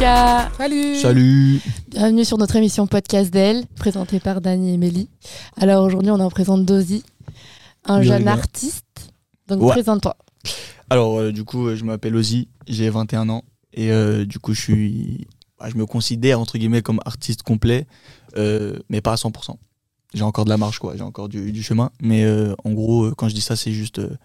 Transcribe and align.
Lucas. 0.00 0.48
Salut. 0.56 0.96
Salut. 0.96 1.60
Bienvenue 1.88 2.24
sur 2.24 2.38
notre 2.38 2.56
émission 2.56 2.86
Podcast 2.86 3.30
d'elle, 3.30 3.66
présentée 3.76 4.18
par 4.18 4.40
Dani 4.40 4.72
et 4.72 4.76
Mélie. 4.78 5.10
Alors 5.60 5.84
aujourd'hui, 5.84 6.10
on 6.10 6.18
en 6.20 6.30
présente 6.30 6.64
Dozy, 6.64 7.02
un 7.84 8.00
jeune 8.00 8.26
artiste. 8.26 8.86
Donc 9.46 9.60
Ouais. 9.60 9.72
présente-toi. 9.72 10.16
Alors, 10.88 11.18
euh, 11.18 11.32
du 11.32 11.44
coup, 11.44 11.66
euh, 11.66 11.76
je 11.76 11.84
m'appelle 11.84 12.16
Ozzy, 12.16 12.48
j'ai 12.66 12.88
21 12.88 13.28
ans. 13.28 13.44
Et 13.74 13.92
euh, 13.92 14.24
du 14.24 14.38
coup, 14.38 14.54
je 14.54 14.62
suis. 14.62 15.26
bah, 15.58 15.68
je 15.70 15.76
me 15.76 15.84
considère, 15.84 16.40
entre 16.40 16.56
guillemets, 16.56 16.80
comme 16.80 17.00
artiste 17.04 17.42
complet, 17.42 17.86
euh, 18.38 18.78
mais 18.88 19.02
pas 19.02 19.12
à 19.12 19.16
100%. 19.16 19.56
J'ai 20.14 20.22
encore 20.22 20.46
de 20.46 20.50
la 20.50 20.56
marche, 20.56 20.78
quoi. 20.78 20.96
J'ai 20.96 21.02
encore 21.02 21.28
du, 21.28 21.52
du 21.52 21.62
chemin. 21.62 21.90
Mais 22.00 22.24
euh, 22.24 22.54
en 22.64 22.72
gros, 22.72 23.10
quand 23.16 23.28
je 23.28 23.34
dis 23.34 23.42
ça, 23.42 23.54
c'est 23.54 23.72
juste 23.72 23.98
euh, 23.98 24.16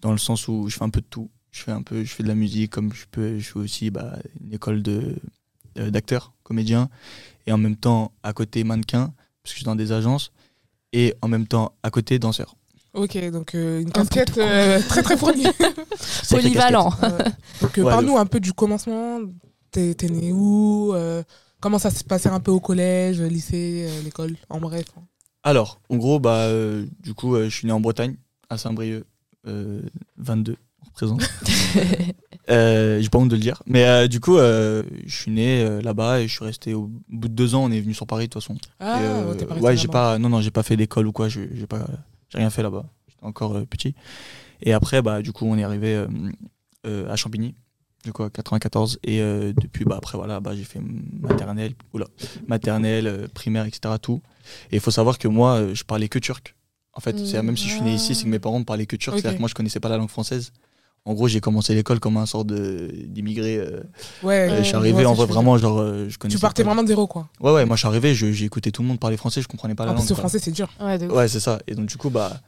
dans 0.00 0.12
le 0.12 0.18
sens 0.18 0.46
où 0.46 0.68
je 0.68 0.76
fais 0.76 0.84
un 0.84 0.90
peu 0.90 1.00
de 1.00 1.06
tout. 1.10 1.28
Je 1.58 1.64
fais 1.64 1.72
un 1.72 1.82
peu, 1.82 2.04
je 2.04 2.12
fais 2.14 2.22
de 2.22 2.28
la 2.28 2.36
musique, 2.36 2.70
comme 2.70 2.92
je 2.92 3.04
peux. 3.10 3.38
Je 3.38 3.44
fais 3.50 3.58
aussi 3.58 3.90
bah, 3.90 4.12
une 4.44 4.54
école 4.54 4.80
de 4.82 5.16
euh, 5.78 5.90
d'acteur, 5.90 6.32
comédien, 6.44 6.88
et 7.46 7.52
en 7.52 7.58
même 7.58 7.74
temps 7.76 8.12
à 8.22 8.32
côté 8.32 8.62
mannequin, 8.62 9.06
parce 9.42 9.44
que 9.44 9.48
je 9.50 9.54
suis 9.56 9.64
dans 9.64 9.74
des 9.74 9.90
agences, 9.90 10.30
et 10.92 11.14
en 11.20 11.26
même 11.28 11.48
temps 11.48 11.72
à 11.82 11.90
côté 11.90 12.20
danseur. 12.20 12.54
Ok, 12.94 13.18
donc 13.30 13.54
euh, 13.56 13.80
une 13.80 13.90
casquette 13.90 14.38
euh, 14.38 14.80
très 14.88 15.02
très 15.02 15.16
fournie. 15.16 15.46
Polyvalent. 16.30 16.90
Donc 17.60 17.78
euh, 17.78 17.82
Ouais, 17.82 17.90
parle-nous 17.90 18.16
un 18.16 18.26
peu 18.26 18.38
du 18.40 18.52
commencement. 18.52 19.20
T'es 19.72 19.94
t'es 19.94 20.08
né 20.08 20.32
où 20.32 20.94
euh, 20.94 21.22
Comment 21.60 21.78
ça 21.80 21.90
s'est 21.90 22.04
passé 22.04 22.28
un 22.28 22.38
peu 22.40 22.52
au 22.52 22.60
collège, 22.60 23.20
lycée, 23.20 23.86
euh, 23.88 24.02
l'école, 24.02 24.36
en 24.48 24.60
bref. 24.60 24.86
hein. 24.96 25.02
Alors, 25.42 25.80
en 25.88 25.96
gros, 25.96 26.20
bah, 26.20 26.42
euh, 26.46 26.86
du 27.00 27.14
coup, 27.14 27.34
euh, 27.34 27.48
je 27.48 27.54
suis 27.54 27.66
né 27.66 27.72
en 27.72 27.80
Bretagne, 27.80 28.16
à 28.48 28.58
Saint-Brieuc, 28.58 29.04
euh, 29.46 29.82
22, 30.18 30.56
on 31.02 31.16
représente. 31.16 31.30
euh, 32.50 33.00
J'ai 33.00 33.08
pas 33.08 33.18
honte 33.18 33.28
de 33.28 33.34
le 33.36 33.40
dire. 33.40 33.62
Mais 33.66 33.84
euh, 33.84 34.08
du 34.08 34.20
coup, 34.20 34.36
euh, 34.36 34.82
je 35.06 35.14
suis 35.16 35.30
né 35.30 35.62
euh, 35.62 35.80
là-bas 35.82 36.20
et 36.20 36.28
je 36.28 36.32
suis 36.34 36.44
resté 36.44 36.74
au 36.74 36.90
bout 37.08 37.28
de 37.28 37.34
deux 37.34 37.54
ans. 37.54 37.64
On 37.64 37.70
est 37.70 37.80
venu 37.80 37.94
sur 37.94 38.06
Paris 38.06 38.28
de 38.28 38.32
toute 38.32 38.42
façon. 38.42 38.56
Ah, 38.80 39.00
Et, 39.40 39.44
pas 39.44 39.56
ouais, 39.56 39.76
j'ai 39.76 39.88
pas, 39.88 40.18
non, 40.18 40.28
non, 40.28 40.40
j'ai 40.40 40.50
pas 40.50 40.62
fait 40.62 40.76
d'école 40.76 41.06
ou 41.06 41.12
quoi. 41.12 41.28
J'ai 41.28 41.46
pas, 41.68 41.86
j'ai 42.30 42.38
rien 42.38 42.50
fait 42.50 42.62
là-bas. 42.62 42.86
J'étais 43.08 43.24
encore 43.24 43.64
petit. 43.66 43.94
Et 44.62 44.72
après, 44.72 45.02
bah, 45.02 45.22
du 45.22 45.32
coup, 45.32 45.46
on 45.46 45.56
est 45.56 45.64
arrivé 45.64 46.04
à 46.84 47.16
Champigny, 47.16 47.54
du 48.04 48.12
coup, 48.12 48.22
à 48.24 48.30
94. 48.30 48.98
Et 49.04 49.18
depuis, 49.20 49.84
bah, 49.84 49.96
après, 49.98 50.18
voilà, 50.18 50.40
bah, 50.40 50.52
j'ai 50.56 50.64
fait 50.64 50.80
maternelle, 51.20 51.74
oula, 51.92 52.06
maternelle, 52.48 53.28
primaire, 53.34 53.66
etc. 53.66 53.94
Tout. 54.00 54.20
Et 54.72 54.76
il 54.76 54.80
faut 54.80 54.90
savoir 54.90 55.18
que 55.18 55.28
moi, 55.28 55.74
je 55.74 55.84
parlais 55.84 56.08
que 56.08 56.18
turc. 56.18 56.54
En 56.94 57.00
fait, 57.00 57.16
c'est 57.24 57.40
Mm. 57.40 57.46
même 57.46 57.56
si 57.56 57.68
je 57.68 57.74
suis 57.74 57.82
né 57.82 57.94
ici, 57.94 58.16
c'est 58.16 58.24
que 58.24 58.28
mes 58.28 58.40
parents 58.40 58.58
ne 58.58 58.64
parlaient 58.64 58.86
que 58.86 58.96
turc. 58.96 59.16
C'est-à-dire 59.16 59.36
que 59.36 59.40
moi, 59.40 59.48
je 59.48 59.54
connaissais 59.54 59.78
pas 59.78 59.88
la 59.88 59.98
langue 59.98 60.08
française. 60.08 60.52
En 61.04 61.14
gros, 61.14 61.26
j'ai 61.26 61.40
commencé 61.40 61.74
l'école 61.74 62.00
comme 62.00 62.16
un 62.18 62.26
sort 62.26 62.44
d'immigré. 62.44 63.56
euh, 63.56 63.80
Ouais, 64.22 64.50
euh, 64.50 64.58
je 64.58 64.62
suis 64.64 64.74
arrivé 64.76 65.06
en 65.06 65.12
que 65.12 65.16
vrai, 65.18 65.26
vraiment, 65.26 65.56
genre, 65.56 65.78
euh, 65.78 66.06
je 66.08 66.18
connaissais. 66.18 66.36
Tu 66.36 66.40
partais 66.40 66.62
pas- 66.62 66.68
vraiment 66.68 66.82
de 66.82 66.88
zéro, 66.88 67.06
quoi. 67.06 67.28
Ouais, 67.40 67.52
ouais, 67.52 67.64
moi, 67.64 67.76
je 67.76 67.80
suis 67.80 67.88
arrivé, 67.88 68.14
j'ai 68.14 68.44
écouté 68.44 68.70
tout 68.72 68.82
le 68.82 68.88
monde 68.88 69.00
parler 69.00 69.16
français, 69.16 69.40
je 69.40 69.48
comprenais 69.48 69.74
pas 69.74 69.86
la 69.86 69.92
langue. 69.92 70.02
le 70.02 70.06
quoi. 70.08 70.16
français, 70.16 70.38
c'est 70.38 70.50
dur. 70.50 70.68
Ouais, 70.80 71.28
c'est 71.28 71.40
ça. 71.40 71.60
Et 71.66 71.74
donc, 71.74 71.86
du 71.86 71.96
coup, 71.96 72.10
bah. 72.10 72.40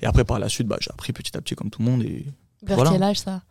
Et 0.00 0.06
après, 0.06 0.24
par 0.24 0.38
la 0.40 0.48
suite, 0.48 0.66
bah, 0.66 0.78
j'ai 0.80 0.90
appris 0.90 1.12
petit 1.12 1.36
à 1.36 1.40
petit 1.40 1.54
comme 1.54 1.70
tout 1.70 1.80
le 1.80 1.88
monde. 1.90 2.02
Et 2.02 2.26
Vers 2.64 2.76
Voilà. 2.76 2.90
quel 2.92 3.02
âge 3.02 3.20
ça? 3.20 3.42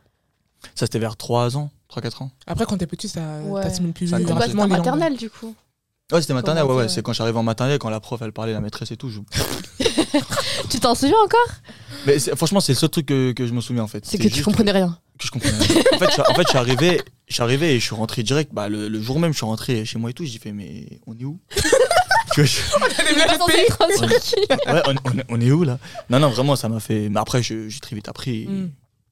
Ça, 0.76 0.86
c'était 0.86 1.00
vers 1.00 1.16
3 1.18 1.58
ans, 1.58 1.72
3-4 1.90 2.22
ans. 2.22 2.32
Après, 2.46 2.66
quand 2.66 2.78
t'es 2.78 2.86
petit, 2.88 3.08
ça 3.10 3.22
Ouais. 3.46 3.64
t'assimiles 3.64 3.94
plus 3.94 4.12
les 4.12 4.24
langues. 4.24 4.70
maternelle 4.70 5.18
du 5.18 5.30
coup. 5.30 5.56
Ouais, 6.12 6.22
c'était 6.22 6.34
maternelle, 6.34 6.64
ouais, 6.66 6.76
ouais. 6.76 6.90
C'est 6.90 7.02
quand 7.02 7.14
j'arrive 7.14 7.38
en 7.38 7.44
maternelle, 7.44 7.80
quand 7.80 7.90
la 7.90 8.00
prof, 8.00 8.22
elle 8.22 8.32
parlait, 8.34 8.54
la 8.54 8.60
maîtresse 8.62 8.92
et 8.92 8.98
tout. 8.98 9.10
je- 9.10 9.20
Tu 10.70 10.80
t'en 10.80 10.96
souviens 10.96 11.18
encore? 11.24 11.56
Mais 12.06 12.20
franchement, 12.36 12.60
c'est 12.60 12.74
le 12.74 12.78
seul 12.78 12.90
truc 12.90 13.06
que, 13.06 13.32
que 13.32 13.46
je 13.48 13.54
me 13.54 13.62
souviens, 13.62 13.84
en 13.84 13.88
fait. 13.88 14.06
C'est 14.06 14.18
que 14.18 14.28
tu 14.28 14.44
comprenais 14.44 14.72
rien. 14.72 14.98
que 15.18 15.26
je 15.28 15.32
comprenais. 15.32 15.58
rien. 15.58 15.84
en, 15.94 15.98
fait, 16.00 16.10
je, 16.16 16.22
en 16.22 16.34
fait, 16.36 16.44
je 16.44 16.50
suis 16.50 16.58
arrivé, 16.58 17.02
je 17.28 17.34
suis 17.34 17.44
arrivé 17.44 17.76
et 17.76 17.80
je 17.80 17.86
suis 17.86 17.96
rentré 17.96 18.24
direct. 18.24 18.54
Bah, 18.54 18.70
le, 18.70 18.88
le 18.88 19.02
jour 19.02 19.20
même, 19.20 19.32
je 19.32 19.38
suis 19.38 19.46
rentré 19.46 19.86
chez 19.86 20.00
moi 20.00 20.10
et 20.10 20.14
tout. 20.14 20.26
J'ai 20.26 20.40
fait, 20.40 20.52
mais 20.52 21.00
on 21.08 21.18
est 21.18 21.24
où? 21.26 21.40
Tu 22.34 22.42
vois, 22.42 22.46
je- 22.46 22.60
un 23.84 24.08
circuit. 24.10 24.46
ouais, 24.50 24.82
on, 24.88 24.96
on 25.06 25.18
est- 25.20 25.26
on 25.30 25.42
est 25.42 25.52
où 25.52 25.64
là? 25.64 25.78
Non, 26.10 26.20
non, 26.20 26.30
vraiment, 26.30 26.56
ça 26.56 26.70
m'a 26.70 26.80
fait. 26.80 27.10
Mais 27.10 27.20
après, 27.20 27.44
je- 27.44 27.70
j'ai 27.70 27.80
très 27.80 27.96
vite 27.96 28.08
appris. 28.10 28.48
Mm. 28.48 28.70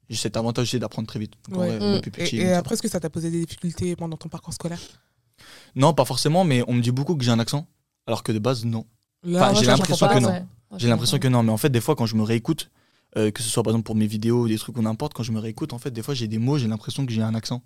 J'ai 0.10 0.16
cet 0.18 0.38
avantage 0.38 0.64
aussi 0.64 0.80
d'apprendre 0.80 1.08
très 1.08 1.20
vite. 1.20 1.34
Ouais. 1.52 1.78
Mm. 1.80 2.02
petit, 2.02 2.38
Et, 2.38 2.54
après, 2.54 2.74
est-ce 2.74 2.82
que 2.82 2.88
ça 2.90 3.00
t'a 3.00 3.10
posé 3.10 3.30
des 3.30 3.42
difficultés 3.46 3.96
pendant 3.96 4.18
ton 4.18 4.30
parcours 4.30 4.54
scolaire? 4.54 4.80
Non, 5.76 5.94
pas 5.94 6.06
forcément, 6.06 6.44
mais 6.44 6.64
on 6.68 6.74
me 6.74 6.82
dit 6.82 6.92
beaucoup 6.92 7.16
que 7.16 7.24
j'ai 7.24 7.32
un 7.32 7.40
accent, 7.40 7.68
alors 8.08 8.24
que 8.24 8.32
de 8.32 8.40
base, 8.40 8.66
non. 8.66 8.86
Enfin, 9.28 9.54
j'ai 9.54 9.66
l'impression 9.66 10.08
que 10.08 10.20
non. 10.20 10.46
J'ai 10.78 10.88
l'impression 10.88 11.20
que 11.20 11.28
non, 11.28 11.44
mais 11.44 11.52
en 11.52 11.58
fait, 11.58 11.70
des 11.70 11.82
fois, 11.82 11.96
quand 11.96 12.06
je 12.06 12.16
me 12.16 12.24
réécoute, 12.24 12.70
euh, 13.18 13.32
que 13.32 13.42
ce 13.42 13.50
soit 13.50 13.64
par 13.64 13.72
exemple 13.72 13.86
pour 13.86 13.96
mes 13.96 14.06
vidéos, 14.08 14.48
des 14.48 14.58
trucs 14.58 14.78
ou 14.78 14.82
n'importe, 14.82 15.14
quand 15.14 15.24
je 15.24 15.32
me 15.32 15.40
réécoute, 15.40 15.74
en 15.74 15.80
fait, 15.80 15.90
des 15.92 16.04
fois, 16.04 16.14
j'ai 16.14 16.28
des 16.28 16.38
mots, 16.38 16.58
j'ai 16.58 16.68
l'impression 16.68 17.06
que 17.06 17.12
j'ai 17.12 17.22
un 17.24 17.34
accent. 17.34 17.62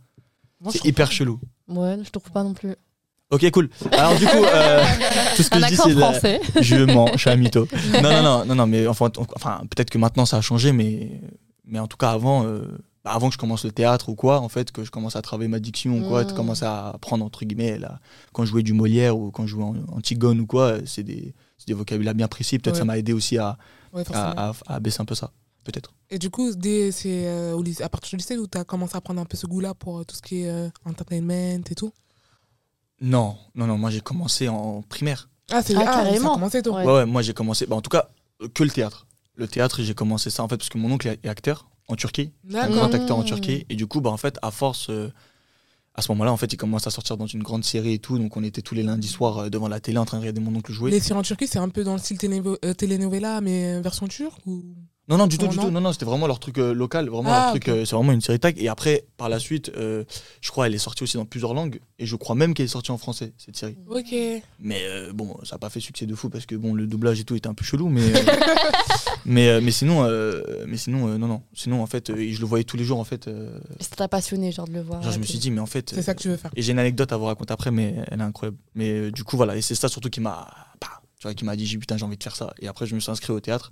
C'est 0.70 0.86
hyper 0.86 1.12
chelou. 1.12 1.40
Ouais, 1.68 1.98
je 2.02 2.10
trouve 2.10 2.32
pas 2.32 2.44
non 2.44 2.54
plus. 2.54 2.74
Ok, 3.30 3.50
cool. 3.52 3.70
Alors, 3.92 4.16
du 4.18 4.26
coup, 4.26 4.44
euh, 4.44 4.84
tout 5.36 5.44
ce 5.44 5.50
que 5.50 5.58
Un 5.58 5.68
je 5.68 5.68
dis, 5.68 5.76
c'est. 5.76 5.94
la- 5.96 6.12
français. 6.12 6.42
Je 6.62 6.76
mens, 6.78 7.08
je 7.14 7.18
suis 7.18 7.30
un 7.30 7.36
mytho. 7.36 7.68
Non, 8.02 8.02
non, 8.04 8.22
non, 8.24 8.46
non, 8.46 8.56
non, 8.56 8.68
mais 8.68 8.88
enfin 8.88 9.10
peut-être 9.10 9.90
que 9.90 9.98
maintenant 9.98 10.26
ça 10.26 10.38
a 10.38 10.42
changé, 10.42 10.72
mais, 10.72 11.20
mais 11.66 11.80
en 11.80 11.88
tout 11.88 11.98
cas, 11.98 12.12
avant, 12.12 12.46
euh, 12.46 12.62
bah, 13.04 13.12
avant 13.12 13.28
que 13.30 13.34
je 13.34 13.38
commence 13.38 13.66
le 13.66 13.72
théâtre 13.72 14.10
ou 14.10 14.16
quoi, 14.16 14.40
en 14.40 14.50
fait, 14.50 14.72
que 14.72 14.84
je 14.84 14.92
commence 14.92 15.16
à 15.16 15.22
travailler 15.22 15.48
ma 15.50 15.60
diction 15.60 16.00
ou 16.00 16.08
quoi, 16.08 16.24
Mm. 16.24 16.28
tu 16.28 16.34
commences 16.34 16.64
à 16.64 16.90
apprendre, 16.92 17.26
entre 17.26 17.44
guillemets, 17.46 17.78
là, 17.78 18.00
quand 18.32 18.46
je 18.46 18.52
jouais 18.52 18.64
du 18.64 18.74
Molière 18.74 19.18
ou 19.18 19.32
quand 19.32 19.46
je 19.46 19.52
jouais 19.52 19.64
en 19.64 19.76
Antigone 19.92 20.40
ou 20.40 20.46
quoi, 20.46 20.78
c'est 20.86 21.04
des, 21.04 21.34
vocabulaires 21.70 22.16
bien 22.16 22.28
précis. 22.28 22.60
Peut-être 22.60 22.76
Ouais. 22.76 22.80
ça 22.80 22.86
m'a 22.86 22.98
aidé 22.98 23.14
aussi 23.14 23.38
à, 23.38 23.58
Ouais, 23.94 24.04
à, 24.14 24.50
à- 24.50 24.54
à 24.68 24.80
baisser 24.80 25.02
un 25.02 25.06
peu 25.06 25.16
ça, 25.16 25.32
peut-être. 25.64 25.94
Et 26.10 26.18
du 26.20 26.30
coup, 26.30 26.52
dès, 26.56 26.92
c'est 26.92 27.26
euh, 27.28 27.62
à 27.82 27.90
partir 27.90 28.12
du 28.12 28.16
lycée 28.18 28.38
où 28.38 28.48
tu 28.48 28.58
as 28.58 28.64
commencé 28.64 28.96
à 28.98 29.02
prendre 29.02 29.22
un 29.22 29.26
peu 29.26 29.38
ce 29.38 29.48
goût-là 29.48 29.74
pour 29.74 30.00
euh, 30.00 30.04
tout 30.04 30.16
ce 30.16 30.22
qui 30.22 30.42
est 30.44 30.50
euh, 30.50 30.70
entertainment 30.86 31.62
et 31.70 31.76
tout? 31.76 31.92
Non, 33.02 33.38
non, 33.56 33.68
non, 33.68 33.78
moi 33.78 33.90
j'ai 33.90 34.02
commencé 34.02 34.48
en 34.48 34.82
primaire. 34.82 35.30
Ah, 35.52 35.62
c'est 35.62 35.76
Ah, 35.76 35.80
ça 35.80 35.86
carrément. 35.86 36.34
commencé 36.36 36.62
tôt. 36.62 36.74
Ouais. 36.76 36.86
Ouais, 36.86 36.94
ouais, 36.94 37.06
moi 37.06 37.22
j'ai 37.22 37.34
commencé, 37.34 37.66
bah, 37.66 37.76
en 37.76 37.82
tout 37.82 37.90
cas, 37.90 38.10
que 38.54 38.64
le 38.64 38.70
théâtre. 38.70 39.08
Le 39.36 39.48
théâtre, 39.48 39.82
j'ai 39.82 39.94
commencé 39.94 40.30
ça 40.30 40.44
en 40.44 40.48
fait 40.48 40.58
parce 40.58 40.70
que 40.70 40.78
mon 40.78 40.92
oncle 40.92 41.08
est 41.08 41.28
acteur 41.28 41.68
en 41.88 41.96
Turquie. 41.96 42.32
un 42.54 42.70
grand 42.70 42.94
acteur 42.94 43.18
en 43.18 43.22
Mmh. 43.22 43.26
Turquie. 43.26 43.66
Et 43.70 43.76
du 43.76 43.88
coup, 43.88 44.02
bah, 44.02 44.10
en 44.10 44.18
fait, 44.18 44.38
à 44.42 44.52
force, 44.52 44.90
euh, 44.90 45.12
à 45.96 46.02
ce 46.02 46.12
moment-là, 46.14 46.32
en 46.32 46.38
fait, 46.38 46.52
il 46.54 46.58
commence 46.58 46.88
à 46.88 46.90
sortir 46.92 47.18
dans 47.18 47.28
une 47.28 47.44
grande 47.44 47.64
série 47.64 47.94
et 47.94 48.00
tout. 48.00 48.18
Donc, 48.18 48.36
on 48.38 48.44
était 48.44 48.62
tous 48.62 48.74
les 48.76 48.84
lundis 48.84 49.08
soirs 49.08 49.38
euh, 49.40 49.50
devant 49.50 49.68
la 49.68 49.80
télé 49.80 49.98
en 49.98 50.06
train 50.06 50.18
de 50.18 50.22
regarder 50.22 50.42
mon 50.42 50.56
oncle 50.56 50.72
jouer. 50.72 50.92
Les 50.92 51.00
séries 51.00 51.20
en 51.20 51.24
Turquie, 51.24 51.48
c'est 51.48 51.60
un 51.60 51.70
peu 51.70 51.84
dans 51.84 51.94
le 51.94 52.00
style 52.00 52.18
télévo- 52.18 52.58
euh, 52.66 52.74
telenovela, 52.74 53.42
mais 53.42 53.80
version 53.82 54.08
turque 54.08 54.46
ou... 54.48 54.64
Non, 55.10 55.18
non, 55.18 55.28
du 55.28 55.38
tout, 55.38 55.46
Oh, 55.46 55.50
du 55.50 55.58
non. 55.58 55.64
tout. 55.66 55.70
Non, 55.72 55.82
non, 55.82 55.92
c'était 55.92 56.06
vraiment 56.06 56.28
leur 56.28 56.40
truc 56.40 56.58
euh, 56.60 56.74
local. 56.74 57.10
Vraiment 57.10 57.30
Ah, 57.34 57.40
leur 57.42 57.50
truc, 57.50 57.64
ok. 57.68 57.70
euh, 57.76 57.86
c'est 57.86 57.94
vraiment 57.96 58.14
une 58.14 58.22
série 58.22 58.40
tag. 58.40 58.56
Et 58.58 58.70
après, 58.70 59.06
par 59.18 59.28
la 59.28 59.38
suite, 59.38 59.70
euh, 59.76 60.06
je 60.40 60.50
crois 60.50 60.68
elle 60.68 60.74
est 60.76 60.78
sortie 60.78 61.04
aussi 61.04 61.18
dans 61.18 61.26
plusieurs 61.26 61.54
langues. 61.54 61.82
Et 62.00 62.06
je 62.06 62.16
crois 62.16 62.36
même 62.36 62.54
qu'elle 62.54 62.68
est 62.68 62.70
sortie 62.70 62.92
en 62.92 62.98
français, 62.98 63.34
cette 63.38 63.58
série. 63.58 63.76
Ok. 63.90 64.16
Mais 64.60 64.82
euh, 64.84 65.12
bon, 65.12 65.36
ça 65.44 65.56
n'a 65.56 65.60
pas 65.60 65.70
fait 65.70 65.82
succès 65.82 66.06
de 66.06 66.16
fou 66.16 66.30
parce 66.30 66.46
que 66.46 66.56
bon, 66.56 66.74
le 66.74 66.88
doublage 66.88 67.20
et 67.20 67.26
tout 67.26 67.36
était 67.36 67.48
un 67.50 67.54
peu 67.54 67.66
chelou. 67.66 67.90
Mais, 67.90 68.02
euh, 68.02 68.24
mais, 69.26 69.50
euh, 69.50 69.60
mais 69.62 69.72
sinon, 69.72 70.06
euh, 70.06 70.42
mais 70.68 70.78
sinon 70.78 71.10
euh, 71.10 71.18
non, 71.18 71.28
non. 71.28 71.42
Sinon, 71.54 71.82
en 71.82 71.86
fait, 71.88 72.10
euh, 72.10 72.16
je 72.32 72.40
le 72.40 72.46
voyais 72.46 72.64
tous 72.64 72.78
les 72.78 72.86
jours, 72.86 73.00
en 73.00 73.04
fait. 73.04 73.28
euh, 73.28 73.60
t'a 73.98 74.08
passionné, 74.08 74.54
genre 74.54 74.68
de 74.70 74.74
le 74.74 74.82
voir. 74.82 75.02
genre, 75.04 75.12
je 75.12 75.20
me 75.20 75.26
suis 75.26 75.38
dit, 75.38 75.52
mais 75.52 75.60
en 75.60 75.66
fait. 75.66 75.90
C'est 75.94 76.02
ça 76.02 76.14
que 76.16 76.22
tu 76.22 76.30
veux 76.30 76.38
faire. 76.38 76.52
Et 76.56 76.62
j'ai 76.62 76.72
une 76.72 76.80
anecdote 76.80 77.12
à 77.12 77.18
vous 77.18 77.26
raconter 77.26 77.52
après, 77.54 77.72
mais 77.72 77.96
elle 78.10 78.22
est 78.22 78.24
incroyable. 78.24 78.58
Mais 78.76 78.90
euh, 78.92 79.12
du 79.12 79.26
coup, 79.26 79.36
voilà, 79.36 79.58
et 79.58 79.62
c'est 79.62 79.76
ça 79.76 79.90
surtout 79.90 80.10
qui 80.10 80.22
m'a. 80.22 80.48
bah, 80.80 80.88
tu 81.20 81.28
vois, 81.28 81.34
qui 81.34 81.44
m'a 81.44 81.58
dit, 81.58 81.66
j'ai- 81.66 81.78
putain, 81.78 81.98
j'ai 81.98 82.06
envie 82.06 82.18
de 82.18 82.24
faire 82.24 82.36
ça. 82.38 82.54
Et 82.60 82.68
après, 82.70 82.86
je 82.86 82.96
me 82.96 83.00
suis 83.02 83.12
inscrit 83.12 83.32
au 83.34 83.40
théâtre, 83.42 83.72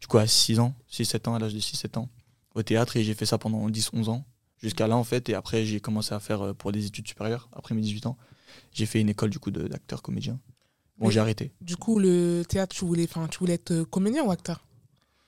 du 0.00 0.06
coup, 0.06 0.18
à 0.18 0.26
6 0.26 0.58
ans, 0.60 0.74
6-7 0.90 1.28
ans, 1.28 1.34
à 1.34 1.38
l'âge 1.38 1.54
de 1.54 1.60
6-7 1.60 1.98
ans, 1.98 2.08
au 2.54 2.62
théâtre, 2.62 2.96
et 2.96 3.04
j'ai 3.04 3.14
fait 3.14 3.26
ça 3.26 3.38
pendant 3.38 3.68
10-11 3.68 4.08
ans, 4.08 4.24
jusqu'à 4.62 4.86
là, 4.86 4.96
en 4.96 5.04
fait. 5.04 5.28
Et 5.28 5.34
après, 5.34 5.64
j'ai 5.64 5.80
commencé 5.80 6.14
à 6.14 6.20
faire 6.20 6.42
euh, 6.42 6.52
pour 6.54 6.72
des 6.72 6.86
études 6.86 7.06
supérieures, 7.08 7.48
après 7.52 7.74
mes 7.74 7.80
18 7.82 8.06
ans. 8.06 8.16
J'ai 8.72 8.86
fait 8.86 9.00
une 9.00 9.08
école, 9.08 9.30
du 9.30 9.38
coup, 9.38 9.50
d'acteur 9.50 10.02
comédien. 10.02 10.38
Bon, 10.98 11.10
j'ai 11.10 11.20
arrêté. 11.20 11.52
Du 11.60 11.76
coup, 11.76 11.98
le 11.98 12.42
théâtre, 12.48 12.74
tu 12.74 12.84
voulais, 12.86 13.06
tu 13.06 13.38
voulais 13.38 13.54
être 13.54 13.70
euh, 13.70 13.84
comédien 13.84 14.24
ou 14.24 14.30
acteur? 14.30 14.62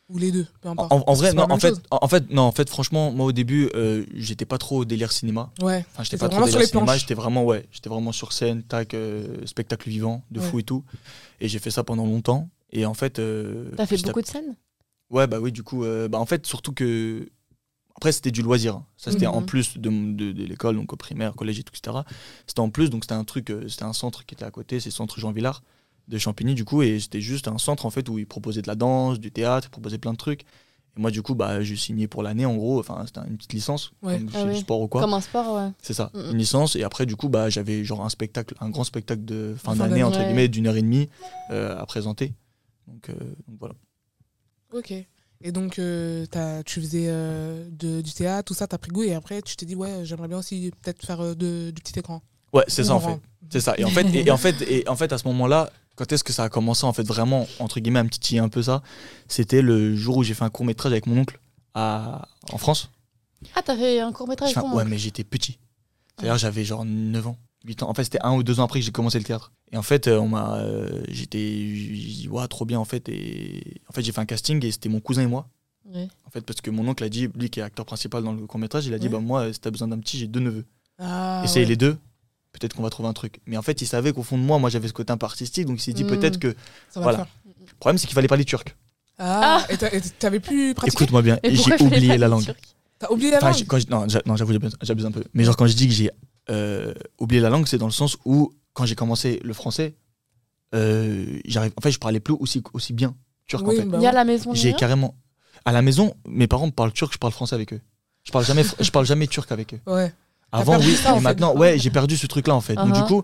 Ou 0.08 0.16
les 0.16 0.32
deux, 0.32 0.46
peu 0.62 0.70
En, 0.70 0.72
importe. 0.72 0.92
en- 1.06 1.12
vrai, 1.12 1.34
non, 1.34 1.46
en 1.50 1.59
fait, 1.59 1.74
en, 1.91 1.98
en 2.00 2.09
fait, 2.09 2.30
non, 2.30 2.42
en 2.44 2.53
fait, 2.53 2.71
franchement, 2.71 3.12
moi, 3.12 3.26
au 3.26 3.32
début, 3.32 3.68
euh, 3.74 4.06
j'étais 4.14 4.47
pas 4.47 4.56
trop 4.56 4.78
au 4.78 4.84
délire 4.86 5.12
cinéma. 5.12 5.53
Ouais. 5.60 5.84
Enfin, 5.92 6.03
j'étais 6.04 6.16
pas 6.16 6.30
trop 6.30 6.42
délire 6.47 6.66
cinéma, 6.66 6.97
j'étais 6.97 7.12
vraiment, 7.12 7.44
ouais, 7.44 7.66
j'étais 7.71 7.91
vraiment 7.91 8.12
sur 8.12 8.32
scène, 8.32 8.62
tac, 8.62 8.94
euh, 8.94 9.44
spectacle 9.44 9.91
vivant, 9.91 10.24
de 10.30 10.41
fou 10.41 10.60
et 10.60 10.62
tout. 10.62 10.82
Et 11.42 11.48
j'ai 11.48 11.59
fait 11.59 11.71
ça 11.71 11.84
pendant 11.84 12.06
longtemps. 12.06 12.48
Et 12.70 12.84
en 12.86 12.94
fait. 12.94 13.18
euh, 13.18 13.70
T'as 13.76 13.86
fait 13.86 14.03
beaucoup 14.03 14.20
de 14.22 14.26
scènes? 14.26 14.56
Ouais, 15.10 15.26
bah 15.26 15.41
oui, 15.41 15.53
du 15.53 15.62
coup, 15.62 15.84
euh, 15.84 16.09
bah 16.09 16.18
en 16.18 16.26
fait, 16.26 16.47
surtout 16.47 16.72
que. 16.72 17.28
Après, 17.97 18.12
c'était 18.12 18.30
du 18.30 18.42
loisir. 18.42 18.76
hein. 18.76 18.86
Ça, 18.97 19.10
c'était 19.10 19.26
Mhm. 19.26 19.34
en 19.34 19.42
plus 19.42 19.76
de, 19.76 19.91
de, 19.91 20.30
de 20.32 20.44
l'école, 20.44 20.76
donc 20.76 20.92
au 20.92 20.97
primaire, 20.97 21.34
collège 21.34 21.59
et 21.59 21.62
tout, 21.65 21.72
etc. 21.76 21.98
C'était 22.47 22.60
en 22.60 22.70
plus, 22.70 22.91
donc 22.91 23.03
c'était 23.04 23.15
un 23.15 23.24
truc, 23.24 23.50
euh, 23.50 23.66
c'était 23.68 23.82
un 23.84 23.92
centre 23.92 24.24
qui 24.24 24.34
était 24.34 24.44
à 24.44 24.53
côté, 24.53 24.78
c'est 24.78 24.91
le 24.91 24.94
centre 24.94 25.18
Jean 25.18 25.32
Villard 25.32 25.62
de 26.06 26.16
Champigny, 26.16 26.54
du 26.54 26.65
coup, 26.65 26.82
et 26.82 27.00
c'était 27.00 27.20
juste 27.20 27.48
un 27.48 27.59
centre, 27.59 27.86
en 27.86 27.91
fait, 27.91 28.09
où 28.09 28.18
ils 28.18 28.26
proposaient 28.26 28.62
de 28.62 28.68
la 28.68 28.76
danse, 28.76 29.18
du 29.18 29.32
théâtre, 29.32 29.66
ils 29.66 29.71
proposaient 29.71 29.98
plein 29.98 30.12
de 30.12 30.16
trucs. 30.16 30.42
Et 30.97 31.00
moi, 31.00 31.10
du 31.10 31.22
coup, 31.22 31.34
bah, 31.34 31.60
j'ai 31.62 31.74
signé 31.74 32.06
pour 32.06 32.22
l'année, 32.22 32.47
en 32.47 32.54
gros, 32.54 32.78
enfin, 32.78 33.03
c'était 33.04 33.21
une 33.28 33.36
petite 33.36 33.53
licence, 33.54 33.91
Ouais. 34.03 34.18
comme 34.18 34.30
Ah 34.32 34.44
oui. 34.47 34.53
du 34.53 34.59
sport 34.60 34.80
ou 34.80 34.86
quoi. 34.88 35.00
Comme 35.00 35.14
un 35.14 35.21
sport, 35.21 35.56
ouais. 35.56 35.71
C'est 35.82 35.92
ça, 35.94 36.12
Mhm. 36.14 36.30
une 36.30 36.38
licence. 36.38 36.76
Et 36.76 36.84
après, 36.84 37.04
du 37.04 37.16
coup, 37.16 37.28
bah, 37.28 37.50
j'avais 37.50 37.82
genre 37.84 38.04
un 38.04 38.09
spectacle, 38.10 38.54
un 38.60 38.71
grand 38.71 38.84
spectacle 38.84 39.24
de 39.24 39.56
fin 39.59 39.74
Fin 39.74 39.88
d'année, 39.88 40.04
entre 40.04 40.22
guillemets, 40.22 40.47
d'une 40.48 40.68
heure 40.68 40.76
et 40.76 40.82
demie 40.82 41.09
euh, 41.50 41.76
à 41.76 41.84
présenter. 41.86 42.32
Donc, 42.88 43.10
euh, 43.10 43.14
donc 43.46 43.58
voilà. 43.60 43.74
Ok. 44.72 44.92
Et 45.40 45.52
donc, 45.52 45.78
euh, 45.78 46.26
t'as- 46.26 46.62
tu 46.64 46.80
faisais 46.80 47.06
euh, 47.08 47.68
de- 47.70 48.00
du 48.00 48.12
théâtre, 48.12 48.46
tout 48.48 48.54
ça, 48.54 48.66
t'as 48.66 48.78
pris 48.78 48.90
goût. 48.90 49.04
Et 49.04 49.14
après, 49.14 49.40
tu 49.42 49.54
t'es 49.56 49.66
dit, 49.66 49.76
ouais, 49.76 50.04
j'aimerais 50.04 50.26
bien 50.28 50.38
aussi 50.38 50.72
peut-être 50.82 51.04
faire 51.06 51.20
euh, 51.20 51.34
de- 51.34 51.70
du 51.70 51.80
petit 51.82 51.98
écran. 51.98 52.22
Ouais, 52.52 52.64
c'est 52.66 52.82
ça 52.84 52.94
en 52.94 53.00
fait. 53.00 53.20
C'est 53.52 53.60
ça. 53.60 53.74
Et 53.78 53.84
en 53.84 53.90
fait, 53.90 54.06
et, 54.14 54.26
et 54.26 54.30
en 54.30 54.36
fait, 54.36 54.62
et 54.62 54.88
en 54.88 54.96
fait, 54.96 55.12
à 55.12 55.18
ce 55.18 55.28
moment-là, 55.28 55.70
quand 55.96 56.10
est-ce 56.12 56.24
que 56.24 56.32
ça 56.32 56.44
a 56.44 56.48
commencé 56.48 56.84
en 56.86 56.92
fait 56.92 57.02
vraiment 57.02 57.46
entre 57.58 57.78
guillemets 57.80 57.98
à 58.00 58.04
me 58.04 58.08
titiller 58.08 58.40
un 58.40 58.48
peu 58.48 58.62
ça 58.62 58.82
C'était 59.28 59.62
le 59.62 59.94
jour 59.96 60.16
où 60.16 60.22
j'ai 60.22 60.32
fait 60.34 60.44
un 60.44 60.50
court 60.50 60.64
métrage 60.64 60.92
avec 60.92 61.06
mon 61.06 61.18
oncle 61.18 61.38
à, 61.74 62.26
en 62.52 62.58
France. 62.58 62.90
Ah, 63.54 63.62
t'as 63.62 63.76
fait 63.76 64.00
un 64.00 64.12
court 64.12 64.26
métrage 64.28 64.48
J'ai 64.48 64.54
fait 64.54 64.60
un- 64.66 64.72
ouais, 64.74 64.84
mais 64.84 64.96
j'étais 64.98 65.24
petit. 65.24 65.58
C'est-à-dire 66.16 66.38
j'avais 66.38 66.64
genre 66.64 66.84
9 66.84 67.26
ans, 67.28 67.36
8 67.65 67.83
ans. 67.83 67.91
En 67.91 67.95
fait, 67.95 68.05
c'était 68.05 68.21
un 68.22 68.34
ou 68.34 68.43
deux 68.43 68.60
ans 68.60 68.65
après 68.65 68.81
que 68.81 68.84
j'ai 68.87 68.93
commencé 68.93 69.19
le 69.19 69.25
théâtre. 69.25 69.53
Et 69.72 69.77
en 69.77 69.83
fait, 69.83 70.07
euh, 70.09 70.19
on 70.19 70.28
m'a, 70.28 70.57
euh, 70.59 71.03
j'étais, 71.09 71.39
j'ai 71.75 71.93
dit, 72.22 72.28
ouais, 72.31 72.47
trop 72.49 72.65
bien 72.65 72.78
en 72.78 72.84
fait. 72.84 73.09
Et 73.09 73.81
en 73.89 73.93
fait, 73.93 74.03
j'ai 74.03 74.13
fait 74.13 74.21
un 74.21 74.27
casting 74.27 74.65
et 74.65 74.71
c'était 74.71 74.89
mon 74.89 75.01
cousin 75.01 75.22
et 75.22 75.27
moi. 75.27 75.49
Ouais. 75.87 76.09
En 76.27 76.31
fait, 76.31 76.43
parce 76.43 76.60
que 76.60 76.71
mon 76.71 76.87
oncle 76.87 77.03
a 77.05 77.09
dit, 77.09 77.28
lui 77.34 77.51
qui 77.51 77.60
est 77.60 77.63
acteur 77.63 77.84
principal 77.87 78.22
dans 78.22 78.33
le 78.33 78.47
court 78.47 78.60
métrage, 78.60 78.87
il 78.87 78.95
a 78.95 78.99
dit, 78.99 79.07
Ouais. 79.07 79.13
bah 79.13 79.21
moi, 79.21 79.53
si 79.53 79.60
t'as 79.60 79.71
besoin 79.71 79.89
d'un 79.89 79.99
petit, 79.99 80.19
j'ai 80.19 80.27
deux 80.27 80.41
neveux. 80.41 80.65
Ah, 80.99 81.41
Essayez 81.45 81.65
ouais. 81.65 81.71
les 81.71 81.77
deux, 81.77 81.97
peut-être 82.53 82.75
qu'on 82.75 82.83
va 82.83 82.91
trouver 82.91 83.09
un 83.09 83.13
truc. 83.13 83.41
Mais 83.47 83.57
en 83.57 83.63
fait, 83.63 83.81
il 83.83 83.87
savait 83.87 84.13
qu'au 84.13 84.22
fond 84.22 84.39
de 84.39 84.43
moi, 84.43 84.59
moi 84.59 84.71
j'avais 84.71 84.89
ce 84.89 84.93
côté 84.93 85.13
un 85.13 85.16
peu 85.16 85.27
artistique, 85.27 85.66
donc 85.66 85.78
il 85.78 85.83
s'est 85.83 85.93
dit 85.93 86.05
Mm. 86.05 86.09
peut-être 86.09 86.39
que. 86.39 86.55
Ça 86.91 87.01
va 87.01 87.05
Voilà. 87.05 87.19
le 87.19 87.25
faire. 87.25 87.33
Le 87.72 87.78
problème, 87.81 87.99
c'est 87.99 88.07
qu'il 88.07 88.15
fallait 88.15 88.28
parler 88.28 88.45
turc. 88.45 88.77
Ah, 89.19 89.65
et 89.69 89.77
t'as- 89.77 89.93
et 89.95 90.01
t'avais 90.19 90.41
pu 90.41 90.75
pratiquer 90.75 90.97
Écoute-moi 91.03 91.22
bien, 91.22 91.39
Et 91.43 91.55
j'ai 91.57 91.75
oublié 91.83 92.16
la 92.19 92.28
langue. 92.28 92.45
T'as 93.01 93.10
oublié 93.10 93.31
la 93.31 93.39
Enfin, 93.39 93.47
langue? 93.51 93.59
j'ai- 93.59 93.65
quand 93.66 93.78
je- 93.78 93.87
non, 93.89 94.09
j'a- 94.09 94.22
non, 94.27 94.37
j'avoue, 94.37 94.53
j'abuse 94.83 95.07
un 95.07 95.10
peu. 95.13 95.25
Mais 95.34 95.45
genre, 95.45 95.57
quand 95.57 95.66
je 95.66 95.75
dis 95.75 95.87
que 95.89 95.95
j'ai 95.95 96.10
euh, 96.50 96.95
oublié 97.18 97.41
la 97.41 97.50
langue, 97.50 97.66
c'est 97.66 97.78
dans 97.78 97.86
le 97.86 97.92
sens 97.92 98.16
où, 98.24 98.53
quand 98.72 98.84
j'ai 98.86 98.95
commencé 98.95 99.41
le 99.45 99.53
français, 99.53 99.95
euh, 100.74 101.39
j'arrive. 101.47 101.72
En 101.77 101.80
fait, 101.80 101.91
je 101.91 101.98
parlais 101.98 102.21
plus 102.21 102.34
aussi, 102.39 102.62
aussi 102.72 102.92
bien 102.92 103.15
turc 103.47 103.66
Oui, 103.66 103.77
en 103.78 103.83
fait. 103.83 103.86
bah 103.89 103.98
Il 103.98 104.03
y 104.03 104.06
a 104.06 104.10
oui. 104.10 104.15
la 104.15 104.24
maison. 104.24 104.54
J'ai 104.54 104.72
carrément. 104.74 105.15
À 105.65 105.72
la 105.72 105.83
maison, 105.83 106.15
mes 106.27 106.47
parents 106.47 106.71
parlent 106.71 106.92
turc, 106.92 107.12
je 107.12 107.18
parle 107.18 107.33
français 107.33 107.54
avec 107.54 107.72
eux. 107.72 107.80
Je 108.24 108.33
parle 108.33 108.45
jamais, 108.45 108.62
je 108.78 108.91
parle 108.91 109.06
jamais 109.06 109.27
turc 109.27 109.50
avec 109.53 109.74
eux. 109.74 109.80
Ouais. 109.86 110.12
Avant, 110.53 110.78
oui, 110.78 110.95
ça, 110.97 111.10
mais 111.12 111.16
fait. 111.18 111.22
maintenant, 111.24 111.54
ouais, 111.56 111.78
j'ai 111.78 111.91
perdu 111.91 112.16
ce 112.16 112.27
truc-là, 112.27 112.54
en 112.54 112.60
fait. 112.60 112.74
Donc, 112.74 112.92
du 112.92 113.00
Uh-huh. 113.00 113.06
coup, 113.06 113.22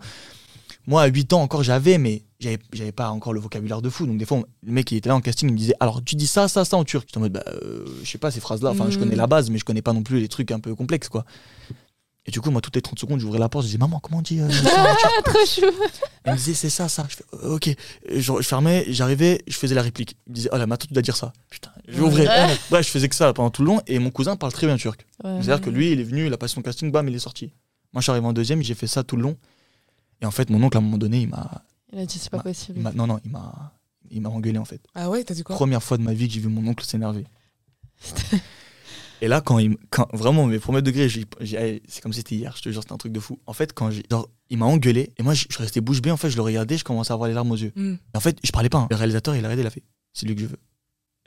moi, 0.87 1.03
à 1.03 1.06
8 1.06 1.32
ans 1.32 1.41
encore, 1.43 1.62
j'avais, 1.62 1.97
mais 1.97 2.23
j'avais 2.41 2.93
pas 2.93 3.09
encore 3.11 3.32
le 3.32 3.41
vocabulaire 3.41 3.81
de 3.81 3.88
fou. 3.88 4.06
Donc, 4.06 4.19
des 4.19 4.26
fois, 4.26 4.38
on- 4.38 4.44
le 4.62 4.73
mec, 4.73 4.91
il 4.93 4.97
était 4.99 5.09
là 5.09 5.15
en 5.17 5.21
casting, 5.23 5.49
il 5.49 5.53
me 5.53 5.59
disait, 5.59 5.75
alors, 5.81 6.03
tu 6.05 6.17
dis 6.17 6.26
ça, 6.26 6.49
ça, 6.49 6.65
ça 6.67 6.76
en 6.76 6.85
turc. 6.85 7.06
J'étais 7.09 7.17
en 7.19 7.23
mode, 7.23 7.32
bah, 7.32 7.44
euh, 7.47 7.85
je 8.03 8.11
sais 8.11 8.19
pas 8.19 8.31
ces 8.31 8.41
phrases-là. 8.41 8.71
Enfin, 8.71 8.87
je 8.91 8.97
Mm. 8.97 9.00
connais 9.00 9.17
la 9.17 9.26
base, 9.26 9.49
mais 9.49 9.59
je 9.59 9.65
connais 9.65 9.81
pas 9.82 9.93
non 9.94 10.03
plus 10.03 10.21
les 10.21 10.29
trucs 10.29 10.50
un 10.50 10.61
peu 10.61 10.75
complexes, 10.75 11.09
quoi. 11.09 11.25
Et 12.26 12.31
du 12.31 12.41
coup, 12.41 12.50
moi, 12.50 12.62
toutes 12.62 12.75
les 12.75 12.81
30 12.82 12.99
secondes, 12.99 13.21
j'ouvrais 13.21 13.38
la 13.38 13.50
porte, 13.50 13.65
je 13.65 13.69
disais, 13.69 13.79
maman, 13.79 14.00
comment 14.00 14.19
on 14.19 14.23
dit 14.23 14.41
euh, 14.41 14.49
Ah, 14.76 14.97
trop 15.25 15.44
chou. 15.44 15.67
Elle 16.25 16.32
me 16.32 16.38
disait, 16.38 16.55
c'est 16.55 16.71
ça, 16.71 16.88
ça. 16.88 17.06
Je 17.09 17.17
fais, 17.17 17.25
euh, 17.35 17.56
ok. 17.56 17.76
Je, 18.11 18.21
je 18.21 18.49
fermais, 18.49 18.87
j'arrivais, 18.88 19.43
je 19.47 19.55
faisais 19.56 19.75
la 19.75 19.82
réplique. 19.82 20.17
Il 20.26 20.31
me 20.31 20.35
disait, 20.35 20.49
oh 20.50 20.56
là, 20.56 20.67
maintenant, 20.67 20.87
tu 20.88 20.94
dois 20.94 21.03
dire 21.03 21.17
ça. 21.17 21.35
Putain, 21.50 21.71
j'ouvrais. 21.87 22.26
Ouais. 22.26 22.56
Bref, 22.71 22.87
je 22.87 22.91
faisais 22.91 23.11
que 23.11 23.15
ça 23.15 23.31
pendant 23.35 23.50
tout 23.50 23.61
le 23.61 23.67
long. 23.67 23.81
Et 23.87 23.99
mon 23.99 24.11
cousin 24.11 24.37
parle 24.37 24.53
très 24.53 24.67
bien 24.67 24.76
turc. 24.79 25.06
Ouais. 25.23 25.43
C'est-à-dire 25.43 25.61
que 25.61 25.69
lui, 25.69 25.93
il 25.93 26.00
est 26.00 26.05
venu, 26.05 26.26
il 26.26 26.32
a 26.32 26.38
passé 26.38 26.55
son 26.55 26.62
casting, 26.62 26.91
bam, 26.91 27.06
il 27.09 27.15
est 27.15 27.19
sorti. 27.19 27.53
Moi, 27.93 28.00
je 28.00 28.05
suis 28.05 28.11
arrivé 28.11 28.26
en 28.26 28.32
deuxième, 28.32 28.62
j'ai 28.62 28.75
fait 28.75 28.87
ça 28.87 29.05
tout 29.05 29.17
le 29.17 29.23
long. 29.23 29.37
Et 30.23 30.26
en 30.26 30.31
fait, 30.31 30.49
mon 30.49 30.62
oncle, 30.62 30.79
à 30.79 30.81
un 30.81 30.82
moment 30.82 30.99
donné, 30.99 31.21
il 31.21 31.29
m'a. 31.29 31.62
Il 31.93 31.99
a 31.99 32.06
dit 32.06 32.19
c'est 32.19 32.31
pas 32.31 32.38
possible. 32.38 32.81
Non, 32.94 33.06
non, 33.06 33.21
il 33.23 33.31
m'a. 33.31 33.75
Il 34.11 34.23
m'a 34.23 34.31
engueulé, 34.31 34.59
en 34.59 34.65
fait. 34.65 34.81
Ah 34.94 35.11
ouais, 35.11 35.25
t'as 35.25 35.35
dit 35.35 35.43
quoi? 35.43 35.56
Première 35.56 35.82
fois 35.82 35.99
de 35.99 36.03
ma 36.03 36.15
vie 36.15 36.26
que 36.26 36.35
j'ai 36.35 36.41
vu 36.41 36.49
mon 36.49 36.67
oncle 36.71 36.85
s'énerver. 36.85 37.26
Et 39.20 39.28
là, 39.28 39.40
quand 39.40 39.58
il. 39.58 39.76
Quand, 39.90 40.06
vraiment, 40.12 40.46
mes 40.46 40.58
premiers 40.58 40.82
degrés, 40.82 41.08
c'est 41.08 42.00
comme 42.02 42.12
si 42.12 42.19
c'était 42.20 42.34
hier, 42.34 42.55
je 42.56 42.62
te 42.62 42.69
jure, 42.70 42.82
c'était 42.82 42.93
un 42.94 42.99
truc 42.99 43.12
de 43.12 43.20
fou. 43.20 43.38
En 43.46 43.52
fait, 43.52 43.72
quand 43.72 43.90
genre, 44.11 44.28
il 44.50 44.58
m'a 44.58 44.66
engueulé, 44.66 45.11
et 45.19 45.22
moi, 45.22 45.34
je, 45.34 45.46
je 45.49 45.58
restais 45.58 45.81
bouche 45.81 46.02
bée, 46.02 46.11
en 46.11 46.16
fait, 46.16 46.31
je 46.31 46.37
le 46.37 46.43
regardais, 46.43 46.76
je 46.76 46.84
commençais 46.84 47.12
à 47.12 47.14
avoir 47.14 47.28
les 47.28 47.34
larmes 47.34 47.50
aux 47.52 47.56
yeux. 47.56 47.72
Hmm. 47.76 47.94
Et 48.14 48.16
en 48.16 48.20
fait, 48.20 48.37
je 48.43 48.50
parlais 48.52 48.69
pas. 48.69 48.78
hein. 48.78 48.87
Le 48.90 48.96
réalisateur, 48.96 49.34
il 49.37 49.44
a 49.44 49.49
arrêté, 49.49 49.62
il 49.62 49.66
a 49.66 49.70
fait. 49.70 49.82
C'est 50.12 50.26
lui 50.26 50.34
que 50.34 50.40
je 50.43 50.46
veux. 50.46 50.58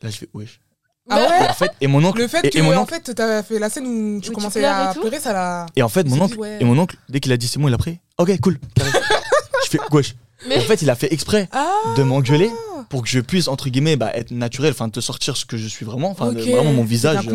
Et 0.02 0.06
là, 0.06 0.12
je 0.12 0.18
fais, 0.18 0.30
wesh. 0.34 0.60
Ah 1.10 1.20
Et 1.20 1.22
ouais 1.42 1.50
en 1.50 1.54
fait, 1.54 1.72
et 1.80 1.88
mon 1.88 2.04
oncle. 2.04 2.20
Le 2.20 2.28
fait 2.28 2.44
et, 2.46 2.50
que, 2.50 2.58
et 2.58 2.62
mon 2.62 2.76
en 2.76 2.82
oncle, 2.82 2.94
fait, 2.94 3.14
t'as 3.16 3.42
fait 3.42 3.60
la 3.60 3.70
scène 3.70 3.88
où 3.88 4.20
tu 4.20 4.28
tu 4.28 4.34
commençais 4.36 4.60
pleures 4.60 4.74
à 4.76 4.92
et 4.92 5.00
pleurer, 5.00 5.20
ça 5.22 5.32
l'a. 5.32 5.66
et 5.76 5.82
en 5.82 5.88
fait, 5.88 6.04
mon 6.06 6.20
oncle, 6.20 6.34
dit, 6.34 6.40
ouais. 6.40 6.58
Et 6.60 6.66
mon 6.66 6.78
oncle, 6.78 6.98
dès 7.08 7.22
qu'il 7.22 7.32
a 7.32 7.38
dit 7.38 7.48
c'est 7.48 7.60
bon, 7.60 7.70
il 7.70 7.74
a 7.74 7.78
pris. 7.78 7.98
Ok, 8.18 8.38
cool. 8.42 8.60
je 9.64 9.70
fais 9.70 9.78
gauche. 9.90 10.16
Mais- 10.48 10.56
Et 10.56 10.60
en 10.60 10.62
fait, 10.64 10.82
il 10.82 10.90
a 10.90 10.96
fait 10.96 11.12
exprès 11.14 11.48
Ah 11.54 11.72
de 11.96 12.04
m'engueuler 12.04 12.52
pour 12.90 13.04
que 13.04 13.10
je 13.10 13.20
puisse, 13.20 13.48
entre 13.48 13.70
guillemets, 13.70 13.96
bah, 13.98 14.12
être 14.16 14.32
naturel, 14.32 14.72
enfin, 14.72 14.90
te 14.90 15.00
sortir 15.00 15.36
ce 15.36 15.46
que 15.46 15.58
je 15.58 15.68
suis 15.68 15.86
vraiment, 15.86 16.10
enfin, 16.12 16.32
vraiment 16.32 16.72
mon 16.74 16.84
visage. 16.84 17.28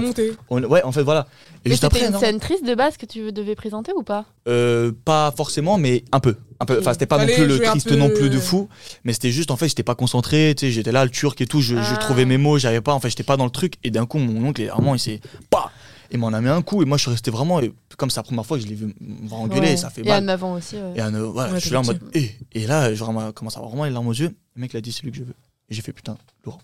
On- 0.51 0.63
ouais, 0.65 0.83
en 0.83 0.93
fait, 0.93 1.03
voilà. 1.03 1.27
Et 1.65 1.69
Mais 1.69 1.71
juste 1.73 1.83
c'était 1.85 2.05
après, 2.05 2.15
une 2.15 2.19
scène 2.21 2.41
triste 2.41 2.65
de 2.67 2.75
base 2.75 2.97
que 2.97 3.07
tu 3.07 3.33
devais 3.33 3.55
présenter 3.55 3.93
ou 3.97 4.03
pas? 4.03 4.25
Euh, 4.49 4.93
pas 5.05 5.33
forcément, 5.37 5.79
mais 5.79 6.05
un 6.11 6.21
peu. 6.21 6.37
Un 6.59 6.65
peu. 6.65 6.79
Enfin, 6.81 6.93
c'était 6.93 7.07
pas 7.07 7.19
non 7.19 7.33
plus 7.33 7.47
le 7.47 7.59
triste 7.61 7.89
peu- 7.89 7.97
non 7.97 8.09
plus 8.09 8.31
de 8.31 8.39
fou, 8.39 8.69
mais 9.05 9.13
c'était 9.13 9.31
juste, 9.31 9.51
en 9.51 9.57
fait, 9.57 9.69
j'étais 9.69 9.83
pas 9.83 9.95
concentré, 9.95 10.55
tu 10.57 10.67
sais, 10.67 10.73
j'étais 10.73 10.93
là, 10.93 11.05
le 11.05 11.11
turc 11.11 11.41
et 11.41 11.47
tout, 11.47 11.61
je, 11.61 11.77
je 11.77 11.95
Ah. 11.95 11.97
trouvais 11.99 12.25
mes 12.25 12.39
mots, 12.39 12.59
j'avais 12.59 12.81
pas, 12.81 12.93
en 12.95 13.01
fait, 13.01 13.09
j'étais 13.11 13.23
pas 13.23 13.37
dans 13.37 13.45
le 13.45 13.51
truc, 13.51 13.75
et 13.85 13.91
d'un 13.91 14.07
coup, 14.07 14.19
mon 14.19 14.49
oncle, 14.49 14.65
vraiment, 14.65 14.95
il 14.95 14.99
s'est. 15.01 15.21
Bah 15.51 15.71
il 16.13 16.19
m'en 16.19 16.29
a 16.29 16.41
mis 16.41 16.49
un 16.49 16.63
coup, 16.63 16.83
et 16.83 16.85
moi, 16.85 16.97
je 16.99 17.03
suis 17.03 17.11
resté 17.11 17.31
vraiment, 17.31 17.61
et 17.61 17.73
comme 17.97 18.11
c'est 18.11 18.19
la 18.21 18.23
première 18.25 18.45
fois 18.47 18.57
que 18.59 18.63
je 18.65 18.69
l'ai 18.69 18.75
vu 18.75 18.95
engueuler, 19.31 19.61
Ouais. 19.71 19.77
ça 19.77 19.91
fait 19.91 20.03
Et 20.03 20.09
mal. 20.09 20.25
en 20.25 20.29
avant 20.29 20.55
aussi. 20.55 20.77
ouais. 20.77 20.93
Et 20.97 21.01
voilà, 21.01 21.53
Ouais, 21.53 21.59
je 21.61 21.65
suis 21.65 21.71
là 21.71 21.81
en 21.81 21.85
mode. 21.85 22.01
Eh 22.15 22.31
Et 22.53 22.67
là, 22.67 22.91
on 23.01 23.33
commence 23.33 23.55
à 23.57 23.59
avoir 23.59 23.71
vraiment 23.71 23.85
les 23.85 23.91
larmes 23.91 24.09
aux 24.09 24.13
yeux. 24.13 24.35
Le 24.55 24.61
mec, 24.61 24.73
il 24.75 24.77
a 24.77 24.81
dit, 24.81 24.93
c'est 24.93 25.03
lui 25.05 25.11
que 25.11 25.17
je 25.19 25.23
veux. 25.25 25.35
Et 25.69 25.75
j'ai 25.75 25.83
fait, 25.83 25.93
putain, 25.93 26.17
lourd. 26.45 26.61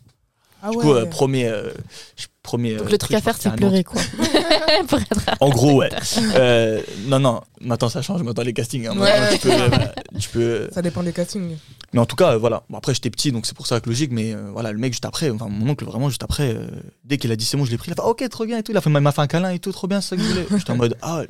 Ah 0.63 0.71
Du 0.71 0.77
coup, 0.79 0.93
euh, 0.93 1.07
premier. 1.07 1.47
euh, 1.47 1.71
je- 2.17 2.27
premier 2.49 2.77
Donc 2.77 2.87
euh, 2.89 2.91
le 2.93 2.99
truc 2.99 3.15
à 3.15 3.21
faire, 3.21 3.37
c'est 3.39 3.51
pleurer 3.55 3.85
quoi. 3.85 4.01
Pour 4.89 4.99
être 4.99 5.15
Nantes. 5.27 5.37
En 5.41 5.51
gros, 5.51 5.75
ouais. 5.81 5.91
Euh, 6.35 6.81
non, 7.07 7.19
non, 7.19 7.41
maintenant 7.61 7.89
ça 7.89 8.03
change, 8.03 8.23
maintenant 8.23 8.43
les 8.45 8.53
castings. 8.53 8.87
hein. 8.87 8.97
Ouais. 8.99 9.21
Maintenant, 9.21 9.37
tu 9.37 9.39
peux, 9.49 9.53
euh, 9.53 9.69
tu 10.19 10.29
peux- 10.31 10.69
Ça 10.73 10.83
dépend 10.83 11.03
des 11.03 11.13
castings. 11.13 11.57
Mais 11.93 12.01
en 12.01 12.07
tout 12.07 12.17
cas, 12.17 12.33
euh, 12.33 12.39
voilà. 12.39 12.63
Bon, 12.71 12.79
après, 12.79 12.95
j'étais 12.95 13.11
petit, 13.11 13.33
donc 13.33 13.47
c'est 13.47 13.57
pour 13.57 13.67
ça 13.67 13.81
que 13.81 13.89
logique. 13.89 14.13
Mais 14.13 14.35
euh, 14.35 14.51
voilà, 14.53 14.73
le 14.73 14.79
mec, 14.79 14.93
juste 14.93 15.05
après, 15.05 15.31
enfin, 15.31 15.49
mon 15.49 15.69
oncle, 15.71 15.85
vraiment, 15.85 16.09
juste 16.09 16.23
après, 16.25 16.55
euh, 16.55 16.67
dès 17.05 17.19
qu'il 17.19 17.31
a 17.33 17.37
dit 17.37 17.45
c'est 17.45 17.57
bon, 17.57 17.65
je 17.65 17.71
l'ai 17.71 17.79
pris. 17.79 17.91
Il 17.91 17.93
a 17.93 17.97
fait, 17.97 18.03
ok, 18.09 18.29
trop 18.31 18.45
bien 18.47 18.59
et 18.59 18.63
tout. 18.63 18.73
Il 18.73 18.77
a 18.79 18.81
fait, 18.81 18.91
m'a 18.91 19.13
fait 19.13 19.21
un 19.21 19.27
câlin 19.27 19.51
et 19.51 19.59
tout, 19.59 19.73
trop 19.73 19.87
bien, 19.87 20.01
c'est 20.01 20.11
ça 20.11 20.17
que 20.17 20.23
je 20.23 20.29
voulais. 20.29 20.47
J'étais 20.59 20.71
en 20.73 20.77
mode, 20.77 20.97
ah, 21.03 21.23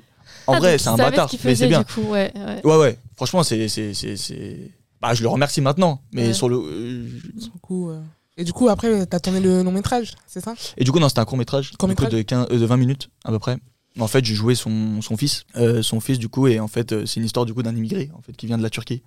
en 0.47 0.55
Ah, 0.55 0.59
vrai, 0.59 0.79
c'est 0.79 0.89
un 0.89 0.97
bâtard. 0.97 1.31
ce 1.31 1.37
Mais 1.45 1.55
c'est 1.55 1.69
bien. 1.69 1.81
Du 1.81 1.93
coup, 1.93 2.03
ouais, 2.13 2.33
ouais. 2.35 2.61
Ouais, 2.65 2.77
ouais. 2.77 2.99
Franchement, 3.17 3.43
c'est. 3.43 3.69
c'est- 3.69 3.95
c'est- 3.95 4.17
c'est- 4.17 4.71
Bah, 5.01 5.15
je 5.15 5.23
le 5.23 5.29
remercie 5.29 5.61
maintenant. 5.61 6.01
Mais 6.13 6.29
Ouais. 6.29 6.33
sur 6.35 6.49
le. 6.49 6.57
euh, 6.57 7.05
Du 7.35 7.51
coup, 7.63 7.91
euh, 7.91 8.01
Et 8.39 8.45
du 8.45 8.53
coup, 8.53 8.69
après, 8.69 9.05
t'as 9.05 9.19
tourné 9.19 9.41
le 9.41 9.63
long 9.65 9.73
métrage, 9.73 10.15
c'est 10.27 10.41
ça? 10.43 10.55
Et 10.77 10.85
du 10.85 10.93
coup, 10.93 11.01
non, 11.01 11.09
c'était 11.09 11.21
un 11.21 11.25
court 11.25 11.37
métrage, 11.37 11.73
de, 11.73 12.23
15 12.23 12.47
euh, 12.51 12.59
de 12.59 12.65
20 12.65 12.77
minutes 12.77 13.11
à 13.25 13.31
peu 13.31 13.39
près. 13.41 13.59
En 13.99 14.07
fait, 14.07 14.25
j'ai 14.25 14.35
joué 14.35 14.55
son, 14.55 15.03
son 15.03 15.17
fils, 15.17 15.45
euh, 15.57 15.83
son 15.83 15.99
fils 15.99 16.21
du 16.21 16.29
coup, 16.29 16.47
et 16.47 16.61
en 16.61 16.69
fait, 16.69 16.93
euh, 16.93 17.05
c'est 17.05 17.19
une 17.19 17.27
histoire 17.27 17.45
du 17.47 17.53
coup 17.53 17.65
d'un 17.65 17.75
immigré 17.75 18.11
en 18.17 18.23
fait 18.23 18.33
qui 18.37 18.47
vient 18.47 18.57
de 18.57 18.63
la 18.63 18.71
Turquie, 18.71 19.03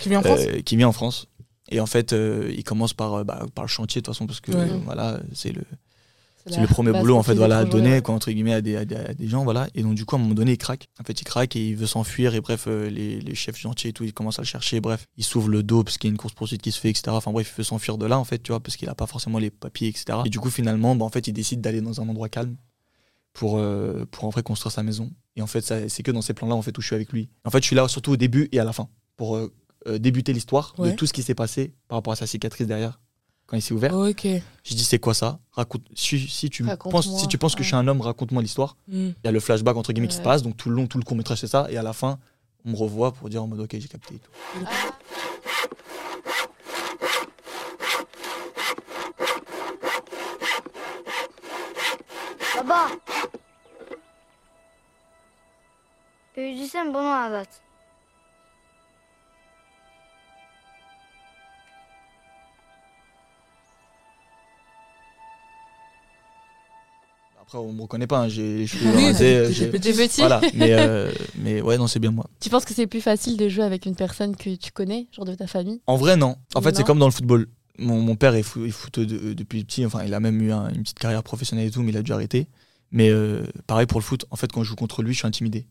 Qui 0.00 0.10
vient 0.10 0.18
en 0.18 0.22
France? 0.22 0.40
Euh, 0.46 0.60
qui 0.60 0.76
vient 0.76 0.88
en 0.88 0.92
France. 0.92 1.26
Et 1.70 1.80
en 1.80 1.86
fait, 1.86 2.12
euh, 2.12 2.52
il 2.54 2.62
commence 2.62 2.92
par, 2.92 3.14
euh, 3.14 3.24
bah, 3.24 3.46
par 3.54 3.64
le 3.64 3.68
chantier 3.68 4.02
de 4.02 4.04
toute 4.06 4.14
façon 4.14 4.26
parce 4.26 4.40
que 4.40 4.52
Ouais. 4.52 4.70
euh, 4.70 4.78
voilà, 4.84 5.18
c'est 5.32 5.52
le, 5.52 5.62
c'est 6.50 6.60
le 6.60 6.66
premier 6.66 6.92
boulot 6.92 7.16
en 7.16 7.22
fait 7.22 7.34
voilà 7.34 7.64
donner 7.64 7.90
jouer, 7.90 8.02
quoi 8.02 8.14
entre 8.14 8.30
guillemets 8.30 8.52
à 8.54 8.60
des, 8.60 8.76
à 8.76 8.84
des, 8.84 8.96
à 8.96 9.14
des 9.14 9.28
gens 9.28 9.44
voilà. 9.44 9.68
Et 9.74 9.82
donc 9.82 9.94
du 9.94 10.04
coup, 10.04 10.16
à 10.16 10.18
un 10.18 10.22
moment 10.22 10.34
donné, 10.34 10.52
il 10.52 10.58
craque. 10.58 10.88
En 11.00 11.04
fait, 11.04 11.20
il 11.20 11.24
craque 11.24 11.56
et 11.56 11.68
il 11.68 11.76
veut 11.76 11.86
s'enfuir 11.86 12.34
et 12.34 12.40
bref, 12.40 12.64
euh, 12.66 12.88
les, 12.90 13.20
les 13.20 13.34
chefs 13.34 13.56
chantier 13.56 13.90
et 13.90 13.92
tout, 13.92 14.04
ils 14.04 14.12
commencent 14.12 14.38
à 14.38 14.42
le 14.42 14.46
chercher. 14.46 14.80
Bref, 14.80 15.06
il 15.16 15.24
s'ouvre 15.24 15.48
le 15.48 15.62
dos 15.62 15.84
parce 15.84 15.98
qu'il 15.98 16.08
y 16.08 16.10
a 16.10 16.12
une 16.12 16.18
course 16.18 16.34
poursuite 16.34 16.62
qui 16.62 16.72
se 16.72 16.80
fait, 16.80 16.90
etc. 16.90 17.04
Enfin 17.10 17.30
bref, 17.32 17.52
il 17.54 17.58
veut 17.58 17.64
s'enfuir 17.64 17.98
de 17.98 18.06
là 18.06 18.18
en 18.18 18.24
fait, 18.24 18.42
tu 18.42 18.52
vois, 18.52 18.60
parce 18.60 18.76
qu'il 18.76 18.88
a 18.88 18.94
pas 18.94 19.06
forcément 19.06 19.38
les 19.38 19.50
papiers, 19.50 19.88
etc. 19.88 20.18
Et 20.24 20.30
du 20.30 20.38
coup, 20.40 20.50
finalement, 20.50 20.94
bah, 20.96 21.04
en 21.04 21.10
fait, 21.10 21.26
il 21.28 21.32
décide 21.32 21.60
d'aller 21.60 21.80
dans 21.80 22.00
un 22.00 22.08
endroit 22.08 22.28
calme 22.28 22.56
pour, 23.32 23.58
euh, 23.58 24.04
pour 24.10 24.24
en 24.24 24.30
vrai 24.30 24.42
construire 24.42 24.72
sa 24.72 24.82
maison. 24.82 25.10
Et 25.36 25.42
en 25.42 25.46
fait, 25.46 25.60
ça- 25.60 25.88
c'est 25.88 26.02
que 26.02 26.10
dans 26.10 26.22
ces 26.22 26.34
plans-là 26.34 26.54
en 26.56 26.62
fait 26.62 26.76
où 26.76 26.80
je 26.80 26.86
suis 26.86 26.96
avec 26.96 27.12
lui. 27.12 27.28
En 27.44 27.50
fait, 27.50 27.60
je 27.62 27.66
suis 27.66 27.76
là 27.76 27.86
surtout 27.88 28.12
au 28.12 28.16
début 28.16 28.48
et 28.52 28.58
à 28.58 28.64
la 28.64 28.72
fin 28.72 28.88
pour 29.16 29.36
euh, 29.36 29.52
euh, 29.86 29.98
débuter 29.98 30.32
l'histoire 30.32 30.74
Ouais. 30.78 30.90
de 30.90 30.96
tout 30.96 31.06
ce 31.06 31.12
qui 31.12 31.22
s'est 31.22 31.34
passé 31.36 31.72
par 31.86 31.98
rapport 31.98 32.12
à 32.12 32.16
sa 32.16 32.26
cicatrice 32.26 32.66
derrière 32.66 32.98
quand 33.48 33.56
il 33.56 33.62
s'est 33.62 33.74
ouvert. 33.74 33.92
Je 33.92 34.74
dis 34.74 34.84
c'est 34.84 34.98
quoi 35.00 35.14
ça? 35.14 35.40
Raconte 35.52 35.82
si, 35.94 36.20
si 36.28 36.48
tu 36.50 36.62
penses 36.64 37.18
si 37.18 37.26
tu 37.26 37.38
penses 37.38 37.56
que 37.56 37.62
je 37.62 37.68
suis 37.68 37.76
un 37.76 37.88
homme, 37.88 38.00
raconte-moi 38.02 38.42
l'histoire. 38.42 38.76
Hmm. 38.86 39.08
Il 39.08 39.24
y 39.24 39.28
a 39.28 39.32
le 39.32 39.40
flashback 39.40 39.76
entre 39.76 39.92
guillemets 39.92 40.08
qui 40.08 40.16
se 40.16 40.22
passe, 40.22 40.42
donc 40.42 40.56
tout 40.56 40.68
le 40.68 40.76
long 40.76 40.86
tout 40.86 40.98
le 40.98 41.04
court 41.04 41.16
métrage 41.16 41.40
c'est 41.40 41.48
ça 41.48 41.66
et 41.70 41.76
à 41.76 41.82
la 41.82 41.92
fin 41.92 42.18
on 42.64 42.70
me 42.70 42.76
revoit 42.76 43.12
pour 43.12 43.28
dire 43.28 43.42
en 43.42 43.48
mode 43.48 43.60
ok 43.60 43.70
j'ai 43.72 43.88
capté 43.88 44.14
et 44.14 44.18
tout. 44.18 44.30
Baba. 52.56 52.88
Büyüdüysen 56.36 56.94
bunu 56.94 57.08
anlat. 57.08 57.48
Après 67.48 67.56
on 67.56 67.72
me 67.72 67.80
reconnaît 67.80 68.06
pas, 68.06 68.18
hein, 68.18 68.28
j'ai 68.28 68.58
les 68.58 68.66
cheveux 68.66 68.94
Oui, 68.94 69.04
rasés, 69.06 69.36
euh, 69.38 69.50
j'ai- 69.50 69.68
petit. 69.68 69.90
Des 69.92 69.94
petits 70.06 70.20
voilà, 70.20 70.38
mais 70.52 70.74
euh, 70.74 71.10
mais 71.38 71.62
ouais 71.62 71.78
non 71.78 71.86
c'est 71.86 71.98
bien 71.98 72.10
moi. 72.10 72.26
Tu 72.40 72.50
penses 72.50 72.66
que 72.66 72.74
c'est 72.74 72.86
plus 72.86 73.00
facile 73.00 73.38
de 73.38 73.48
jouer 73.48 73.64
avec 73.64 73.86
une 73.86 73.94
personne 73.94 74.36
que 74.36 74.54
tu 74.54 74.70
connais, 74.70 75.06
genre 75.12 75.24
de 75.24 75.34
ta 75.34 75.46
famille? 75.46 75.80
En 75.86 75.96
vrai 75.96 76.18
non. 76.18 76.36
En 76.54 76.60
fait 76.60 76.76
c'est 76.76 76.82
Non. 76.82 76.86
comme 76.86 76.98
dans 76.98 77.06
le 77.06 77.12
football. 77.12 77.46
Mon, 77.78 78.02
mon 78.02 78.16
père 78.16 78.34
est, 78.34 78.42
fou, 78.42 78.66
est 78.66 78.70
foot 78.70 78.98
de- 79.00 79.32
depuis 79.32 79.64
petit, 79.64 79.86
enfin 79.86 80.02
il 80.04 80.12
a 80.12 80.20
même 80.20 80.42
eu 80.42 80.52
un- 80.52 80.68
une 80.68 80.82
petite 80.82 80.98
carrière 80.98 81.22
professionnelle 81.22 81.68
et 81.68 81.70
tout, 81.70 81.80
mais 81.80 81.90
il 81.90 81.96
a 81.96 82.02
dû 82.02 82.12
arrêter. 82.12 82.48
Mais 82.90 83.08
euh, 83.08 83.44
pareil 83.66 83.86
pour 83.86 83.98
le 83.98 84.04
foot, 84.04 84.26
en 84.30 84.36
fait 84.36 84.52
quand 84.52 84.62
je 84.62 84.68
joue 84.68 84.76
contre 84.76 85.02
lui 85.02 85.14
je 85.14 85.18
suis 85.20 85.26
intimidé. 85.26 85.66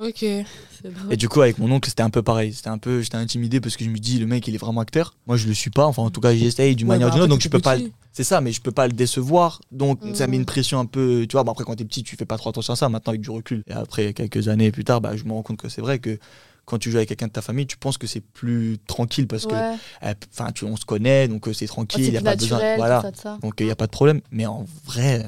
Ok. 0.00 0.18
C'est 0.20 0.44
drôle. 0.92 1.12
Et 1.12 1.16
du 1.16 1.28
coup, 1.28 1.42
avec 1.42 1.58
mon 1.58 1.70
oncle, 1.70 1.88
c'était 1.88 2.02
un 2.02 2.10
peu 2.10 2.22
pareil. 2.22 2.52
C'était 2.54 2.68
un 2.70 2.78
peu, 2.78 3.02
j'étais 3.02 3.16
intimidé 3.16 3.60
parce 3.60 3.76
que 3.76 3.84
je 3.84 3.90
me 3.90 3.98
dis, 3.98 4.18
le 4.18 4.26
mec, 4.26 4.46
il 4.48 4.54
est 4.54 4.58
vraiment 4.58 4.80
acteur. 4.80 5.14
Moi, 5.26 5.36
je 5.36 5.46
le 5.46 5.54
suis 5.54 5.70
pas. 5.70 5.86
Enfin, 5.86 6.02
en 6.02 6.10
tout 6.10 6.20
cas, 6.20 6.34
j'essaye 6.34 6.74
d'une 6.74 6.88
Ouais, 6.88 6.94
manière 6.94 7.08
ou 7.08 7.10
bah, 7.10 7.14
d'une 7.14 7.22
autre. 7.22 7.30
Donc, 7.30 7.40
je 7.40 7.48
peux 7.48 7.60
pas. 7.60 7.76
C'est 8.12 8.24
ça, 8.24 8.40
mais 8.40 8.52
je 8.52 8.60
peux 8.60 8.72
pas 8.72 8.86
le 8.86 8.92
décevoir. 8.92 9.60
Donc, 9.70 10.00
ça 10.14 10.26
met 10.26 10.36
une 10.36 10.44
pression 10.44 10.78
un 10.80 10.86
peu. 10.86 11.26
Tu 11.28 11.32
vois, 11.34 11.44
bah, 11.44 11.52
après, 11.52 11.64
quand 11.64 11.76
t'es 11.76 11.84
petit, 11.84 12.02
tu 12.02 12.16
fais 12.16 12.24
pas 12.26 12.36
trop 12.36 12.50
attention 12.50 12.72
à 12.72 12.76
ça. 12.76 12.88
Maintenant, 12.88 13.10
avec 13.12 13.20
du 13.20 13.30
recul. 13.30 13.62
Et 13.68 13.72
après, 13.72 14.12
quelques 14.12 14.48
années 14.48 14.72
plus 14.72 14.84
tard, 14.84 15.00
bah, 15.00 15.16
je 15.16 15.24
me 15.24 15.32
rends 15.32 15.42
compte 15.42 15.58
que 15.58 15.68
c'est 15.68 15.80
vrai 15.82 15.98
que 15.98 16.18
quand 16.64 16.78
tu 16.78 16.90
joues 16.90 16.96
avec 16.98 17.08
quelqu'un 17.08 17.26
de 17.26 17.32
ta 17.32 17.42
famille, 17.42 17.66
tu 17.66 17.76
penses 17.76 17.98
que 17.98 18.06
c'est 18.06 18.20
plus 18.20 18.78
tranquille 18.86 19.26
parce 19.26 19.46
que, 19.46 19.54
Ouais. 19.54 19.76
euh, 20.04 20.14
enfin, 20.32 20.52
tu 20.52 20.64
on 20.64 20.76
se 20.76 20.84
connaît, 20.84 21.26
donc 21.26 21.48
euh, 21.48 21.52
c'est 21.52 21.66
tranquille, 21.66 22.04
c'est 22.04 22.08
il 22.10 22.14
y 22.14 22.16
a 22.16 22.20
pas 22.22 22.36
besoin. 22.36 22.58
naturel, 22.58 22.78
Voilà. 22.78 23.00
ça, 23.02 23.10
de 23.10 23.16
ça. 23.16 23.38
Donc, 23.42 23.54
il 23.58 23.66
n'y 23.66 23.72
a 23.72 23.76
pas 23.76 23.86
de 23.86 23.90
problème. 23.90 24.20
Mais 24.30 24.46
en 24.46 24.64
vrai, 24.84 25.24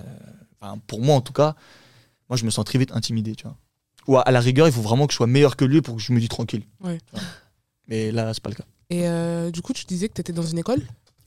euh, 0.62 0.66
pour 0.86 1.00
moi, 1.02 1.16
en 1.16 1.20
tout 1.20 1.32
cas, 1.32 1.54
moi, 2.30 2.36
je 2.36 2.44
me 2.44 2.50
sens 2.50 2.64
très 2.64 2.78
vite 2.78 2.92
intimidé, 2.92 3.34
tu 3.34 3.44
vois. 3.44 3.56
Ou 4.06 4.16
à, 4.16 4.22
à 4.22 4.30
la 4.30 4.40
rigueur, 4.40 4.66
il 4.66 4.72
faut 4.72 4.82
vraiment 4.82 5.06
que 5.06 5.12
je 5.12 5.16
sois 5.16 5.26
meilleur 5.26 5.56
que 5.56 5.64
lui 5.64 5.80
pour 5.82 5.96
que 5.96 6.02
je 6.02 6.12
me 6.12 6.20
dise 6.20 6.28
tranquille. 6.28 6.62
Ouais. 6.82 6.98
Mais 7.88 8.10
là, 8.12 8.32
c'est 8.34 8.42
pas 8.42 8.50
le 8.50 8.56
cas. 8.56 8.64
Et 8.90 9.08
euh, 9.08 9.50
du 9.50 9.62
coup, 9.62 9.72
tu 9.72 9.84
disais 9.86 10.08
que 10.08 10.14
tu 10.14 10.20
étais 10.20 10.32
dans 10.32 10.42
une 10.42 10.58
école 10.58 10.80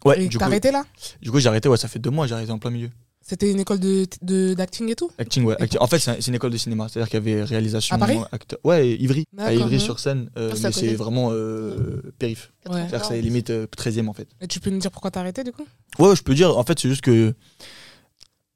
Ouais, 0.06 0.22
Et 0.22 0.28
du 0.28 0.38
t'as 0.38 0.46
coup, 0.46 0.52
arrêté 0.52 0.72
là 0.72 0.86
du 1.22 1.32
coup, 1.32 1.40
j'ai 1.40 1.50
arrêté, 1.50 1.68
ouais, 1.70 1.78
ça 1.78 1.88
fait 1.88 1.98
deux 2.00 2.12
mois, 2.12 2.28
j'ai 2.28 2.36
arrêté 2.36 2.52
en 2.52 2.60
plein 2.60 2.70
milieu. 2.70 2.90
C'était 3.22 3.52
une 3.52 3.60
école 3.60 3.80
de 3.80 4.06
de- 4.22 4.54
d'acting 4.54 4.88
et 4.90 4.96
tout 4.96 5.12
Acting, 5.18 5.44
ouais. 5.44 5.56
Acting. 5.62 5.78
En 5.82 5.88
fait, 5.88 6.00
c'est 6.00 6.12
un- 6.12 6.16
c'est 6.22 6.28
une 6.28 6.36
écteur 6.36 6.50
de 6.50 6.56
cinéma. 6.56 6.88
C'est-à-dire 6.88 7.10
qu'il 7.10 7.20
y 7.30 7.34
avait 7.34 7.44
réalisation. 7.44 7.96
À 7.96 8.00
Paris 8.00 8.18
acteur. 8.32 8.58
Ouais, 8.64 8.96
Ivry. 8.96 9.26
À 9.38 9.50
D'accord. 9.50 9.66
Ivry 9.68 9.80
sur 9.82 10.00
scène. 10.00 10.30
euh, 10.38 10.52
Ah, 10.54 10.56
c'est 10.56 10.66
à 10.66 10.70
mais 10.70 10.74
c'est 10.74 10.94
vraiment 10.96 11.32
euh, 11.34 12.02
périph. 12.20 12.54
Ouais. 12.70 12.76
C'est-à-dire 12.88 13.02
que 13.02 13.08
c'est 13.08 13.22
limite 13.22 13.50
euh, 13.50 13.68
13e 13.76 14.08
en 14.08 14.14
fait. 14.14 14.30
Et 14.40 14.48
tu 14.48 14.62
peux 14.62 14.70
nous 14.70 14.80
dire 14.80 14.92
pourquoi 14.92 15.12
t'as 15.12 15.20
arrêté 15.20 15.44
du 15.44 15.52
coup? 15.52 15.66
Ouais, 16.00 16.16
je 16.16 16.24
peux 16.24 16.36
dire. 16.36 16.58
En 16.58 16.64
fait, 16.64 16.80
c'est 16.80 16.88
juste 16.88 17.02
que. 17.02 17.34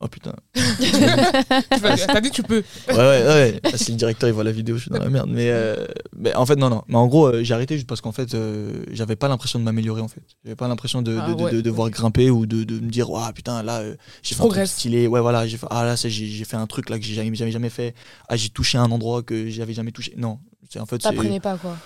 Oh 0.03 0.07
putain. 0.07 0.33
T'as 2.07 2.21
dit 2.21 2.31
tu 2.31 2.43
peux. 2.43 2.63
Ouais, 2.89 2.95
ouais, 2.95 3.25
ouais. 3.25 3.59
Ah, 3.63 3.77
si 3.77 3.91
le 3.91 3.97
directeur 3.97 4.29
il 4.29 4.33
voit 4.33 4.43
la 4.43 4.51
vidéo, 4.51 4.75
je 4.77 4.81
suis 4.83 4.91
dans 4.91 4.99
la 4.99 5.09
merde. 5.09 5.29
Mais, 5.31 5.49
euh, 5.51 5.85
mais 6.17 6.33
en 6.35 6.45
fait, 6.45 6.55
non, 6.55 6.69
non. 6.69 6.83
Mais 6.87 6.95
en 6.95 7.07
gros, 7.07 7.27
euh, 7.27 7.43
j'ai 7.43 7.53
arrêté 7.53 7.75
juste 7.75 7.87
parce 7.87 8.01
qu'en 8.01 8.11
fait, 8.11 8.33
euh, 8.33 8.83
j'avais 8.91 9.15
pas 9.15 9.27
l'impression 9.27 9.59
de 9.59 9.63
m'améliorer 9.63 10.01
en 10.01 10.07
fait. 10.07 10.21
J'avais 10.43 10.55
pas 10.55 10.67
l'impression 10.67 11.01
de, 11.01 11.13
de, 11.13 11.19
Ah, 11.21 11.33
de- 11.33 11.43
ouais, 11.43 11.51
de 11.51 11.61
devoir 11.61 11.89
grimper 11.89 12.29
ou 12.31 12.45
de, 12.45 12.63
de 12.63 12.79
me 12.79 12.89
dire, 12.89 13.07
ah 13.15 13.31
putain, 13.33 13.61
là, 13.63 13.79
euh, 13.81 13.95
j'ai 14.23 14.35
fait 14.35 14.41
un 14.41 14.47
truc 14.47 14.65
stylé. 14.67 15.07
Ouais, 15.07 15.21
voilà. 15.21 15.47
J'ai 15.47 15.57
fait, 15.57 15.67
ah 15.69 15.85
là, 15.85 15.95
j'ai 15.95 16.09
j'ai 16.09 16.45
fait 16.45 16.57
un 16.57 16.67
truc 16.67 16.89
là 16.89 16.97
que 16.97 17.05
j'ai 17.05 17.13
jamais, 17.13 17.35
jamais, 17.35 17.51
jamais 17.51 17.69
fait. 17.69 17.93
Ah, 18.27 18.35
j'ai 18.35 18.49
touché 18.49 18.77
un 18.77 18.89
endroit 18.91 19.21
que 19.23 19.49
j'avais 19.49 19.73
jamais 19.73 19.91
touché. 19.91 20.13
Non. 20.17 20.39
C'est 20.69 20.79
en 20.79 20.85
fait, 20.85 21.01
c'est 21.01 21.09
T'apprenais 21.09 21.39
pas, 21.39 21.57
quoi. 21.57 21.77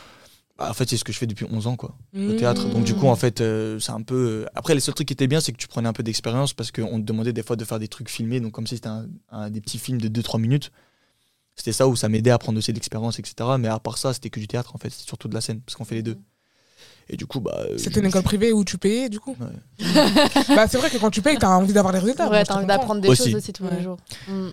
Bah, 0.58 0.70
en 0.70 0.74
fait, 0.74 0.90
c'est 0.90 0.98
ce 0.98 1.04
que 1.04 1.12
je 1.12 1.18
fais 1.18 1.28
depuis 1.28 1.46
11 1.52 1.68
ans, 1.68 1.76
quoi. 1.76 1.96
au 2.16 2.18
Mmh. 2.20 2.36
théâtre. 2.38 2.68
Donc 2.70 2.84
du 2.86 2.94
coup, 2.96 3.08
en 3.08 3.16
fait, 3.16 3.42
euh, 3.42 3.78
c'est 3.80 3.92
un 3.92 4.02
peu. 4.02 4.16
euh, 4.16 4.46
Après, 4.56 4.74
les 4.74 4.80
seuls 4.80 4.96
trucs 4.96 5.08
qui 5.08 5.14
étaient 5.14 5.28
bien, 5.28 5.42
c'est 5.42 5.52
que 5.52 5.58
tu 5.58 5.68
prenais 5.68 5.88
un 5.90 5.94
peu 5.94 6.04
d'expérience 6.04 6.54
parce 6.54 6.72
qu'on 6.72 7.00
te 7.00 7.06
demandait 7.06 7.34
des 7.34 7.44
fois 7.44 7.56
de 7.56 7.66
faire 7.66 7.80
des 7.80 7.88
trucs 7.88 8.10
filmés, 8.10 8.40
donc 8.40 8.54
comme 8.54 8.68
si 8.68 8.76
c'était 8.76 8.88
un, 8.88 9.08
un- 9.32 9.50
des 9.50 9.62
petits 9.62 9.78
films 9.80 10.00
de 10.00 10.08
2-3 10.08 10.40
minutes. 10.40 10.72
C'était 11.58 11.72
ça 11.74 11.88
où 11.88 11.96
ça 11.96 12.10
m'aidait 12.10 12.32
à 12.32 12.38
prendre 12.38 12.58
aussi 12.58 12.72
de 12.72 12.76
l'expérience, 12.78 13.18
etc. 13.20 13.36
Mais 13.60 13.70
à 13.70 13.80
part 13.80 13.98
ça, 13.98 14.14
c'était 14.14 14.30
que 14.30 14.40
du 14.42 14.48
théâtre, 14.48 14.76
en 14.76 14.78
fait, 14.78 14.90
c'était 14.90 15.08
surtout 15.08 15.28
de 15.30 15.34
la 15.34 15.40
scène, 15.42 15.62
parce 15.62 15.76
qu'on 15.76 15.86
fait 15.86 15.96
les 15.96 16.04
deux. 16.04 16.18
Et 17.08 17.18
du 17.18 17.26
coup, 17.28 17.40
bah. 17.40 17.56
euh, 17.70 17.78
C'était 17.78 18.00
une 18.00 18.08
école 18.08 18.22
suis- 18.22 18.26
privée 18.28 18.52
où 18.52 18.66
tu 18.66 18.78
payais 18.78 19.10
du 19.10 19.20
coup? 19.20 19.36
Ouais. 19.40 19.86
Bah 20.56 20.68
c'est 20.68 20.78
vrai 20.78 20.90
que 20.90 20.98
quand 20.98 21.12
tu 21.12 21.22
payes, 21.22 21.38
t'as 21.38 21.50
envie 21.50 21.72
d'avoir 21.72 21.94
les 21.94 22.00
résultats. 22.00 22.30
Ouais, 22.30 22.44
t'as 22.44 22.56
envie 22.56 22.66
d'apprendre 22.66 23.00
des 23.02 23.10
Aussi. 23.10 23.26
choses 23.26 23.36
aussi 23.36 23.54
tous 23.54 23.64
Ouais. 23.64 23.76
les 23.78 23.84
jours. 23.84 23.98
Mm. 24.28 24.48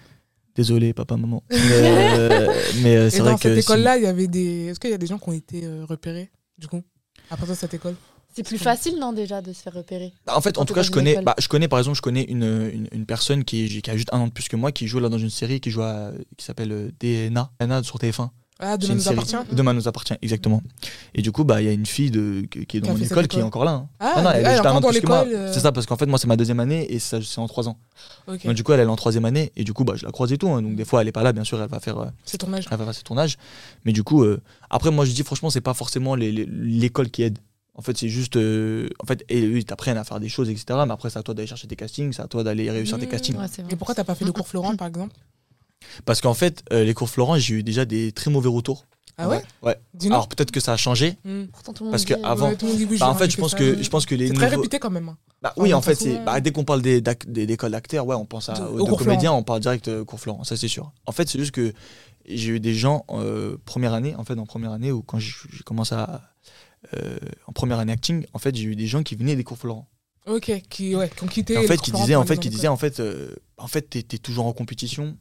Désolé, 0.55 0.93
papa, 0.93 1.17
maman. 1.17 1.43
Mais, 1.51 1.59
euh, 1.73 2.53
mais, 2.83 2.97
euh, 2.97 3.11
c'est 3.11 3.21
vrai 3.21 3.31
dans 3.33 3.37
que. 3.37 3.43
cette 3.43 3.55
si- 3.55 3.61
école-là, 3.61 3.97
il 3.97 4.03
y 4.03 4.07
avait 4.07 4.27
des. 4.27 4.67
Est-ce 4.67 4.81
qu'il 4.81 4.91
y 4.91 4.95
a 4.95 4.99
des 4.99 5.07
gens 5.07 5.19
qui 5.19 5.29
ont 5.29 5.33
été 5.33 5.65
euh, 5.65 5.85
repérés 5.85 6.31
du 6.59 6.69
coup 6.69 6.83
après 7.31 7.47
toi 7.47 7.55
cette 7.55 7.75
école? 7.75 7.95
C'est 8.35 8.43
plus 8.43 8.57
facile, 8.59 8.99
non, 8.99 9.13
déjà, 9.13 9.43
de 9.43 9.53
se 9.53 9.61
faire 9.63 9.75
repérer? 9.75 10.13
Bah, 10.27 10.33
en 10.37 10.41
fait, 10.41 10.57
en 10.57 10.65
tout 10.65 10.73
cas, 10.73 10.81
dans 10.81 10.87
je 10.87 10.91
connais, 10.91 11.21
bah, 11.23 11.35
je 11.39 11.49
connais, 11.49 11.69
par 11.69 11.79
exemple, 11.79 11.97
je 11.99 12.03
connais 12.03 12.23
une, 12.25 12.45
une, 12.73 12.89
une 12.91 13.05
personne 13.05 13.45
qui, 13.45 13.83
a 13.87 13.95
juste 13.97 14.09
un 14.13 14.21
an 14.21 14.27
de 14.29 14.33
plus 14.33 14.49
que 14.49 14.57
moi, 14.57 14.73
qui 14.73 14.87
joue 14.87 15.01
là 15.01 15.11
dans 15.11 15.19
une 15.19 15.29
série 15.29 15.61
qui 15.61 15.71
joue 15.71 15.83
à- 15.83 16.13
qui 16.39 16.45
s'appelle 16.47 16.93
DNA, 16.99 17.51
DNA 17.61 17.83
sur 17.83 17.99
TF1. 17.99 18.31
Ah, 18.65 18.77
demain 18.79 18.95
nous 18.95 19.01
série. 19.01 19.15
appartient 19.17 19.37
Demain 19.53 19.73
nous 19.75 19.89
appartient, 19.89 20.15
exactement. 20.23 20.63
Et 21.17 21.21
du 21.23 21.33
coup, 21.33 21.43
bah, 21.43 21.61
il 21.61 21.65
y 21.67 21.69
a 21.69 21.73
une 21.73 21.85
fille 21.85 22.13
de, 22.13 22.43
qui 22.43 22.77
est 22.77 22.81
dans 22.81 22.93
mon 22.93 22.97
école 22.97 23.27
qui 23.27 23.41
est 23.41 23.43
encore 23.43 23.65
là. 23.65 23.73
hein. 23.73 23.89
Ah, 23.99 24.13
non, 24.19 24.23
non, 24.23 24.31
elle 24.31 24.41
elle 24.41 24.47
est 24.47 24.51
juste 24.53 24.67
un 24.67 24.71
encore 24.71 24.89
an 24.89 24.93
plus 24.93 25.01
que 25.01 25.07
moi. 25.07 25.25
euh. 25.27 25.51
C'est 25.53 25.59
ça, 25.61 25.73
parce 25.73 25.85
qu'en 25.87 25.97
fait, 25.97 26.07
moi, 26.07 26.19
c'est 26.19 26.29
ma 26.29 26.37
deuxième 26.37 26.61
année 26.61 26.87
et 26.93 26.99
ça, 27.01 27.19
c'est 27.21 27.39
en 27.41 27.49
trois 27.49 27.69
ans. 27.69 27.77
Ok. 28.29 28.47
Donc, 28.47 28.55
du 28.55 28.63
coup, 28.63 28.73
elle, 28.73 28.79
elle 28.81 28.87
est 28.87 28.91
en 28.91 28.97
troisième 28.97 29.25
année 29.25 29.51
et 29.57 29.65
du 29.65 29.73
coup, 29.73 29.83
bah, 29.85 29.95
je 29.97 30.07
la 30.07 30.13
croise 30.13 30.33
et 30.33 30.39
tout. 30.39 30.49
hein. 30.49 30.63
Donc, 30.63 30.77
des 30.77 30.85
fois, 30.85 31.03
elle 31.03 31.09
est 31.09 31.13
pas 31.13 31.25
là, 31.25 31.33
bien 31.33 31.45
sûr, 31.45 31.61
elle 31.61 31.69
va 31.69 31.81
faire, 31.81 31.99
euh, 31.99 32.07
C'est 32.25 32.39
ton 32.39 32.53
âge. 32.53 32.67
elle 32.71 32.79
va 32.79 32.85
faire 32.85 32.95
ses 32.95 33.03
tournages. 33.03 33.37
Mais 33.85 33.93
du 33.93 34.05
coup, 34.05 34.23
euh, 34.23 34.41
après, 34.71 34.91
moi, 34.93 35.05
je 35.05 35.13
dis, 35.13 35.25
franchement, 35.25 35.51
c'est 35.51 35.61
pas 35.61 35.75
forcément 35.75 36.15
l'école 36.15 37.11
qui 37.11 37.25
aide. 37.25 37.39
En 37.75 37.81
fait, 37.83 37.97
c'est 37.97 38.09
juste. 38.11 38.37
euh, 38.37 38.91
en 39.03 39.07
fait, 39.07 39.25
et 39.31 39.41
eux, 39.47 39.57
ils 39.57 39.65
t'apprennent 39.65 39.97
à 39.97 40.05
faire 40.05 40.21
des 40.21 40.29
choses, 40.29 40.51
etc. 40.51 40.65
Mais 40.87 40.93
après, 40.93 41.09
c'est 41.11 41.19
à 41.19 41.23
toi 41.23 41.33
d'aller 41.35 41.49
chercher 41.49 41.67
tes 41.67 41.75
castings, 41.75 42.13
c'est 42.13 42.21
à 42.23 42.27
toi 42.29 42.45
d'aller 42.45 42.71
réussir 42.71 42.99
tes 42.99 43.07
Mmh. 43.07 43.09
castings. 43.09 43.37
Ouais, 43.37 43.47
c'est 43.51 43.63
vrai. 43.63 43.73
Et 43.73 43.77
pourquoi 43.77 43.95
t'as 43.95 44.05
pas 44.05 44.15
fait 44.15 44.27
le 44.27 44.33
cours 44.33 44.47
Florent 44.47 44.77
par 44.77 44.87
exemple? 44.89 45.17
Parce 46.05 46.21
qu'en 46.21 46.35
fait, 46.35 46.63
euh, 46.73 46.85
les 46.85 46.95
cours 46.95 47.09
Florent, 47.11 47.39
j'ai 47.39 47.55
eu 47.57 47.63
déjà 47.63 47.85
des 47.85 48.13
très 48.13 48.31
mauvais 48.31 48.49
retours. 48.49 48.87
Ah 49.19 49.29
ouais 49.29 49.43
Ouais. 49.63 49.77
Dis-nous. 49.93 50.15
Alors, 50.15 50.27
peut-être 50.27 50.51
que 50.51 50.59
ça 50.59 50.73
a 50.73 50.77
changé. 50.79 51.17
Hmm. 51.25 51.45
Pourtant, 51.53 51.73
tout 51.75 51.85
le 51.85 51.89
monde 51.89 51.93
Parce 51.93 52.05
dit, 52.07 52.15
que 52.15 52.19
euh, 52.19 52.23
avant- 52.25 52.49
Ouais, 52.49 52.57
oui, 52.63 52.97
Bah, 52.99 53.11
en 53.11 53.15
fait, 53.15 53.31
je 53.31 53.37
pense 53.37 53.55
que, 53.55 53.83
je 53.83 53.91
pense 53.91 54.07
que 54.07 54.15
les 54.15 54.29
C'est 54.29 54.35
très 54.35 54.49
réputé 54.49 54.79
quand 54.79 54.91
même. 54.91 55.11
hein. 55.11 55.19
Bah, 55.43 55.53
oui, 55.59 55.75
en 55.75 55.83
fait, 55.83 55.95
façon, 55.95 56.05
c'est 56.07 56.13
ouais. 56.19 56.25
bah, 56.25 56.41
dès 56.41 56.51
qu'on 56.51 56.65
parle 56.65 56.81
des, 56.81 57.01
d'ac- 57.03 57.31
des- 57.31 57.47
d'écoles 57.47 57.73
d'acteurs, 57.73 58.07
ouais, 58.07 58.17
on 58.17 58.25
pense 58.25 58.49
à, 58.49 58.55
De- 58.55 58.65
aux 58.65 58.87
de 58.87 58.93
comédiens, 58.97 59.33
on 59.33 59.43
parle 59.43 59.61
direct 59.61 59.89
euh, 59.89 60.05
cours 60.05 60.19
Florent, 60.19 60.45
ça 60.45 60.57
c'est 60.57 60.67
sûr. 60.69 60.93
En 61.07 61.13
fait, 61.13 61.29
c'est 61.29 61.39
juste 61.39 61.51
que 61.51 61.75
j'ai 62.27 62.53
eu 62.53 62.61
des 62.61 62.75
gens 62.75 63.05
euh, 63.11 63.59
première 63.67 63.93
année, 63.93 64.15
en 64.17 64.25
fait, 64.25 64.39
en 64.39 64.47
première 64.47 64.73
année 64.73 64.93
où 64.93 65.03
quand 65.03 65.19
j'ai 65.19 65.33
commencé 65.67 65.95
à 65.95 66.23
euh, 66.97 67.19
en 67.47 67.53
première 67.53 67.79
année 67.81 67.93
acting, 67.93 68.25
en 68.33 68.39
fait, 68.39 68.55
j'ai 68.57 68.65
eu 68.65 68.77
des 68.77 68.87
gens 68.87 69.03
qui 69.03 69.15
venaient 69.15 69.37
des 69.37 69.45
cours 69.45 69.59
Florent. 69.59 69.89
Ok, 70.27 70.53
qui, 70.71 70.95
ouais, 70.97 71.11
qui 71.15 71.23
ont 71.25 71.27
quitté. 71.27 71.55
Et 71.55 71.59
en 71.59 71.63
fait, 71.63 71.81
qui 71.81 71.93
disaient, 71.93 72.15
en 72.15 72.25
fait, 72.25 72.39
qui 72.39 72.49
disaient, 72.49 72.69
en 72.69 72.77
fait, 72.77 72.99
euh, 73.01 73.35
en 73.59 73.67
fait, 73.67 73.83
t'es 73.83 73.99
es 74.01 74.19
toujours 74.19 74.47
en 74.47 74.53
compétition. 74.53 75.17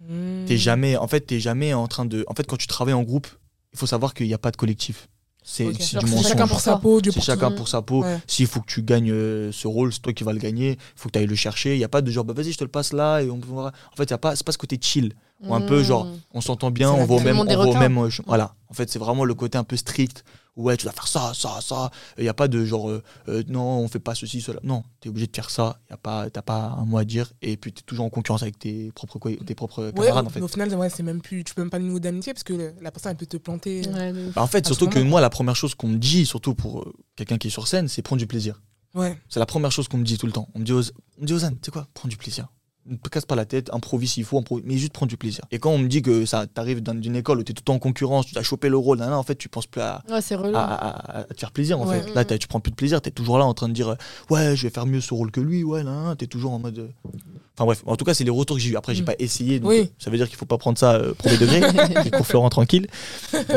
Hmm. 0.00 0.44
T'es 0.46 0.56
jamais, 0.56 0.96
en 0.96 1.08
fait, 1.08 1.20
t'es 1.20 1.40
jamais 1.40 1.74
en 1.74 1.88
train 1.88 2.04
de. 2.04 2.24
En 2.28 2.34
fait, 2.34 2.44
quand 2.46 2.56
tu 2.56 2.66
travailles 2.66 2.94
en 2.94 3.02
groupe, 3.02 3.26
il 3.72 3.78
faut 3.78 3.86
savoir 3.86 4.14
qu'il 4.14 4.26
n'y 4.26 4.34
a 4.34 4.38
pas 4.38 4.50
de 4.50 4.56
collectif. 4.56 5.08
C'est 5.48 5.70
du 5.70 5.80
c'est 5.80 6.02
mensonge. 6.02 6.26
Chacun 6.26 6.48
pour 6.48 6.60
sa 6.60 6.76
peau, 6.76 7.00
C'est 7.04 7.20
chacun 7.20 7.52
pour 7.52 7.68
sa 7.68 7.80
peau. 7.80 8.02
Ouais. 8.02 8.18
S'il 8.26 8.48
faut 8.48 8.60
que 8.60 8.66
tu 8.66 8.82
gagnes 8.82 9.12
euh, 9.12 9.52
ce 9.52 9.68
rôle, 9.68 9.92
c'est 9.92 10.00
toi 10.00 10.12
qui 10.12 10.24
vas 10.24 10.32
le 10.32 10.40
gagner. 10.40 10.72
Il 10.72 10.78
faut 10.96 11.08
que 11.08 11.12
tu 11.12 11.18
ailles 11.20 11.26
le 11.26 11.36
chercher. 11.36 11.76
Il 11.76 11.78
n'y 11.78 11.84
a 11.84 11.88
pas 11.88 12.02
de 12.02 12.10
genre, 12.10 12.24
bah, 12.24 12.32
vas-y, 12.32 12.50
je 12.50 12.58
te 12.58 12.64
le 12.64 12.70
passe 12.70 12.92
là. 12.92 13.20
Et 13.20 13.30
on. 13.30 13.38
En 13.56 13.70
fait, 13.96 14.08
c'est 14.08 14.18
pas 14.18 14.34
ce 14.34 14.58
côté 14.58 14.76
chill. 14.80 15.12
Ou 15.42 15.54
un 15.54 15.60
peu 15.60 15.82
genre, 15.82 16.08
on 16.32 16.40
s'entend 16.40 16.70
bien, 16.70 16.90
on 16.90 17.04
va 17.04 17.14
au 17.14 17.20
même. 17.20 17.38
On 17.38 17.44
va 17.44 17.78
même 17.78 17.98
euh, 17.98 18.08
voilà. 18.26 18.54
En 18.68 18.74
fait, 18.74 18.90
c'est 18.90 18.98
vraiment 18.98 19.24
le 19.24 19.34
côté 19.34 19.56
un 19.56 19.64
peu 19.64 19.76
strict. 19.76 20.24
Ouais, 20.56 20.76
tu 20.76 20.84
dois 20.84 20.92
faire 20.92 21.06
ça, 21.06 21.32
ça, 21.34 21.58
ça. 21.60 21.90
Il 22.16 22.22
n'y 22.22 22.28
a 22.30 22.34
pas 22.34 22.48
de 22.48 22.64
genre, 22.64 22.88
euh, 22.88 23.02
euh, 23.28 23.42
non, 23.46 23.78
on 23.80 23.88
fait 23.88 23.98
pas 23.98 24.14
ceci, 24.14 24.40
cela. 24.40 24.58
Non, 24.62 24.84
tu 25.00 25.08
es 25.08 25.10
obligé 25.10 25.26
de 25.26 25.36
faire 25.36 25.50
ça. 25.50 25.78
Tu 25.86 25.92
n'as 25.92 26.42
pas 26.42 26.56
un 26.78 26.84
mot 26.86 26.96
à 26.96 27.04
dire. 27.04 27.30
Et 27.42 27.58
puis, 27.58 27.72
tu 27.74 27.80
es 27.80 27.82
toujours 27.84 28.06
en 28.06 28.10
concurrence 28.10 28.40
avec 28.42 28.58
tes 28.58 28.90
propres, 28.92 29.18
tes 29.44 29.54
propres 29.54 29.84
Ouais, 29.88 29.92
camarades, 30.06 30.24
au, 30.24 30.28
en 30.28 30.30
fait. 30.30 30.40
au 30.40 30.48
final, 30.48 30.74
ouais, 30.74 30.88
c'est 30.88 31.02
même 31.02 31.20
plus, 31.20 31.44
tu 31.44 31.54
peux 31.54 31.60
même 31.62 31.68
pas 31.70 31.78
le 31.78 31.84
niveau 31.84 31.98
d'amitié 32.00 32.32
parce 32.32 32.42
que 32.44 32.72
la 32.80 32.90
personne 32.90 33.10
elle 33.10 33.16
peut 33.18 33.26
te 33.26 33.36
planter. 33.36 33.82
Ouais, 33.88 34.12
de 34.14 34.28
ouf. 34.28 34.34
Bah, 34.34 34.42
en 34.42 34.46
fait, 34.46 34.66
surtout 34.66 34.88
que 34.88 34.98
moi, 34.98 35.20
la 35.20 35.28
première 35.30 35.56
chose 35.56 35.74
qu'on 35.74 35.88
me 35.88 35.98
dit, 35.98 36.24
surtout 36.24 36.54
pour 36.54 36.80
euh, 36.82 36.92
quelqu'un 37.16 37.36
qui 37.36 37.48
est 37.48 37.50
sur 37.50 37.68
scène, 37.68 37.88
c'est 37.88 38.00
prendre 38.02 38.20
du 38.20 38.26
plaisir. 38.26 38.62
Ouais. 38.94 39.18
C'est 39.28 39.40
la 39.40 39.46
première 39.46 39.70
chose 39.72 39.88
qu'on 39.88 39.98
me 39.98 40.04
dit 40.04 40.16
tout 40.16 40.24
le 40.26 40.32
temps. 40.32 40.48
On 40.54 40.60
me 40.60 40.64
dit, 40.64 40.72
Oz- 40.72 40.92
on 41.18 41.22
me 41.22 41.26
dit 41.26 41.34
Ozan, 41.34 41.50
tu 41.50 41.56
sais 41.66 41.70
quoi, 41.70 41.86
prends 41.92 42.08
du 42.08 42.16
plaisir. 42.16 42.48
Ne 42.88 42.96
te 42.96 43.08
casse 43.08 43.24
pas 43.26 43.34
la 43.34 43.44
tête, 43.44 43.68
improvise 43.72 44.12
s'il 44.12 44.24
faut, 44.24 44.38
improvise, 44.38 44.64
mais 44.66 44.76
juste 44.76 44.92
prends 44.92 45.06
du 45.06 45.16
plaisir. 45.16 45.44
Et 45.50 45.58
quand 45.58 45.70
on 45.70 45.78
me 45.78 45.88
dit 45.88 46.02
que 46.02 46.24
ça 46.24 46.46
t'arrive 46.46 46.82
dans 46.82 47.00
une 47.00 47.16
école 47.16 47.40
où 47.40 47.42
tu 47.42 47.50
es 47.50 47.54
tout 47.54 47.62
le 47.62 47.64
temps 47.64 47.74
en 47.74 47.78
concurrence, 47.80 48.26
tu 48.26 48.34
dois 48.34 48.42
choper 48.44 48.68
le 48.68 48.76
rôle, 48.76 49.02
en 49.02 49.22
fait, 49.24 49.34
tu 49.34 49.48
penses 49.48 49.66
plus 49.66 49.80
à, 49.80 50.02
Ouais, 50.08 50.20
c'est 50.20 50.36
relou. 50.36 50.56
à, 50.56 50.60
à- 50.62 51.18
à 51.20 51.24
te 51.24 51.40
faire 51.40 51.50
plaisir. 51.50 51.80
En 51.80 51.86
Ouais. 51.88 52.00
fait. 52.02 52.14
Là, 52.14 52.24
t'as- 52.24 52.38
tu 52.38 52.46
prends 52.46 52.60
plus 52.60 52.70
de 52.70 52.76
plaisir, 52.76 53.02
tu 53.02 53.08
es 53.08 53.12
toujours 53.12 53.38
là 53.38 53.44
en 53.44 53.54
train 53.54 53.68
de 53.68 53.72
dire, 53.74 53.88
euh, 53.88 53.94
ouais, 54.30 54.54
je 54.54 54.62
vais 54.62 54.70
faire 54.70 54.86
mieux 54.86 55.00
ce 55.00 55.12
rôle 55.14 55.30
que 55.32 55.40
lui, 55.40 55.64
ouais, 55.64 55.82
tu 56.18 56.24
es 56.24 56.28
toujours 56.28 56.52
en 56.52 56.58
mode. 56.60 56.78
euh, 56.78 56.88
Enfin 57.58 57.64
bref, 57.64 57.82
en 57.86 57.96
tout 57.96 58.04
cas, 58.04 58.12
c'est 58.12 58.22
les 58.24 58.28
retours 58.30 58.56
que 58.58 58.62
j'ai 58.62 58.68
eu. 58.70 58.76
Après, 58.76 58.94
j'ai 58.94 59.00
Mm. 59.00 59.06
pas 59.06 59.14
essayé, 59.18 59.60
donc 59.60 59.70
Oui. 59.70 59.78
euh, 59.78 59.86
ça 59.98 60.10
veut 60.10 60.18
dire 60.18 60.28
qu'il 60.28 60.36
faut 60.36 60.44
pas 60.44 60.58
prendre 60.58 60.76
ça 60.76 60.96
euh, 60.96 61.14
premier 61.14 61.38
degré, 61.38 61.60
cours 62.12 62.26
Florent 62.26 62.50
tranquille. 62.50 62.86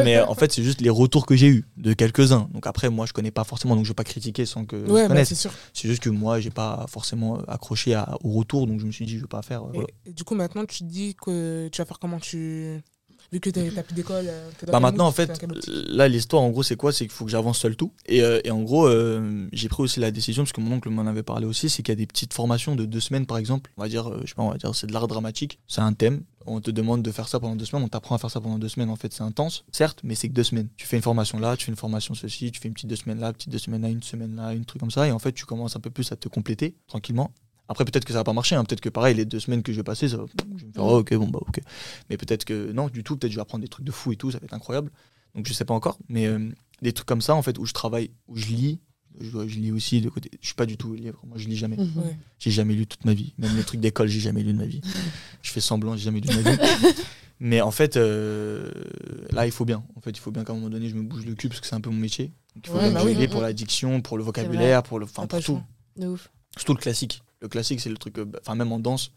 Mais 0.05 0.15
euh, 0.15 0.25
en 0.25 0.35
fait, 0.35 0.53
c'est 0.53 0.63
juste 0.63 0.79
les 0.79 0.89
retours 0.89 1.25
que 1.25 1.35
j'ai 1.35 1.47
eu 1.47 1.65
de 1.75 1.91
quelques-uns. 1.91 2.47
Donc 2.53 2.65
après, 2.65 2.89
moi, 2.89 3.05
je 3.05 3.11
connais 3.11 3.31
pas 3.31 3.43
forcément, 3.43 3.75
donc 3.75 3.83
je 3.83 3.89
vais 3.89 3.95
pas 3.95 4.05
critiquer 4.05 4.45
sans 4.45 4.63
que 4.63 4.77
Ouais, 4.77 5.01
bah, 5.03 5.07
connaisse. 5.09 5.33
c'est 5.73 5.87
juste 5.89 6.01
que 6.01 6.09
moi, 6.09 6.39
j'ai 6.39 6.49
pas 6.49 6.85
forcément 6.87 7.39
accroché 7.49 7.93
à- 7.93 8.17
au 8.23 8.31
retour, 8.31 8.67
donc 8.67 8.79
je 8.79 8.85
me 8.85 8.91
suis 8.93 9.05
dit, 9.05 9.18
je 9.19 9.23
vais 9.23 9.27
pas 9.27 9.41
faire. 9.43 9.63
euh, 9.63 9.69
Et, 9.73 9.77
voilà. 9.77 9.87
et 10.05 10.13
du 10.13 10.23
coup, 10.23 10.35
maintenant, 10.35 10.65
tu 10.65 10.83
dis 10.83 11.15
que 11.15 11.67
tu 11.67 11.77
vas 11.81 11.85
faire 11.85 11.99
comment 11.99 12.19
tu. 12.19 12.81
Vu 13.31 13.39
que 13.39 13.51
t'as 13.51 13.83
plus 13.83 13.93
d'école. 13.93 14.25
euh, 14.27 14.49
Bah 14.71 14.79
maintenant, 14.79 15.05
en 15.05 15.11
fait, 15.11 15.29
optique 15.29 15.49
là, 15.67 16.07
l'histoire, 16.07 16.41
en 16.41 16.49
gros, 16.49 16.63
c'est 16.63 16.75
quoi? 16.77 16.91
C'est 16.91 17.05
qu'il 17.05 17.11
faut 17.11 17.25
que 17.25 17.31
j'avance 17.31 17.59
seul 17.59 17.75
tout. 17.75 17.91
Et, 18.07 18.23
euh, 18.23 18.39
et 18.43 18.49
en 18.49 18.63
gros, 18.63 18.87
euh, 18.87 19.47
j'ai 19.53 19.69
pris 19.69 19.83
aussi 19.83 19.99
la 19.99 20.09
décision, 20.09 20.41
parce 20.43 20.53
que 20.53 20.61
mon 20.61 20.71
oncle 20.77 20.89
m'en 20.89 21.05
avait 21.05 21.21
parlé 21.21 21.45
aussi, 21.45 21.69
c'est 21.69 21.83
qu'il 21.83 21.91
y 21.91 21.97
a 21.97 21.97
des 21.97 22.07
petites 22.07 22.33
formations 22.33 22.75
de 22.75 22.85
deux 22.85 23.01
semaines, 23.01 23.27
par 23.27 23.37
exemple. 23.37 23.71
On 23.77 23.81
va 23.83 23.89
dire, 23.89 24.09
euh, 24.09 24.21
je 24.23 24.29
sais 24.29 24.33
pas, 24.35 24.41
on 24.41 24.49
va 24.49 24.57
dire, 24.57 24.73
c'est 24.73 24.87
de 24.87 24.93
l'art 24.93 25.07
dramatique. 25.07 25.59
C'est 25.67 25.81
un 25.81 25.93
thème. 25.93 26.23
On 26.47 26.59
te 26.59 26.71
demande 26.71 27.03
de 27.03 27.11
faire 27.11 27.27
ça 27.27 27.39
pendant 27.39 27.55
deux 27.55 27.65
semaines. 27.65 27.83
On 27.83 27.89
t'apprend 27.89 28.15
à 28.15 28.17
faire 28.17 28.31
ça 28.31 28.41
pendant 28.41 28.57
deux 28.57 28.69
semaines. 28.69 28.89
En 28.89 28.95
fait, 28.95 29.13
c'est 29.13 29.21
intense, 29.21 29.63
certes, 29.71 29.99
mais 30.03 30.15
c'est 30.15 30.29
que 30.29 30.33
deux 30.33 30.43
semaines. 30.43 30.69
Tu 30.77 30.87
fais 30.87 30.95
une 30.95 31.03
formation 31.03 31.37
là, 31.37 31.55
tu 31.55 31.65
fais 31.65 31.71
une 31.71 31.77
formation 31.77 32.15
ceci, 32.15 32.51
tu 32.51 32.59
fais 32.59 32.69
une 32.69 32.73
petite 32.73 32.89
deux 32.89 32.95
semaines 32.95 33.19
là, 33.19 33.31
petite 33.33 33.49
deux 33.51 33.59
semaines 33.59 33.83
là, 33.83 33.89
une 33.89 34.01
semaine 34.01 34.37
là, 34.37 34.53
une 34.53 34.65
truc 34.65 34.79
comme 34.79 34.89
ça. 34.89 35.05
Et 35.07 35.11
en 35.11 35.19
fait, 35.19 35.33
tu 35.33 35.45
commences 35.45 35.75
un 35.75 35.79
peu 35.81 35.91
plus 35.91 36.11
à 36.11 36.15
te 36.15 36.29
compléter 36.29 36.77
tranquillement. 36.87 37.31
Après, 37.69 37.85
peut-être 37.85 38.03
que 38.03 38.11
ça 38.11 38.19
va 38.19 38.23
pas 38.25 38.33
marcher. 38.33 38.55
hein. 38.55 38.65
Peut-être 38.65 38.81
que 38.81 38.89
pareil, 38.89 39.15
les 39.15 39.23
deux 39.25 39.39
semaines 39.39 39.63
que 39.63 39.71
je 39.71 39.77
vais 39.77 39.83
passer, 39.83 40.09
ça 40.09 40.17
va- 40.17 40.25
je 40.57 40.61
vais 40.63 40.67
me 40.67 40.73
faire, 40.73 40.83
oh, 40.83 40.97
ok, 40.99 41.13
bon, 41.13 41.27
bah, 41.27 41.39
ok. 41.47 41.61
Mais 42.09 42.17
peut-être 42.17 42.43
que 42.43 42.71
non, 42.73 42.89
du 42.89 43.03
tout. 43.03 43.15
Peut-être 43.15 43.29
que 43.29 43.33
je 43.33 43.37
vais 43.37 43.41
apprendre 43.41 43.61
des 43.61 43.67
trucs 43.69 43.85
de 43.85 43.91
fou 43.91 44.11
et 44.11 44.15
tout. 44.17 44.31
Ça 44.31 44.39
va 44.39 44.45
être 44.45 44.53
incroyable. 44.53 44.91
Donc, 45.35 45.47
je 45.47 45.53
sais 45.53 45.63
pas 45.65 45.73
encore. 45.75 45.97
Mais 46.09 46.25
euh, 46.27 46.49
des 46.81 46.91
trucs 46.91 47.07
comme 47.07 47.21
ça, 47.21 47.35
en 47.35 47.41
fait, 47.43 47.57
où 47.59 47.65
je 47.65 47.73
travaille, 47.73 48.11
où 48.27 48.35
je 48.35 48.47
lis. 48.47 48.79
Je, 49.19 49.29
je 49.47 49.59
lis 49.59 49.71
aussi 49.71 50.01
de 50.01 50.09
côté. 50.09 50.29
Je 50.41 50.45
suis 50.47 50.55
pas 50.55 50.65
du 50.65 50.77
tout 50.77 50.93
livre. 50.93 51.19
Moi, 51.27 51.37
je 51.37 51.47
lis 51.47 51.55
jamais. 51.57 51.77
Mhm. 51.77 52.03
J'ai 52.39 52.51
jamais 52.51 52.73
lu 52.73 52.87
toute 52.87 53.05
ma 53.05 53.13
vie. 53.13 53.33
Même 53.37 53.55
les 53.55 53.63
trucs 53.63 53.79
d'école, 53.81 54.07
j'ai 54.07 54.19
jamais 54.19 54.43
lu 54.43 54.53
de 54.53 54.57
ma 54.57 54.65
vie. 54.65 54.81
Je 55.41 55.51
fais 55.51 55.61
semblant, 55.61 55.95
j'ai 55.95 56.03
jamais 56.03 56.19
lu 56.21 56.27
de 56.29 56.33
ma 56.35 56.41
vie. 56.51 56.93
Mais 57.39 57.61
en 57.61 57.71
fait, 57.71 57.95
euh, 57.97 58.69
là, 59.31 59.45
il 59.45 59.51
faut 59.51 59.65
bien. 59.65 59.83
En 59.95 60.01
fait, 60.01 60.11
il 60.11 60.19
faut 60.19 60.31
bien 60.31 60.43
qu'à 60.43 60.51
un 60.53 60.55
moment 60.55 60.69
donné, 60.69 60.89
je 60.89 60.95
me 60.95 61.01
bouge 61.03 61.25
le 61.25 61.33
cul 61.35 61.47
parce 61.49 61.61
que 61.61 61.67
c'est 61.67 61.75
un 61.75 61.81
peu 61.81 61.89
mon 61.89 61.95
métier. 61.97 62.31
Donc, 62.55 62.65
il 62.65 62.69
faut 62.69 62.73
Ouais, 62.77 62.83
bien 62.83 62.93
bah 62.93 63.03
que 63.03 63.13
je 63.13 63.17
oui. 63.19 63.27
pour 63.27 63.41
la 63.41 63.53
diction, 63.53 64.01
pour 64.01 64.17
le 64.17 64.23
vocabulaire, 64.23 64.83
pour 64.83 64.99
le, 64.99 65.05
enfin, 65.05 65.25
pour 65.27 65.41
tout. 65.41 65.61
De 65.97 66.07
ouf. 66.07 66.29
Surtout 66.57 66.73
le 66.73 66.79
classique. 66.79 67.23
Le 67.41 67.47
classique, 67.47 67.79
c'est 67.79 67.89
le 67.89 67.97
truc. 67.97 68.17
euh, 68.17 68.25
Enfin, 68.41 68.55
même 68.55 68.71
en 68.71 68.79
danse, 68.79 69.11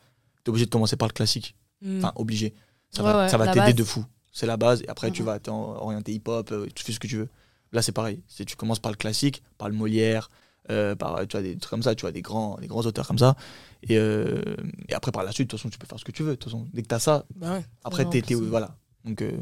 t'es 0.45 0.51
obligé 0.51 0.67
de 0.67 0.71
commencer 0.71 0.97
par 0.97 1.09
le 1.09 1.13
classique. 1.13 1.55
Mm. 1.81 1.99
Enfin, 1.99 2.13
obligé. 2.17 2.55
Ça 2.91 3.03
Ouais, 3.03 3.13
va, 3.13 3.19
ouais, 3.25 3.29
ça 3.29 3.37
va 3.39 3.49
t'aider 3.49 3.73
de 3.75 3.85
fou. 3.85 4.05
C'est 4.33 4.47
la 4.47 4.57
base. 4.57 4.83
Et 4.83 4.89
après, 4.89 5.11
tu 5.11 5.23
vas 5.23 5.39
orienté 5.49 6.13
hip-hop, 6.15 6.51
euh, 6.53 6.67
tu 6.75 6.85
fais 6.85 6.93
ce 6.93 7.01
que 7.01 7.07
tu 7.07 7.17
veux. 7.17 7.29
Là, 7.73 7.83
c'est 7.83 7.93
pareil. 7.93 8.23
C'est 8.29 8.45
tu 8.45 8.55
commences 8.57 8.79
par 8.79 8.93
le 8.93 8.97
classique, 8.97 9.43
par 9.59 9.69
le 9.69 9.75
Molière, 9.75 10.31
euh, 10.71 10.95
par 10.95 11.27
tu 11.27 11.33
vois, 11.37 11.43
des 11.43 11.57
trucs 11.57 11.71
comme 11.71 11.83
ça, 11.83 11.95
tu 11.95 12.03
vois, 12.03 12.13
des 12.13 12.23
grands, 12.23 12.57
des 12.61 12.67
grands 12.67 12.83
auteurs 12.83 13.07
comme 13.07 13.19
ça. 13.19 13.35
Et, 13.83 13.97
euh, 13.99 14.43
et 14.89 14.95
après, 14.95 15.11
par 15.11 15.25
la 15.25 15.33
suite, 15.33 15.49
de 15.49 15.51
toute 15.51 15.59
façon, 15.61 15.71
tu 15.71 15.79
peux 15.79 15.87
faire 15.87 15.99
ce 15.99 16.05
que 16.05 16.13
tu 16.13 16.23
veux. 16.23 16.31
De 16.33 16.37
toute 16.37 16.51
façon, 16.53 16.67
dès 16.73 16.83
que 16.83 16.89
tu 16.89 16.95
as 16.95 16.99
ça, 16.99 17.25
Bah 17.35 17.55
ouais. 17.55 17.65
après, 17.85 18.09
t'es, 18.09 18.35
voilà. 18.35 18.77
Donc, 19.05 19.21
euh, 19.23 19.33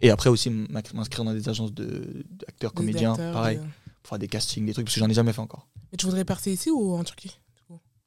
et 0.00 0.10
après 0.10 0.28
aussi, 0.30 0.50
m'in- 0.50 0.80
m'inscrire 0.94 1.24
dans 1.24 1.32
des 1.32 1.48
agences 1.48 1.72
de, 1.72 2.24
d'acteurs, 2.30 2.72
comédiens, 2.74 3.14
pareil, 3.32 3.58
pour 4.02 4.08
faire 4.10 4.18
des 4.18 4.28
castings, 4.28 4.66
des 4.66 4.72
trucs, 4.72 4.86
parce 4.86 4.94
que 4.94 5.00
j'en 5.00 5.08
ai 5.08 5.14
jamais 5.14 5.32
fait 5.32 5.40
encore. 5.40 5.68
Et 5.92 5.96
tu 5.96 6.06
voudrais 6.06 6.24
percer 6.24 6.52
ici 6.52 6.70
ou 6.70 6.94
en 6.94 7.04
Turquie? 7.04 7.38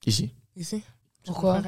Ici. 0.07 0.31
Ici 0.55 0.81
Tu 1.23 1.31
Pourquoi 1.31 1.61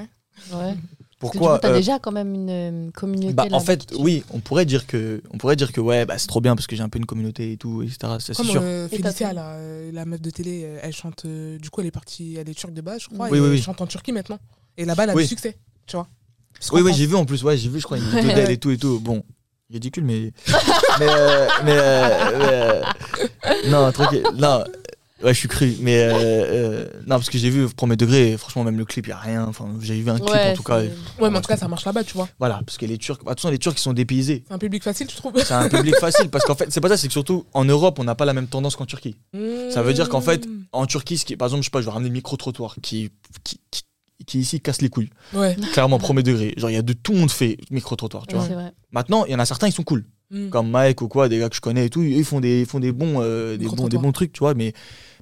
Ouais. 0.54 0.76
Pourquoi 1.20 1.20
Parce 1.20 1.32
que 1.34 1.38
du 1.38 1.40
coup, 1.40 1.58
t'as 1.62 1.70
euh, 1.72 1.78
déjà 1.78 2.00
quand 2.00 2.14
même 2.14 2.34
une 2.34 2.50
euh, 2.50 2.92
communauté. 2.92 3.34
bah, 3.34 3.46
en 3.52 3.60
fait, 3.60 3.92
oui, 4.00 4.24
on 4.32 4.40
pourrait 4.40 4.66
dire 4.66 4.88
que, 4.88 5.22
on 5.32 5.38
pourrait 5.38 5.58
dire 5.58 5.74
que 5.74 5.82
ouais, 5.82 6.06
bah, 6.06 6.18
c'est 6.18 6.28
trop 6.28 6.40
bien 6.40 6.56
parce 6.56 6.66
que 6.66 6.78
j'ai 6.78 6.82
un 6.82 6.88
peu 6.88 6.98
une 6.98 7.06
communauté 7.06 7.52
et 7.52 7.58
tout, 7.58 7.82
etc. 7.84 7.98
Ça, 8.02 8.20
c'est 8.22 8.34
sûr. 8.36 8.62
euh, 8.64 8.88
là, 9.34 9.52
euh, 9.56 9.92
la 9.92 10.06
meuf 10.06 10.22
de 10.22 10.30
télé, 10.30 10.62
elle 10.82 10.94
chante. 10.94 11.26
euh, 11.26 11.58
du 11.60 11.70
coup, 11.70 11.82
elle 11.82 11.88
est 11.88 11.92
partie, 11.92 12.38
elle 12.38 12.48
est 12.48 12.54
turque 12.54 12.74
de 12.74 12.80
base, 12.80 13.02
je 13.02 13.10
crois. 13.10 13.28
Oui, 13.30 13.38
et 13.38 13.42
oui, 13.42 13.48
elle 13.48 13.54
oui. 13.56 13.62
chante 13.62 13.82
en 13.82 13.88
Turquie 13.88 14.14
maintenant. 14.14 14.40
Et 14.78 14.86
là-bas, 14.86 15.04
elle 15.04 15.10
a 15.10 15.14
Oui. 15.14 15.24
du 15.24 15.28
succès, 15.30 15.58
tu 15.86 15.98
vois. 15.98 16.08
Parce 16.58 16.72
Oui, 16.72 16.82
oui, 16.82 16.94
j'ai 16.94 17.06
vu 17.06 17.16
en 17.16 17.26
plus, 17.26 17.44
ouais, 17.44 17.58
j'ai 17.58 17.68
vu, 17.68 17.80
je 17.82 17.86
crois, 17.86 17.98
une 17.98 18.06
vidéo 18.06 18.32
d'elle 18.34 18.52
et 18.52 18.58
tout 18.58 18.72
et 18.72 18.78
tout. 18.78 19.02
Bon, 19.02 19.22
ridicule, 19.70 20.06
mais. 20.06 20.32
mais. 21.00 21.06
euh, 21.10 21.48
mais, 21.66 21.78
euh, 21.78 22.32
mais, 22.38 22.46
euh, 22.50 22.82
non, 23.70 23.92
tranquille. 23.92 24.24
Non, 24.38 24.64
ouais, 25.24 25.34
je 25.34 25.40
suis 25.40 25.48
cru. 25.48 25.76
Mais. 25.82 26.02
euh, 26.04 26.12
euh, 26.14 26.86
non, 27.02 27.16
parce 27.18 27.30
que 27.30 27.38
j'ai 27.38 27.50
vu 27.50 27.68
premier 27.70 27.96
degré, 27.96 28.38
franchement, 28.38 28.64
même 28.64 28.78
le 28.78 28.86
clip, 28.86 29.08
il 29.08 29.12
a 29.12 29.18
rien. 29.18 29.46
Enfin, 29.48 29.68
j'ai 29.82 30.00
vu 30.02 30.10
un 30.10 30.18
clip 30.18 30.30
Ouais, 30.30 30.52
en 30.52 30.56
tout 30.56 30.64
cas. 30.64 30.80
Ouais, 30.82 31.30
mais 31.30 31.38
en 31.38 31.42
tout 31.42 31.48
cas, 31.48 31.58
ça 31.58 31.68
marche 31.68 31.86
là-bas, 31.86 32.04
tu 32.04 32.14
vois. 32.14 32.28
Voilà, 32.40 32.62
parce 32.66 32.78
que 32.78 32.86
les 32.86 32.98
Turcs. 32.98 33.18
bah, 33.24 33.32
De 33.32 33.36
toute 33.36 33.40
façon, 33.42 33.52
les 33.52 33.60
Turcs, 33.60 33.76
ils 33.78 33.82
sont 33.82 33.94
dépaysés. 33.94 34.44
C'est 34.48 34.54
un 34.54 34.58
public 34.58 34.84
facile, 34.84 35.08
tu 35.08 35.16
trouves 35.16 35.34
C'est 35.38 35.54
un 35.54 35.70
public 35.70 35.96
facile 35.98 36.30
parce 36.30 36.46
qu'en 36.46 36.56
fait, 36.56 36.68
c'est 36.72 36.82
pas 36.82 36.90
ça, 36.90 36.98
c'est 36.98 37.08
que 37.08 37.14
surtout 37.14 37.46
en 37.54 37.66
Europe, 37.66 38.00
on 38.00 38.04
n'a 38.04 38.16
pas 38.16 38.26
la 38.26 38.34
même 38.34 38.48
tendance 38.48 38.76
qu'en 38.76 38.86
Turquie. 38.86 39.18
Ça 39.72 39.82
veut 39.82 39.94
dire 39.94 40.10
qu'en 40.10 40.22
fait. 40.22 40.48
En 40.72 40.86
Turquie, 40.86 41.18
ce 41.18 41.26
qui, 41.26 41.36
par 41.36 41.48
exemple, 41.48 41.62
je 41.64 41.66
sais 41.66 41.72
pas, 41.72 41.80
je 41.82 41.86
vais 41.86 41.92
ramener 41.92 42.10
le 42.10 42.14
micro-trottoir 42.14 42.76
qui, 42.82 43.10
qui, 43.44 43.60
qui, 43.72 43.82
qui 44.28 44.40
ici 44.40 44.62
casse 44.62 44.82
les 44.84 44.90
couilles. 44.90 45.10
Ouais. 45.34 45.58
Clairement, 45.74 45.98
premier 45.98 46.22
degré. 46.22 46.54
Genre, 46.58 46.70
il 46.70 46.74
y 46.74 46.78
a 46.78 46.84
de 46.84 46.94
tout 46.94 47.14
le 47.14 47.18
monde 47.20 47.32
fait 47.32 47.58
micro-trottoir, 47.72 48.28
tu 48.28 48.36
Ouais, 48.36 48.48
vois. 48.48 48.70
Maintenant, 48.92 49.26
il 49.26 49.32
y 49.32 49.36
en 49.36 49.40
a 49.40 49.46
certains, 49.46 49.68
ils 49.68 49.72
sont 49.72 49.82
cool. 49.84 50.06
Mm. 50.32 50.50
Comme 50.50 50.70
Mike 50.70 51.02
ou 51.02 51.08
quoi, 51.08 51.28
des 51.28 51.40
gars 51.40 51.50
que 51.50 51.56
je 51.56 51.62
connais 51.62 51.88
et 51.88 51.90
tout, 51.90 52.04
ils 52.04 52.24
font 52.24 52.40
des, 52.40 52.60
ils 52.62 52.66
font 52.68 52.80
des, 52.80 52.92
bons, 52.92 53.20
euh, 53.22 53.58
des, 53.58 53.66
bons, 53.66 53.88
des 53.88 53.98
bons 53.98 54.12
trucs, 54.12 54.32
tu 54.32 54.40
vois. 54.40 54.54
Mais 54.54 54.74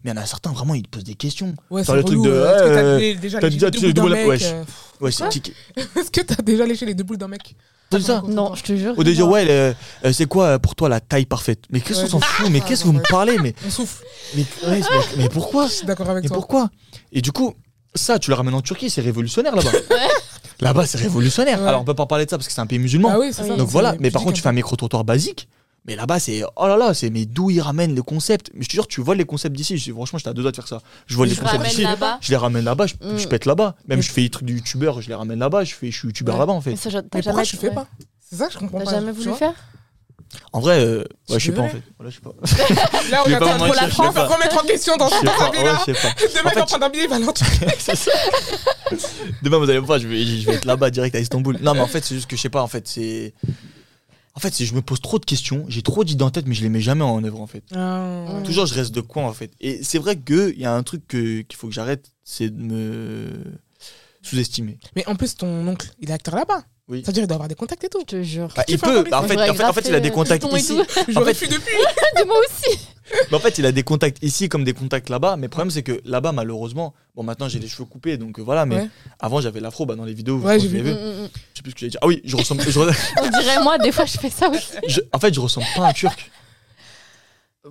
mais 0.04 0.12
il 0.12 0.16
y 0.16 0.20
en 0.20 0.22
a 0.22 0.26
certains, 0.26 0.52
vraiment, 0.52 0.76
ils 0.76 0.84
te 0.84 0.90
posent 0.90 1.04
des 1.04 1.16
questions. 1.16 1.56
Ouais, 1.72 1.84
c'est 1.84 1.96
le 1.96 2.04
truc 2.04 2.22
de, 2.22 2.30
euh, 2.30 2.54
Est-ce 2.56 2.64
que 2.64 2.70
t'as 2.70 2.84
euh, 2.84 3.00
dé- 3.00 3.16
déjà 3.16 3.40
léché 3.40 3.88
les 3.88 3.94
deux 3.94 4.02
boules 4.02 4.12
le 4.12 4.16
d'un 4.16 4.28
mec 4.28 4.56
Ouais, 5.02 5.12
c'est 5.12 5.30
tiqué. 5.30 5.54
Est-ce 5.96 6.12
que 6.12 6.22
t'as 6.22 6.42
déjà 6.44 6.66
léché 6.66 6.86
les 6.86 6.94
deux 6.94 7.04
boules 7.04 7.18
d'un 7.18 7.28
mec 7.28 7.56
dit 7.92 8.04
ça 8.04 8.22
Non, 8.28 8.54
je 8.54 8.64
te 8.64 8.76
jure. 8.76 8.94
Ou 8.94 8.98
que 8.98 9.04
de 9.04 9.12
dire, 9.14 9.26
non. 9.26 9.32
ouais, 9.32 9.46
euh, 9.50 9.74
c'est 10.12 10.26
quoi 10.28 10.60
pour 10.60 10.76
toi 10.76 10.90
la 10.90 11.00
taille 11.00 11.26
parfaite 11.26 11.64
Mais 11.72 11.80
qu'est-ce 11.80 12.00
qu'on 12.00 12.04
Ouais, 12.06 12.10
s'en 12.10 12.20
fout 12.20 12.50
Mais 12.52 12.60
Ah, 12.62 12.68
qu'est-ce 12.68 12.82
que 12.82 12.88
vous 12.88 12.94
me 12.94 13.10
parlez 13.10 13.40
Mais, 13.40 13.56
On 13.66 13.70
souffle. 13.72 14.04
mais, 14.36 14.42
ouais, 14.68 14.82
mais, 14.82 15.24
mais 15.24 15.30
pourquoi 15.30 15.68
Je 15.68 15.72
suis 15.72 15.88
d'accord 15.88 16.10
avec 16.10 16.24
Mais 16.24 16.28
toi. 16.28 16.38
pourquoi? 16.38 16.70
Et 17.14 17.22
du 17.22 17.32
coup, 17.32 17.54
ça, 17.96 18.20
tu 18.20 18.30
le 18.30 18.36
ramènes 18.36 18.54
en 18.54 18.62
Turquie, 18.62 18.90
c'est 18.90 19.02
révolutionnaire 19.02 19.56
là-bas. 19.56 19.72
Là-bas, 20.62 20.86
c'est 20.88 20.98
révolutionnaire. 20.98 21.62
Ouais. 21.62 21.68
Alors, 21.68 21.82
on 21.82 21.86
peut 21.86 21.94
pas 21.94 22.06
parler 22.08 22.26
de 22.26 22.30
ça 22.30 22.38
parce 22.38 22.48
que 22.48 22.54
c'est 22.54 22.62
un 22.62 22.66
pays 22.68 22.80
musulman. 22.80 23.10
Ah 23.14 23.20
oui, 23.20 23.28
c'est 23.32 23.44
ça. 23.44 23.50
Donc 23.50 23.60
c'est 23.68 23.72
voilà, 23.72 23.96
mais 24.00 24.12
par 24.12 24.22
contre, 24.24 24.34
tu 24.36 24.42
fais 24.42 24.50
un 24.50 24.54
micro-trottoir 24.54 25.04
basique. 25.04 25.48
Mais 25.86 25.96
là-bas, 25.96 26.20
c'est. 26.20 26.44
Oh 26.58 26.68
là 26.68 26.76
là, 26.76 26.94
c'est. 26.94 27.10
Mais 27.10 27.26
d'où 27.26 27.50
ils 27.50 27.62
ramènent 27.62 27.96
le 27.96 28.04
concept? 28.04 28.52
Mais 28.54 28.64
je 28.64 28.68
te 28.68 28.74
jure, 28.74 28.88
tu 28.88 29.00
vois 29.00 29.16
les 29.16 29.24
concepts 29.24 29.56
d'ici. 29.56 29.78
Je- 29.78 29.94
Franchement, 29.94 30.20
j'étais 30.20 30.30
à 30.30 30.34
deux 30.34 30.42
doigts 30.42 30.52
de 30.52 30.56
faire 30.58 30.68
ça. 30.68 30.82
Je 31.06 31.16
vois 31.16 31.26
Mais 31.26 31.30
les 31.30 31.36
je 31.36 31.40
concepts 31.40 31.58
ramène 31.60 31.70
d'ici. 31.72 31.84
là-bas? 31.84 32.18
Je 32.20 32.30
les 32.30 32.36
ramène 32.36 32.66
là-bas, 32.66 32.88
je, 32.88 32.96
Mm. 32.96 33.18
je 33.18 33.28
pète 33.30 33.46
là-bas. 33.46 33.76
Même 33.88 33.98
Mais- 34.00 34.02
je 34.02 34.12
fais 34.12 34.20
les 34.22 34.30
trucs 34.30 34.46
de 34.46 34.52
youtubeur, 34.54 35.02
je 35.02 35.08
les 35.08 35.16
ramène 35.16 35.40
là-bas. 35.40 35.64
Je, 35.64 35.74
fais, 35.76 35.90
je 35.90 35.98
suis 35.98 36.08
youtubeur 36.10 36.36
Ouais. 36.36 36.40
là-bas 36.42 36.52
en 36.54 36.60
fait. 36.60 36.72
Mais 36.72 36.76
ça, 36.76 36.90
t'as 36.92 36.98
Mais 37.02 37.22
jamais 37.22 37.24
pourquoi 37.24 37.44
tu 37.44 37.56
fais 37.56 37.70
ouais. 37.70 37.74
pas? 37.76 37.88
C'est 38.30 38.36
ça 38.36 38.48
que 38.48 38.54
je 38.54 38.58
comprends 38.58 38.80
T'as 38.80 38.86
pas. 38.86 38.92
jamais 38.92 39.14
tu 39.14 39.20
voulu 39.20 39.34
faire? 39.36 39.54
En 40.54 40.60
vrai, 40.60 40.80
euh, 40.80 41.04
ouais, 41.30 41.40
je 41.40 41.46
sais 41.46 41.52
pas 41.52 41.62
en 41.62 41.70
fait. 41.70 41.82
Voilà, 41.98 42.10
je 42.10 42.16
sais 42.16 42.22
pas. 42.22 42.32
Là, 43.12 43.24
on 43.26 43.30
est 43.30 43.36
en 43.36 43.40
train 43.40 43.70
de 43.70 43.74
je 43.74 43.94
France 43.94 44.16
remettre 44.16 44.64
en 44.64 44.68
question 44.68 44.98
dans 44.98 45.08
Je 45.08 45.14
sais 45.14 45.20
cette 45.20 45.38
pas. 45.38 45.50
Ouais, 45.50 45.64
là 45.64 45.80
je 45.80 45.94
sais 45.94 46.02
pas. 46.02 46.14
Demain, 46.40 46.50
fait, 46.50 46.60
va 46.60 46.66
prendre 46.66 46.86
un 46.86 46.90
billet, 46.90 47.04
il 47.04 47.10
va 47.10 47.16
aller 47.16 47.28
en 47.28 47.34
Turquie. 47.34 47.60
C'est 47.80 47.96
ça. 47.96 48.12
Demain, 49.42 49.58
vous 49.58 49.70
allez 49.70 49.80
me 49.80 49.86
voir, 49.86 50.00
je 50.00 50.08
vais, 50.08 50.26
je 50.26 50.46
vais 50.46 50.56
être 50.56 50.66
là-bas 50.66 50.90
direct 50.90 51.16
à 51.16 51.20
Istanbul. 51.20 51.58
Non, 51.62 51.74
mais 51.74 51.82
en 51.82 51.88
fait, 51.88 52.04
c'est 52.04 52.16
juste 52.16 52.30
que 52.30 52.36
je 52.36 52.42
sais 52.42 52.50
pas. 52.50 52.62
En 52.62 52.68
fait, 52.68 52.88
c'est. 52.88 53.34
En 54.34 54.40
fait, 54.40 54.54
c'est 54.54 54.66
je 54.66 54.76
me 54.76 54.82
pose 54.82 55.02
trop 55.02 55.18
de 55.20 55.26
questions. 55.26 55.66
J'ai 55.68 55.82
trop 55.82 56.04
d'idées 56.04 56.24
en 56.24 56.30
tête, 56.30 56.46
mais 56.46 56.54
je 56.54 56.62
les 56.62 56.70
mets 56.70 56.82
jamais 56.82 57.04
en 57.04 57.24
œuvre 57.24 57.42
en 57.42 57.48
fait. 57.48 57.64
Ah. 57.76 58.26
Toujours, 58.46 58.66
je 58.66 58.76
reste 58.76 58.94
de 58.94 59.02
coin 59.02 59.26
en 59.26 59.34
fait. 59.34 59.52
Et 59.60 59.84
c'est 59.84 59.98
vrai 59.98 60.16
qu'il 60.16 60.60
y 60.60 60.66
a 60.66 60.74
un 60.74 60.84
truc 60.84 61.08
qu'il 61.08 61.46
faut 61.56 61.68
que 61.68 61.74
j'arrête, 61.74 62.12
c'est 62.24 62.50
de 62.50 62.62
me 62.62 63.28
sous-estimer. 64.22 64.80
Mais 64.96 65.08
en 65.08 65.16
plus, 65.16 65.36
ton 65.36 65.68
oncle, 65.68 65.90
il 66.00 66.10
est 66.10 66.14
acteur 66.14 66.36
là-bas. 66.36 66.64
Oui. 66.90 67.02
Ça 67.04 67.08
veut 67.08 67.14
dire 67.14 67.22
qu'il 67.24 67.28
doit 67.28 67.36
avoir 67.36 67.50
des 67.50 67.56
contacts 67.56 67.84
et 67.84 67.90
tout. 67.90 68.00
Je 68.00 68.06
te 68.06 68.24
jure. 68.24 68.48
Bah, 68.56 68.64
il 68.70 68.80
peut. 68.80 69.04
bah, 69.10 69.20
en, 69.22 69.28
fait, 69.28 69.36
en, 69.38 69.54
fait, 69.54 69.64
en 69.66 69.74
fait, 69.74 69.88
il 69.90 69.96
a 69.96 70.00
des 70.00 70.10
contacts 70.12 70.46
ici. 70.54 70.80
J'aurais 71.10 71.34
fait- 71.34 71.46
fui 71.46 71.54
depuis. 71.54 71.74
De 72.18 72.24
moi 72.26 72.38
aussi. 72.40 72.80
Mais 73.30 73.36
en 73.38 73.40
fait, 73.40 73.58
il 73.58 73.66
a 73.66 73.72
des 73.74 73.84
contacts 73.84 74.18
ici 74.22 74.48
comme 74.48 74.64
des 74.64 74.74
contacts 74.74 75.10
là-bas. 75.10 75.36
Mais 75.36 75.44
le 75.48 75.50
problème, 75.50 75.70
c'est 75.70 75.84
que 75.84 76.02
là-bas, 76.06 76.32
malheureusement, 76.32 76.94
bon, 77.16 77.24
maintenant 77.24 77.50
j'ai 77.50 77.60
les 77.60 77.68
cheveux 77.68 77.84
coupés, 77.86 78.18
donc 78.18 78.40
euh, 78.40 78.42
voilà. 78.42 78.66
Mais 78.66 78.76
Ouais. 78.78 78.90
avant, 79.20 79.42
j'avais 79.42 79.60
l'afro 79.60 79.86
bah, 79.86 79.96
dans 79.96 80.06
les 80.06 80.14
vidéos. 80.14 80.38
Ouais, 80.40 80.60
je 80.60 80.68
j'ai 80.68 80.68
vu. 80.70 80.78
vous 80.78 80.84
Mm, 80.84 80.94
l'avez 80.94 81.14
mm, 81.14 81.24
mm. 81.24 81.30
Je 81.54 81.58
sais 81.58 81.62
plus 81.64 81.72
ce 81.72 81.76
que 81.76 81.80
j'allais 81.82 81.90
dire. 81.92 82.00
Ah 82.04 82.08
oui, 82.08 82.22
je 82.24 82.36
ressemble. 82.38 82.62
je 82.62 82.80
On 83.22 83.30
dirait 83.40 83.62
moi, 83.64 83.78
des 83.80 83.92
fois, 83.92 84.06
je 84.06 84.18
fais 84.18 84.30
ça 84.30 84.50
aussi. 84.50 84.72
je- 84.88 85.02
en 85.12 85.20
fait, 85.20 85.34
je 85.34 85.40
ressemble 85.42 85.68
pas 85.76 85.86
à 85.88 85.90
un 85.90 85.94
turc. 85.94 86.32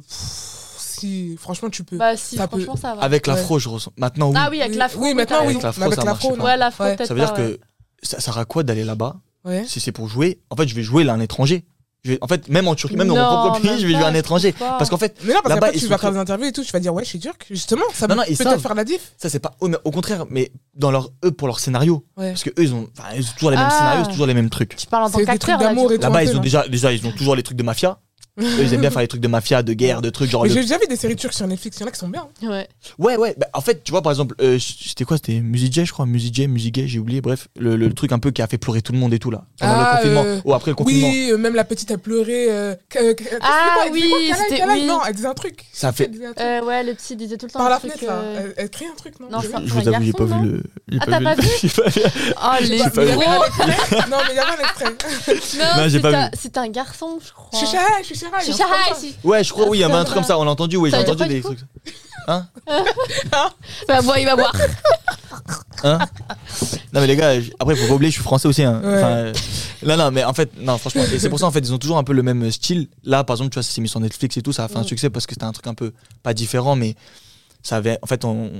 Si, 0.08 1.36
franchement, 1.38 1.70
tu 1.70 1.84
peux. 1.84 1.96
Bah, 1.96 2.16
si, 2.16 2.36
Ça 2.36 2.48
peut- 2.48 2.56
franchement, 2.60 2.76
ça 2.76 2.94
va. 2.94 3.02
Avec 3.02 3.26
l'afro, 3.26 3.58
je 3.58 3.68
ressemble. 3.68 3.96
Maintenant, 3.98 4.28
oui. 4.30 4.34
Ah 4.38 4.48
oui, 4.50 4.60
avec 4.62 4.76
l'afro. 4.76 5.00
Oui, 5.02 5.14
maintenant, 5.14 5.38
oui. 5.42 5.52
Avec 5.52 5.62
l'afro, 5.62 5.80
ça 5.82 5.88
l'afro, 5.88 6.04
marche 6.06 6.24
non. 6.24 6.36
pas. 6.36 6.44
Ouais, 6.44 6.56
l'afro, 6.56 6.84
Ouais. 6.84 6.96
peut-être 6.96 7.08
Ça 7.08 7.14
veut 7.14 7.20
dire 7.20 7.34
que 7.34 7.58
ça 8.02 8.20
sert 8.20 8.38
à 8.38 8.44
quoi 8.44 8.62
d'aller 8.62 8.84
là-bas 8.84 9.16
Ouais. 9.44 9.64
si 9.66 9.78
c'est 9.80 9.92
pour 9.92 10.08
jouer? 10.08 10.40
En 10.50 10.56
fait, 10.56 10.66
je 10.66 10.74
vais 10.74 10.82
jouer 10.82 11.04
là 11.04 11.12
un 11.12 11.20
étranger. 11.20 11.64
Je 12.04 12.12
vais- 12.12 12.18
en 12.20 12.28
fait, 12.28 12.48
même 12.48 12.68
en 12.68 12.74
Turquie, 12.76 12.96
même 12.96 13.08
dans 13.08 13.16
mon 13.16 13.50
propre 13.50 13.60
pays, 13.60 13.80
je 13.80 13.86
vais 13.86 13.94
jouer 13.94 14.02
un 14.04 14.14
étranger. 14.14 14.52
Parce 14.52 14.90
qu'en 14.90 14.96
fait, 14.96 15.16
Mais 15.24 15.34
non, 15.34 15.40
parce 15.42 15.48
Là-bas, 15.54 15.66
qu'après, 15.66 15.76
ils 15.76 15.80
tu 15.80 15.86
sont 15.86 15.90
vas 15.90 15.98
faire 15.98 16.12
des 16.12 16.18
interviews 16.18 16.46
et 16.46 16.52
tout, 16.52 16.62
tu 16.62 16.70
vas 16.72 16.78
dire, 16.78 16.94
ouais, 16.94 17.02
je 17.02 17.08
suis 17.08 17.18
turc. 17.18 17.46
Justement, 17.50 17.82
ça 17.92 18.06
Non, 18.06 18.16
peut 18.16 18.22
peut-être 18.34 18.60
faire 18.60 18.74
la 18.74 18.84
diff. 18.84 19.12
ça 19.16 19.28
c'est 19.28 19.40
pas. 19.40 19.56
au 19.60 19.90
contraire, 19.90 20.24
mais 20.30 20.52
dans 20.74 20.90
leur 20.92 21.10
eux 21.24 21.32
pour 21.32 21.48
leur 21.48 21.58
scénario, 21.58 22.04
Ouais. 22.16 22.30
parce 22.30 22.44
que 22.44 22.50
eux 22.50 22.62
ils 22.62 22.74
ont, 22.74 22.88
enfin, 22.96 23.08
ils 23.16 23.22
ont 23.24 23.32
toujours 23.34 23.50
les 23.50 23.56
mêmes 23.56 23.66
Ah. 23.68 23.76
scénarios, 23.76 24.06
toujours 24.06 24.26
les 24.26 24.34
mêmes 24.34 24.50
trucs. 24.50 24.76
Tu 24.76 24.86
parles 24.86 25.04
en 25.04 25.10
tant 25.10 25.18
qu'acteur. 25.24 25.60
Là-bas, 25.60 26.22
ils 26.24 26.36
ont 26.36 26.40
déjà, 26.40 26.68
déjà, 26.68 26.92
ils 26.92 27.04
ont 27.06 27.12
toujours 27.12 27.34
les 27.34 27.42
trucs 27.42 27.56
de 27.58 27.62
mafia. 27.64 27.98
Eux, 28.38 28.44
ils 28.62 28.74
aiment 28.74 28.80
bien 28.82 28.90
faire 28.90 29.00
les 29.00 29.08
trucs 29.08 29.20
de 29.22 29.28
mafia, 29.28 29.62
de 29.62 29.72
guerre, 29.72 30.02
de 30.02 30.10
trucs 30.10 30.30
genre. 30.30 30.42
Mais 30.42 30.48
le- 30.50 30.54
j'ai 30.56 30.60
déjà 30.62 30.78
vu 30.78 30.86
des 30.88 30.96
séries 30.96 31.16
turques 31.16 31.32
sur 31.32 31.46
Netflix, 31.46 31.78
il 31.78 31.80
y 31.80 31.84
en 31.84 31.88
a 31.88 31.90
qui 31.90 31.98
sont 31.98 32.08
bien. 32.08 32.28
Ouais. 32.42 32.68
Ouais, 32.98 33.16
ouais. 33.16 33.34
bah, 33.38 33.46
en 33.54 33.60
fait, 33.60 33.82
tu 33.82 33.90
vois, 33.92 34.02
par 34.02 34.12
exemple, 34.12 34.34
euh, 34.42 34.58
c'était 34.58 35.04
quoi 35.04 35.16
C'était 35.16 35.40
Music 35.40 35.72
J, 35.72 35.86
je 35.86 35.92
crois. 35.92 36.04
Music 36.06 36.34
Gay, 36.34 36.86
j'ai 36.86 36.98
oublié. 36.98 37.20
Bref, 37.20 37.48
le, 37.58 37.76
le 37.76 37.92
truc 37.94 38.12
un 38.12 38.18
peu 38.18 38.30
qui 38.30 38.42
a 38.42 38.46
fait 38.46 38.58
pleurer 38.58 38.82
tout 38.82 38.92
le 38.92 38.98
monde 38.98 39.14
et 39.14 39.18
tout 39.18 39.30
là. 39.30 39.44
Pendant 39.58 39.72
Ah, 39.74 39.90
le 39.92 39.96
confinement. 39.96 40.24
euh, 40.24 40.40
Ou 40.44 40.54
après 40.54 40.70
le 40.70 40.74
confinement. 40.74 41.08
Oui, 41.08 41.28
euh, 41.32 41.38
même 41.38 41.54
la 41.54 41.64
petite, 41.64 41.90
elle 41.90 41.98
pleurait. 41.98 42.46
euh, 42.50 42.74
que- 42.90 43.12
que- 43.14 43.24
Ah 43.40 43.70
quoi, 43.74 43.84
oui, 43.92 44.02
elle 44.04 44.20
disait 44.20 44.34
quoi, 44.34 44.44
c'était- 44.50 44.64
oui. 44.72 44.86
Non, 44.86 45.00
elle 45.08 45.14
disait 45.14 45.28
un 45.28 45.34
truc. 45.34 45.64
Ça 45.72 45.92
fait-. 45.92 46.10
Euh, 46.40 46.62
ouais, 46.62 46.82
le 46.84 46.94
petit 46.94 47.16
disait 47.16 47.36
tout 47.38 47.46
le 47.46 47.52
temps 47.52 47.58
Par 47.60 47.70
la 47.70 47.80
fenêtre, 47.80 48.04
là. 48.04 48.22
Elle, 48.38 48.54
elle 48.56 48.70
crie 48.70 48.86
un 48.86 48.94
truc, 48.96 49.14
non. 49.20 49.28
Je 49.40 49.48
vous 49.48 49.88
avoue, 49.88 50.04
j'ai 50.04 50.12
pas 50.12 50.24
vu 50.24 50.34
le. 50.46 50.62
Ah, 51.00 51.04
t'as 51.06 51.20
pas 51.20 51.34
vu 51.34 51.48
j'ai 51.62 51.68
pas 51.70 51.88
vu. 51.88 52.00
Oh, 52.36 52.50
les 52.70 52.78
Non, 52.78 54.16
mais 54.26 54.32
il 54.32 54.36
y 54.36 54.38
avait 54.38 54.50
un 54.50 54.62
extrait. 54.62 54.84
Non, 55.76 55.82
j'ai 55.84 55.90
c'est 55.90 56.00
pas 56.00 56.10
vu. 56.28 56.36
c'est 56.38 56.56
un 56.58 56.68
garçon, 56.68 57.18
je 57.24 57.32
crois. 57.32 57.58
Ouais, 59.24 59.42
je 59.44 59.52
crois, 59.52 59.68
oui, 59.68 59.78
il 59.78 59.80
y 59.80 59.84
avait 59.84 59.94
un 59.94 60.04
truc 60.04 60.14
comme 60.14 60.24
ça, 60.24 60.38
on 60.38 60.44
l'a 60.44 60.50
entendu, 60.50 60.76
oui, 60.76 60.90
j'ai 60.90 60.96
Ça 60.96 60.98
veut 60.98 61.04
dire 61.04 61.14
entendu 61.14 61.34
des 61.34 61.42
trucs. 61.42 61.60
Hein 62.28 62.46
Bah, 63.88 64.02
bon, 64.02 64.14
il 64.18 64.24
va 64.24 64.34
voir. 64.34 64.52
Hein 65.84 65.98
Non, 66.92 67.00
mais 67.00 67.06
les 67.06 67.16
gars, 67.16 67.40
j- 67.40 67.52
après, 67.58 67.76
faut 67.76 67.86
pas 67.86 67.94
oublier, 67.94 68.10
je 68.10 68.16
suis 68.16 68.22
français 68.22 68.48
aussi. 68.48 68.62
Hein. 68.64 68.80
Ouais. 68.82 68.96
Enfin, 68.96 69.08
euh, 69.10 69.32
non, 69.84 69.96
non, 69.96 70.10
mais 70.10 70.24
en 70.24 70.32
fait, 70.34 70.50
non, 70.58 70.76
franchement, 70.78 71.02
et 71.12 71.18
c'est 71.18 71.28
pour 71.28 71.38
ça, 71.38 71.46
en 71.46 71.50
fait, 71.50 71.60
ils 71.60 71.72
ont 71.72 71.78
toujours 71.78 71.98
un 71.98 72.04
peu 72.04 72.12
le 72.14 72.22
même 72.22 72.50
style. 72.50 72.88
Là, 73.04 73.22
par 73.24 73.34
exemple, 73.36 73.50
tu 73.50 73.54
vois, 73.54 73.62
ça 73.62 73.70
s'est 73.72 73.80
mis 73.80 73.88
sur 73.88 74.00
Netflix 74.00 74.36
et 74.36 74.42
tout, 74.42 74.52
ça 74.52 74.64
a 74.64 74.68
fait 74.68 74.78
un 74.78 74.82
succès 74.82 75.10
parce 75.10 75.26
que 75.26 75.34
c'était 75.34 75.44
un 75.44 75.52
truc 75.52 75.66
un 75.66 75.74
peu 75.74 75.92
pas 76.22 76.34
différent, 76.34 76.74
mais 76.76 76.96
ça 77.62 77.76
avait, 77.76 77.98
en 78.02 78.06
fait, 78.06 78.24
on- 78.24 78.50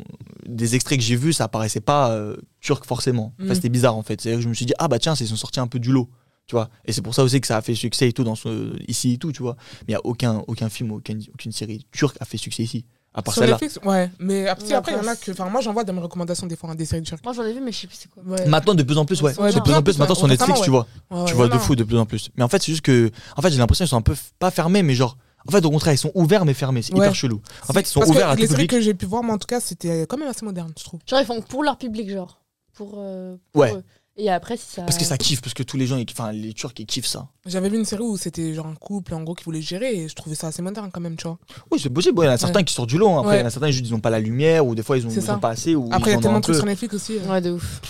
des 0.46 0.74
extraits 0.74 0.98
que 0.98 1.04
j'ai 1.04 1.16
vus, 1.16 1.32
ça 1.32 1.48
paraissait 1.48 1.80
pas 1.80 2.10
euh, 2.10 2.36
turc 2.60 2.84
forcément. 2.86 3.32
Enfin, 3.40 3.52
Mm. 3.52 3.54
c'était 3.54 3.68
bizarre, 3.68 3.96
en 3.96 4.02
fait. 4.02 4.20
C'est-à-dire 4.20 4.38
que 4.38 4.44
je 4.44 4.48
me 4.48 4.54
suis 4.54 4.66
dit, 4.66 4.74
ah 4.78 4.86
bah 4.88 4.98
tiens, 4.98 5.14
ils 5.18 5.26
sont 5.26 5.36
sortis 5.36 5.60
un 5.60 5.66
peu 5.66 5.78
du 5.78 5.90
lot. 5.90 6.08
Tu 6.46 6.54
vois, 6.54 6.68
et 6.84 6.92
c'est 6.92 7.02
pour 7.02 7.12
ça 7.14 7.24
aussi 7.24 7.40
que 7.40 7.46
ça 7.46 7.56
a 7.56 7.60
fait 7.62 7.74
succès 7.74 8.08
et 8.08 8.12
tout 8.12 8.22
dans 8.22 8.36
ce, 8.36 8.72
ici 8.88 9.14
et 9.14 9.18
tout, 9.18 9.32
tu 9.32 9.42
vois. 9.42 9.56
Mais 9.80 9.84
il 9.88 9.92
y 9.92 9.96
a 9.96 10.00
aucun, 10.04 10.44
aucun 10.46 10.68
film, 10.68 10.92
aucune, 10.92 11.20
aucune 11.34 11.50
série 11.50 11.84
turque 11.90 12.16
a 12.20 12.24
fait 12.24 12.36
succès 12.36 12.62
ici, 12.62 12.84
à 13.14 13.20
part 13.22 13.34
Sur 13.34 13.40
celle-là. 13.42 13.58
Netflix 13.60 13.84
Ouais, 13.84 14.10
mais 14.20 14.46
après, 14.46 14.64
Mais 14.68 14.74
après, 14.74 14.92
il 14.92 14.98
y 14.98 15.00
en 15.00 15.08
a 15.10 15.16
que. 15.16 15.32
Enfin, 15.32 15.48
moi, 15.50 15.60
j'envoie 15.60 15.82
dans 15.82 15.92
mes 15.92 16.00
recommandations 16.00 16.46
des 16.46 16.54
fois 16.54 16.70
hein, 16.70 16.76
des 16.76 16.84
séries 16.84 17.02
turques. 17.02 17.24
Moi, 17.24 17.32
j'en 17.32 17.42
ai 17.42 17.52
vu, 17.52 17.60
mais 17.60 17.72
je 17.72 17.78
sais 17.78 17.86
plus 17.88 17.96
c'est 17.96 18.08
quoi. 18.08 18.22
Ouais. 18.22 18.46
Maintenant, 18.46 18.74
de 18.76 18.82
plus 18.84 18.96
en 18.96 19.04
plus, 19.04 19.20
ouais. 19.22 19.36
Ouais, 19.40 19.52
de 19.52 19.58
plus 19.58 19.72
en 19.74 19.82
plus, 19.82 19.98
maintenant 19.98 20.14
sur 20.14 20.24
ouais, 20.24 20.30
Netflix, 20.30 20.60
tu 20.62 20.70
vois. 20.70 20.86
Ouais, 21.10 21.24
tu 21.26 21.34
vois 21.34 21.48
de 21.48 21.58
fou 21.58 21.74
de 21.74 21.82
plus 21.82 21.98
en 21.98 22.06
plus. 22.06 22.30
Mais 22.36 22.44
en 22.44 22.48
fait, 22.48 22.62
c'est 22.62 22.70
juste 22.70 22.84
que. 22.84 23.10
En 23.36 23.42
fait, 23.42 23.50
j'ai 23.50 23.58
l'impression 23.58 23.84
qu'ils 23.84 23.90
sont 23.90 23.96
un 23.96 24.02
peu 24.02 24.14
pas 24.38 24.52
fermés, 24.52 24.82
mais 24.84 24.94
genre. 24.94 25.16
En 25.48 25.50
fait, 25.52 25.64
au 25.64 25.70
contraire, 25.70 25.94
ils 25.94 25.98
sont 25.98 26.10
ouverts, 26.14 26.44
mais 26.44 26.54
fermés. 26.54 26.82
C'est 26.82 26.92
Ouais. 26.92 27.00
hyper 27.00 27.14
chelou. 27.14 27.40
En 27.68 27.72
fait, 27.72 27.80
ils 27.80 27.86
sont 27.86 28.00
Parce 28.00 28.10
que 28.12 28.16
ouverts 28.16 28.30
à 28.30 28.34
tout 28.36 28.42
Les 28.42 28.46
séries 28.48 28.56
public. 28.66 28.70
que 28.70 28.80
j'ai 28.80 28.94
pu 28.94 29.06
voir, 29.06 29.22
moi, 29.24 29.34
en 29.34 29.38
tout 29.38 29.46
cas, 29.46 29.58
c'était 29.60 30.06
quand 30.08 30.16
même 30.16 30.28
assez 30.28 30.44
moderne, 30.44 30.72
je 30.78 30.84
trouve. 30.84 31.00
Genre, 31.08 31.20
ils 31.20 31.26
font 31.26 31.40
pour 31.40 31.64
leur 31.64 31.76
public, 31.76 32.08
genre. 32.10 32.40
Pour. 32.74 32.94
euh, 32.98 33.36
pour 33.52 33.62
Ouais. 33.62 33.72
eux. 33.74 33.82
Et 34.18 34.30
après, 34.30 34.56
si 34.56 34.64
ça. 34.66 34.82
Parce 34.82 34.96
que 34.96 35.04
ça 35.04 35.18
kiffe, 35.18 35.42
parce 35.42 35.52
que 35.52 35.62
tous 35.62 35.76
les 35.76 35.86
gens, 35.86 35.98
enfin, 36.10 36.32
les 36.32 36.54
Turcs, 36.54 36.72
ils 36.78 36.86
kiffent 36.86 37.06
ça. 37.06 37.28
J'avais 37.44 37.68
vu 37.68 37.76
une 37.76 37.84
série 37.84 38.02
où 38.02 38.16
c'était 38.16 38.54
genre 38.54 38.66
un 38.66 38.74
couple 38.74 39.12
en 39.12 39.22
gros 39.22 39.34
qui 39.34 39.44
voulait 39.44 39.60
gérer 39.60 39.94
et 39.94 40.08
je 40.08 40.14
trouvais 40.14 40.34
ça 40.34 40.46
assez 40.46 40.62
moderne 40.62 40.88
quand 40.90 41.00
même, 41.02 41.16
tu 41.16 41.24
vois. 41.24 41.38
Oui, 41.70 41.78
c'est 41.78 41.90
possible. 41.90 42.14
Il 42.22 42.24
y 42.24 42.28
en 42.28 42.32
a 42.32 42.38
certains 42.38 42.62
qui 42.62 42.72
sortent 42.72 42.88
du 42.88 42.96
lot. 42.96 43.10
hein. 43.10 43.20
Après, 43.20 43.36
il 43.36 43.40
y 43.40 43.42
en 43.42 43.46
a 43.46 43.50
certains, 43.50 43.70
juste, 43.70 43.86
ils 43.86 43.94
ont 43.94 44.00
pas 44.00 44.08
la 44.10 44.20
lumière, 44.20 44.66
ou 44.66 44.74
des 44.74 44.82
fois, 44.82 44.96
ils 44.96 45.06
ont, 45.06 45.10
C'est 45.10 45.16
ils 45.20 45.22
ça. 45.22 45.36
ont 45.36 45.40
pas 45.40 45.50
assez. 45.50 45.74
Ou 45.74 45.90
Après, 45.92 46.12
il 46.12 46.14
y 46.14 46.16
ils 46.16 46.18
a 46.18 46.22
tellement 46.22 46.36
un 46.36 46.40
de 46.40 46.44
trucs 46.44 46.56
sur 46.56 46.64
Netflix 46.64 46.94
aussi. 46.94 47.18
euh. 47.18 47.30
Ouais, 47.30 47.40
de 47.42 47.50
ouf. 47.50 47.80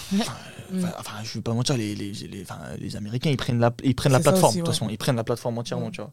Enfin, 0.75 0.89
enfin, 0.99 1.13
je 1.23 1.35
vais 1.35 1.43
pas 1.43 1.53
mentir, 1.55 1.77
les, 1.77 1.95
les, 1.95 2.11
les, 2.11 2.43
enfin, 2.43 2.59
les 2.81 2.97
Américains, 2.97 3.31
ils 3.31 3.37
prennent 3.37 3.61
la, 3.61 3.73
ils 3.85 3.95
prennent 3.95 4.11
la 4.11 4.19
plateforme. 4.19 4.53
de 4.55 4.59
toute 4.59 4.67
ouais. 4.69 4.75
façon, 4.75 4.89
ils 4.91 4.99
prennent 4.99 5.15
la 5.15 5.23
plateforme 5.23 5.59
entièrement, 5.59 5.87
Ouais. 5.87 5.93
tu 5.93 6.01
vois. 6.01 6.13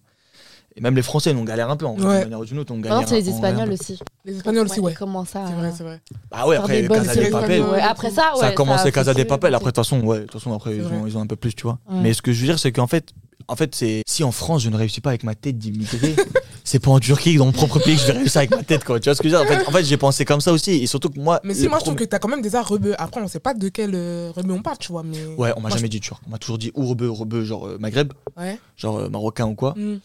Et 0.76 0.82
même 0.82 0.96
les 0.96 1.02
Français, 1.04 1.34
on 1.38 1.44
galère 1.44 1.70
un 1.70 1.76
peu. 1.78 1.86
En 1.86 1.92
Ouais. 1.94 1.98
d'une 2.00 2.24
manière 2.24 2.40
ou 2.40 2.46
d'une 2.46 2.60
autre, 2.60 2.74
on 2.74 2.80
galère. 2.80 2.98
Maintenant, 3.00 3.10
c'est 3.10 3.22
les 3.22 3.30
on 3.30 3.40
galère 3.40 3.60
un 3.60 3.64
Espagnols 3.64 3.68
peu. 3.78 3.84
aussi. 3.84 4.00
Les 4.26 4.36
Espagnols 4.38 4.66
aussi, 4.66 4.80
ouais. 4.80 4.92
Ils 4.92 4.98
commencent 4.98 5.36
à. 5.36 5.46
C'est 5.48 5.54
vrai, 5.54 5.72
c'est 5.78 5.84
vrai. 5.84 6.02
Bah 6.32 6.48
ouais, 6.48 6.56
faire 6.56 6.64
après, 6.66 6.82
des 6.82 6.88
bonnes 6.88 6.98
Casa 7.00 7.10
de 7.14 7.20
séries 7.20 7.32
Papel. 7.32 7.52
espagnoles. 7.52 7.76
Ouais, 7.76 7.82
Après 7.82 8.10
ça, 8.10 8.34
ouais. 8.34 8.40
ça 8.40 8.48
a 8.48 8.52
commencé 8.54 8.84
fait 8.86 8.92
Casa 8.92 9.14
des 9.14 9.22
suivre, 9.22 9.30
Papel. 9.30 9.54
Après, 9.56 9.66
de 9.72 9.76
toute 9.76 9.76
façon, 9.86 10.02
ouais, 10.02 10.20
de 10.20 10.24
toute 10.24 10.34
façon, 10.34 10.54
après, 10.54 10.72
C'est 10.72 10.78
ils 10.78 10.82
vrai. 10.84 10.96
ont, 10.98 11.08
ils 11.08 11.18
ont 11.18 11.22
un 11.22 11.28
peu 11.28 11.36
plus, 11.36 11.54
tu 11.54 11.64
vois. 11.64 11.78
Ouais. 11.90 12.00
Mais 12.02 12.14
ce 12.14 12.22
que 12.24 12.32
je 12.34 12.40
veux 12.42 12.48
dire, 12.48 12.58
c'est 12.60 12.72
qu'en 12.72 12.88
fait, 12.88 13.14
en 13.48 13.56
fait, 13.56 13.76
c'est 13.76 14.04
si 14.08 14.24
en 14.24 14.32
France, 14.32 14.64
je 14.64 14.70
ne 14.70 14.76
réussis 14.78 15.02
pas 15.02 15.10
avec 15.10 15.24
ma 15.24 15.36
tête 15.36 15.58
d'immigrer, 15.58 16.16
c'est 16.64 16.80
pas 16.80 16.92
en 16.92 17.00
Turquie, 17.00 17.36
dans 17.38 17.46
mon 17.46 17.52
propre 17.52 17.80
pays, 17.80 17.96
que 17.96 18.02
je 18.02 18.08
vais 18.08 18.14
réussir 18.20 18.38
avec 18.38 18.52
ma 18.52 18.64
tête, 18.64 18.84
quoi. 18.84 19.00
Tu 19.00 19.10
vois 19.10 19.16
ce 19.16 19.22
que 19.22 19.30
je 19.30 19.36
veux 19.36 19.44
dire? 19.44 19.52
En 19.54 19.58
fait, 19.60 19.68
en 19.68 19.72
fait 19.72 19.84
j'ai 19.84 19.98
pensé 19.98 20.26
comme 20.26 20.42
ça 20.42 20.52
aussi. 20.52 20.72
Et 20.72 20.88
surtout 20.88 21.10
que 21.10 21.20
moi. 21.20 21.40
Mais 21.44 21.54
si, 21.54 21.68
moi 21.68 21.78
je 21.80 21.84
trouve 21.84 21.96
que 21.96 22.04
t'as 22.04 22.20
quand 22.20 22.28
même 22.30 22.42
des 22.42 22.56
arts 22.56 22.68
rebeux. 22.68 22.96
Après, 22.98 23.22
on 23.22 23.28
sait 23.28 23.40
pas 23.40 23.54
de 23.54 23.70
quel 23.70 23.92
euh, 23.96 24.32
rebeu 24.36 24.54
on 24.54 24.62
parle, 24.62 24.78
tu 24.78 24.92
vois. 24.92 25.04
Mais... 25.04 25.18
Ouais, 25.38 25.52
on 25.58 25.62
m'a 25.62 25.70
jamais 25.70 25.90
dit 25.90 26.00
turc. 26.00 26.22
On 26.28 26.32
m'a 26.32 26.38
toujours 26.38 26.58
dit 26.58 26.72
ou 26.76 26.88
rebeu, 26.88 27.10
rebeu, 27.10 27.44
genre 27.44 27.68
euh, 27.68 27.78
Maghreb, 27.80 28.14
Ouais. 28.38 28.58
genre 28.78 28.98
euh, 29.00 29.10
marocain 29.10 29.46
ou 29.46 29.56
quoi. 29.56 29.74
Hmm. 29.78 29.98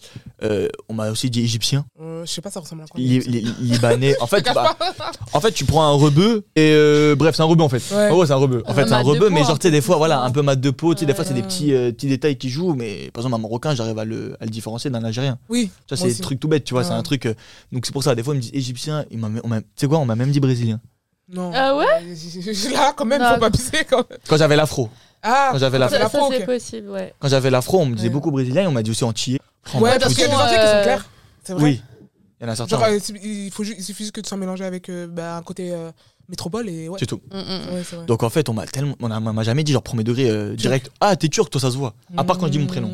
Euh, 0.43 0.69
on 0.88 0.95
m'a 0.95 1.11
aussi 1.11 1.31
dit 1.31 1.43
égyptien, 1.43 1.85
Euh, 2.01 2.25
je 2.27 2.31
sais 2.33 2.41
pas, 2.41 2.51
ça 2.51 2.61
ressemble 2.61 2.83
à 2.83 2.87
quoi. 2.87 3.01
li- 3.01 3.21
li- 3.21 3.47
libanais. 3.61 4.14
En 4.21 4.27
fait, 4.27 4.45
bah, 4.55 4.77
en 5.33 5.41
fait, 5.41 5.53
tu 5.53 5.64
prends 5.64 5.85
un 5.85 5.93
rebeu 5.93 6.45
et 6.57 6.73
euh, 6.75 7.14
bref, 7.14 7.35
c'est 7.37 7.43
un 7.43 7.47
rebeu 7.47 7.62
en 7.62 7.69
fait. 7.69 7.77
Ouais. 7.95 8.27
C'est 8.27 8.33
un 8.33 8.37
rebeu. 8.37 8.62
En 8.67 8.75
fait, 8.75 8.87
c'est 8.87 8.93
un 8.95 9.03
rebeu, 9.03 9.31
mais 9.31 9.45
genre, 9.45 9.59
tu 9.59 9.69
sais, 9.69 9.71
des 9.71 9.81
fois, 9.81 9.97
voilà, 9.97 10.21
un 10.23 10.31
peu 10.31 10.43
mat 10.43 10.57
de 10.57 10.71
peau. 10.71 10.95
Tu 10.95 11.01
sais, 11.01 11.07
des 11.07 11.14
fois, 11.14 11.25
c'est 11.25 11.35
des 11.35 11.43
petits 11.43 12.07
détails 12.09 12.37
qui 12.37 12.49
jouent, 12.51 12.75
mais 12.75 13.11
par 13.18 13.26
exemple, 13.26 13.35
un 13.35 13.38
marocain, 13.42 13.74
j'arrive 13.74 13.98
à 13.98 14.04
le, 14.04 14.37
à 14.40 14.44
le 14.44 14.50
différencier 14.50 14.90
d'un 14.90 15.02
algérien. 15.04 15.38
Oui. 15.48 15.70
Moi 15.90 15.96
c'est 15.96 16.07
des 16.09 16.14
trucs 16.14 16.40
tout 16.40 16.48
bêtes, 16.48 16.64
tu 16.64 16.74
vois, 16.74 16.85
c'est 16.85 16.90
Ouais. 16.90 16.96
un 16.96 17.02
truc. 17.02 17.26
euh, 17.26 17.35
donc, 17.72 17.85
c'est 17.87 17.92
pour 17.92 18.02
ça, 18.02 18.14
des 18.14 18.22
fois, 18.22 18.35
ils 18.35 18.38
me 18.38 18.42
disent 18.42 18.54
égyptien, 18.54 19.04
tu 19.11 19.18
sais 19.76 19.87
quoi, 19.87 19.98
on 19.98 20.04
m'a 20.07 20.14
même 20.16 20.31
dit 20.31 20.40
brésilien. 20.40 20.81
Non. 21.31 21.50
Ah 21.54 21.76
ouais 21.76 21.85
je- 22.14 22.72
Là, 22.72 22.92
quand 22.96 23.04
même, 23.04 23.20
Non. 23.20 23.35
faut 23.35 23.40
pas 23.40 23.50
pisser 23.50 23.85
quand 23.88 24.09
même. 24.09 24.18
Quand 24.26 24.37
j'avais 24.38 24.57
l'afro. 24.57 24.88
Ah, 25.22 25.50
Quand 25.52 25.59
j'avais 25.59 25.78
Ça, 25.78 25.88
ça, 25.88 25.98
l'afro, 25.98 26.33
c'est 26.33 26.46
possible, 26.46 26.88
ouais. 26.90 27.12
Quand 27.18 27.28
j'avais 27.28 27.50
l'afro, 27.50 27.81
on 27.81 27.87
me 27.87 27.94
disait 27.96 28.07
Ouais. 28.09 28.12
beaucoup 28.14 28.31
brésilien 28.31 28.62
et 28.62 28.66
on 28.66 28.72
m'a 28.72 28.83
dit 28.83 28.90
aussi 28.92 29.04
antillais. 29.04 29.40
Ouais, 29.74 29.98
parce 29.98 30.14
qu'il 30.14 30.22
y 30.22 30.26
a 30.26 30.28
des 30.28 30.35
entités 30.35 30.54
qui 30.54 30.61
euh, 30.61 30.76
sont 30.78 30.83
clairs. 30.85 31.11
C'est 31.44 31.52
vrai. 31.54 31.62
Oui, 31.64 31.83
il 32.40 32.44
y 32.44 32.48
en 32.48 32.52
a 32.52 32.57
certains. 32.57 32.76
Genre, 32.78 32.85
euh, 32.88 32.98
il, 33.22 33.50
faut 33.50 33.64
il 33.64 33.83
suffit 33.83 34.04
juste 34.04 34.14
que 34.14 34.20
tu 34.20 34.28
sois 34.28 34.38
mélangé 34.38 34.64
avec 34.64 34.88
euh, 34.88 35.07
bah, 35.07 35.37
un 35.37 35.42
côté 35.42 35.72
euh, 35.72 35.90
métropole 36.29 36.69
et 36.69 36.88
ouais. 36.88 36.97
C'est 37.01 37.07
tout. 37.07 37.21
Mm, 37.33 37.37
mm. 37.38 37.75
Ouais, 37.75 37.83
c'est 37.85 37.97
vrai. 37.97 38.07
Donc 38.07 38.23
en 38.23 38.31
fait, 38.31 38.49
on 38.49 38.55
m'a 38.55 38.67
tellement, 38.67 38.95
on 39.01 39.11
a- 39.11 39.19
on 39.19 39.33
m'a 39.33 39.43
jamais 39.43 39.64
dit 39.64 39.73
genre 39.73 39.83
premier 39.83 40.05
degré 40.05 40.29
euh, 40.31 40.55
direct. 40.57 40.91
Ah, 41.01 41.17
t'es 41.17 41.29
turc, 41.29 41.51
toi 41.51 41.61
ça 41.61 41.71
se 41.71 41.77
voit. 41.77 41.95
À 42.17 42.25
part 42.25 42.38
quand 42.38 42.47
je 42.47 42.53
dis 42.53 42.59
mon 42.59 42.67
prénom. 42.67 42.91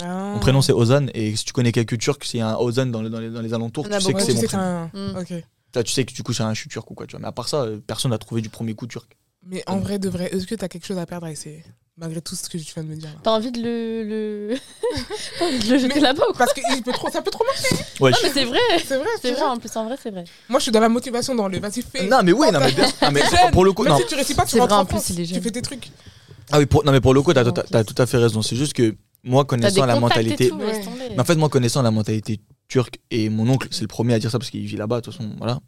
Ah. 0.00 0.32
Mon 0.34 0.38
prénom 0.38 0.62
c'est 0.62 0.72
Ozan 0.72 1.06
et 1.14 1.34
si 1.34 1.44
tu 1.44 1.52
connais 1.52 1.72
quelques 1.72 1.98
Turcs, 1.98 2.22
s'il 2.24 2.38
y 2.38 2.42
a 2.42 2.50
un 2.50 2.56
Ozan 2.56 2.86
dans, 2.86 3.02
les- 3.02 3.10
dans 3.10 3.18
les, 3.20 3.30
dans 3.30 3.40
les 3.42 3.52
alentours, 3.52 3.84
tu 3.88 4.00
sais 4.00 4.12
que 4.12 4.20
c'est 4.20 4.26
tu 4.28 4.34
mon 4.34 4.40
sais 4.40 4.46
que 4.46 4.50
prénom. 4.52 4.62
un- 4.64 4.90
Mm. 4.94 5.42
Là, 5.74 5.82
tu 5.82 5.92
sais 5.92 6.04
que 6.04 6.14
du 6.14 6.22
coup, 6.22 6.32
c'est 6.32 6.42
un- 6.44 6.54
je 6.54 6.60
suis 6.60 6.68
turc 6.70 6.90
ou 6.90 6.94
quoi, 6.94 7.06
tu 7.06 7.12
vois. 7.12 7.20
Mais 7.20 7.26
à 7.28 7.32
part 7.32 7.48
ça, 7.48 7.62
euh, 7.62 7.78
personne 7.86 8.10
n'a 8.12 8.18
trouvé 8.18 8.40
du 8.40 8.48
premier 8.48 8.74
coup 8.74 8.86
turc. 8.86 9.16
Mais 9.46 9.62
en 9.66 9.78
vrai, 9.78 9.98
de 9.98 10.08
vrai, 10.08 10.28
est-ce 10.32 10.46
que 10.46 10.54
t'as 10.54 10.68
quelque 10.68 10.86
chose 10.86 10.98
à 10.98 11.04
perdre 11.06 11.26
à 11.26 11.30
essayer? 11.30 11.62
Malgré 12.00 12.20
tout 12.20 12.36
ce 12.36 12.48
que 12.48 12.56
tu 12.58 12.72
viens 12.74 12.84
de 12.84 12.88
me 12.90 12.94
dire. 12.94 13.08
T'as 13.24 13.32
envie 13.32 13.50
de 13.50 13.60
le. 13.60 14.04
le... 14.04 14.56
T'as 15.38 15.46
envie 15.46 15.58
de 15.58 15.72
le 15.72 15.78
jeter 15.78 15.98
là-bas 15.98 16.22
ou 16.30 16.32
quoi 16.32 16.46
Parce 16.46 16.52
que 16.54 16.60
il 16.76 16.82
peut 16.82 16.92
trop, 16.92 17.10
ça 17.10 17.22
peut 17.22 17.30
trop 17.32 17.44
marcher. 17.44 17.74
Ouais. 17.98 18.12
Non, 18.12 18.16
mais 18.22 18.30
c'est 18.32 18.44
vrai 18.44 18.58
C'est 18.84 18.96
vrai, 18.98 19.08
C'est 19.20 19.32
vrai, 19.32 19.42
en 19.42 19.56
plus, 19.58 19.74
en 19.76 19.84
vrai, 19.84 19.96
c'est 20.00 20.10
vrai. 20.10 20.22
Moi, 20.48 20.60
je 20.60 20.62
suis 20.64 20.72
dans 20.72 20.78
la 20.78 20.88
motivation, 20.88 21.34
dans 21.34 21.48
le 21.48 21.58
vas-y, 21.58 21.82
fais. 21.82 22.06
Non, 22.06 22.20
mais 22.22 22.30
oui, 22.32 22.46
non, 22.52 22.60
mais, 22.60 22.70
bien- 22.70 22.86
non, 23.02 23.10
mais 23.12 23.20
T'es 23.22 23.36
jeune. 23.36 23.50
pour 23.50 23.64
le 23.64 23.72
coup, 23.72 23.82
Même 23.82 23.94
non. 23.94 23.98
si 23.98 24.06
tu 24.06 24.14
réussis 24.14 24.34
pas, 24.34 24.44
tu 24.44 24.52
C'est 24.52 24.60
rentres 24.60 24.74
vrai, 24.74 24.78
en 24.78 24.82
en 24.82 24.86
plus, 24.86 24.96
France. 24.98 25.10
il 25.10 25.20
est 25.22 25.26
Tu 25.26 25.40
fais 25.40 25.50
tes 25.50 25.62
trucs. 25.62 25.90
Ah 26.52 26.58
oui, 26.60 26.66
pour, 26.66 26.84
non, 26.84 26.92
mais 26.92 27.00
pour 27.00 27.14
le 27.14 27.22
coup, 27.22 27.32
t'as, 27.34 27.44
tout 27.44 27.94
à 28.02 28.06
fait 28.06 28.18
raison. 28.18 28.42
C'est 28.42 28.54
juste 28.56 28.74
que 28.74 28.94
moi, 29.24 29.44
T'as 29.44 29.56
des 29.56 29.62
connaissant 29.62 29.84
la 29.86 29.94
contacts 29.94 30.16
mentalité. 30.18 30.46
et 30.46 30.48
tout, 30.50 30.58
laisse 30.58 30.76
Ouais. 30.78 30.84
tomber. 30.84 31.04
Mais 31.10 31.20
en 31.20 31.24
fait, 31.24 31.34
moi, 31.34 31.48
connaissant 31.48 31.82
la 31.82 31.90
mentalité 31.90 32.38
turque 32.68 33.00
et 33.10 33.28
mon 33.28 33.48
oncle, 33.48 33.66
c'est 33.72 33.80
le 33.82 33.88
premier 33.88 34.14
à 34.14 34.20
dire 34.20 34.30
ça 34.30 34.38
parce 34.38 34.50
qu'il 34.50 34.64
vit 34.64 34.76
là-bas, 34.76 35.00
de 35.00 35.06
toute 35.06 35.14
façon, 35.14 35.30
voilà. 35.38 35.58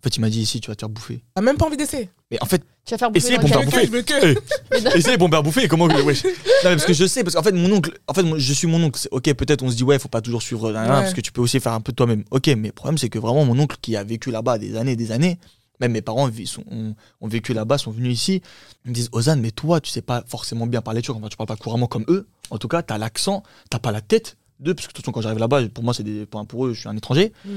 En 0.00 0.02
fait, 0.04 0.16
il 0.16 0.20
m'a 0.20 0.30
dit 0.30 0.40
ici, 0.40 0.60
tu 0.60 0.70
vas 0.70 0.76
te 0.76 0.82
faire 0.82 0.88
bouffer. 0.88 1.22
T'as 1.34 1.42
même 1.42 1.56
pas 1.56 1.66
envie 1.66 1.76
d'essayer. 1.76 2.08
Mais 2.30 2.38
en 2.40 2.46
fait, 2.46 2.62
Tu 2.84 2.92
vas 2.94 2.98
faire 2.98 3.10
bouffer 3.10 3.34
Essayez 3.34 3.38
pour 3.40 3.48
le 3.48 4.02
faire. 4.02 4.34
Mais 4.70 4.80
non. 4.80 4.90
Essayez 4.92 5.16
bon 5.16 5.28
père 5.28 5.42
bouffer, 5.42 5.66
comment 5.66 5.88
que- 5.88 6.00
wesh. 6.02 6.22
Non, 6.24 6.30
mais 6.64 6.70
parce 6.76 6.84
que 6.84 6.92
je 6.92 7.04
sais, 7.06 7.24
parce 7.24 7.34
qu'en 7.34 7.42
fait, 7.42 7.50
mon 7.52 7.70
oncle, 7.72 7.98
en 8.06 8.14
fait, 8.14 8.24
je 8.36 8.52
suis 8.52 8.68
mon 8.68 8.80
oncle. 8.82 9.00
Ok, 9.10 9.24
peut-être 9.34 9.62
on 9.62 9.70
se 9.70 9.76
dit, 9.76 9.82
ouais, 9.82 9.98
faut 9.98 10.08
pas 10.08 10.20
toujours 10.20 10.42
suivre, 10.42 10.68
Ouais. 10.68 10.86
parce 10.86 11.14
que 11.14 11.20
tu 11.20 11.32
peux 11.32 11.40
aussi 11.40 11.58
faire 11.58 11.72
un 11.72 11.80
peu 11.80 11.90
de 11.92 11.96
toi-même. 11.96 12.22
Ok, 12.30 12.46
mais 12.46 12.68
le 12.68 12.72
problème, 12.72 12.96
c'est 12.96 13.08
que 13.08 13.18
vraiment, 13.18 13.44
mon 13.44 13.58
oncle 13.58 13.76
qui 13.82 13.96
a 13.96 14.04
vécu 14.04 14.30
là-bas 14.30 14.58
des 14.58 14.76
années 14.76 14.92
et 14.92 14.96
des 14.96 15.10
années, 15.10 15.38
même 15.80 15.92
mes 15.92 16.02
parents 16.02 16.28
sont- 16.44 16.64
ont, 16.70 16.94
ont 17.20 17.28
vécu 17.28 17.52
là-bas, 17.52 17.78
sont 17.78 17.90
venus 17.90 18.12
ici, 18.14 18.40
ils 18.84 18.90
me 18.90 18.94
disent, 18.94 19.08
Ozan, 19.12 19.36
mais 19.36 19.50
toi, 19.50 19.80
tu 19.80 19.90
sais 19.90 20.02
pas 20.02 20.22
forcément 20.28 20.66
bien 20.68 20.80
parler 20.80 21.02
turc, 21.02 21.16
enfin, 21.18 21.28
tu 21.28 21.36
parles 21.36 21.48
pas 21.48 21.56
couramment 21.56 21.86
comme 21.88 22.04
eux. 22.08 22.26
En 22.50 22.58
tout 22.58 22.68
cas, 22.68 22.82
t'as 22.82 22.98
l'accent, 22.98 23.42
t'as 23.70 23.78
pas 23.80 23.90
la 23.92 24.00
tête 24.00 24.36
d'eux, 24.60 24.74
parce 24.74 24.86
que 24.86 24.92
de 24.92 24.96
toute 24.96 25.04
façon, 25.04 25.12
quand 25.12 25.20
j'arrive 25.22 25.38
là-bas, 25.38 25.68
pour 25.74 25.82
moi, 25.84 25.92
c'est 25.94 26.02
des, 26.04 26.26
enfin, 26.32 26.44
pour 26.44 26.66
eux, 26.66 26.72
je 26.74 26.80
suis 26.80 26.88
un 26.88 26.96
étranger. 26.96 27.32
Mm. 27.44 27.50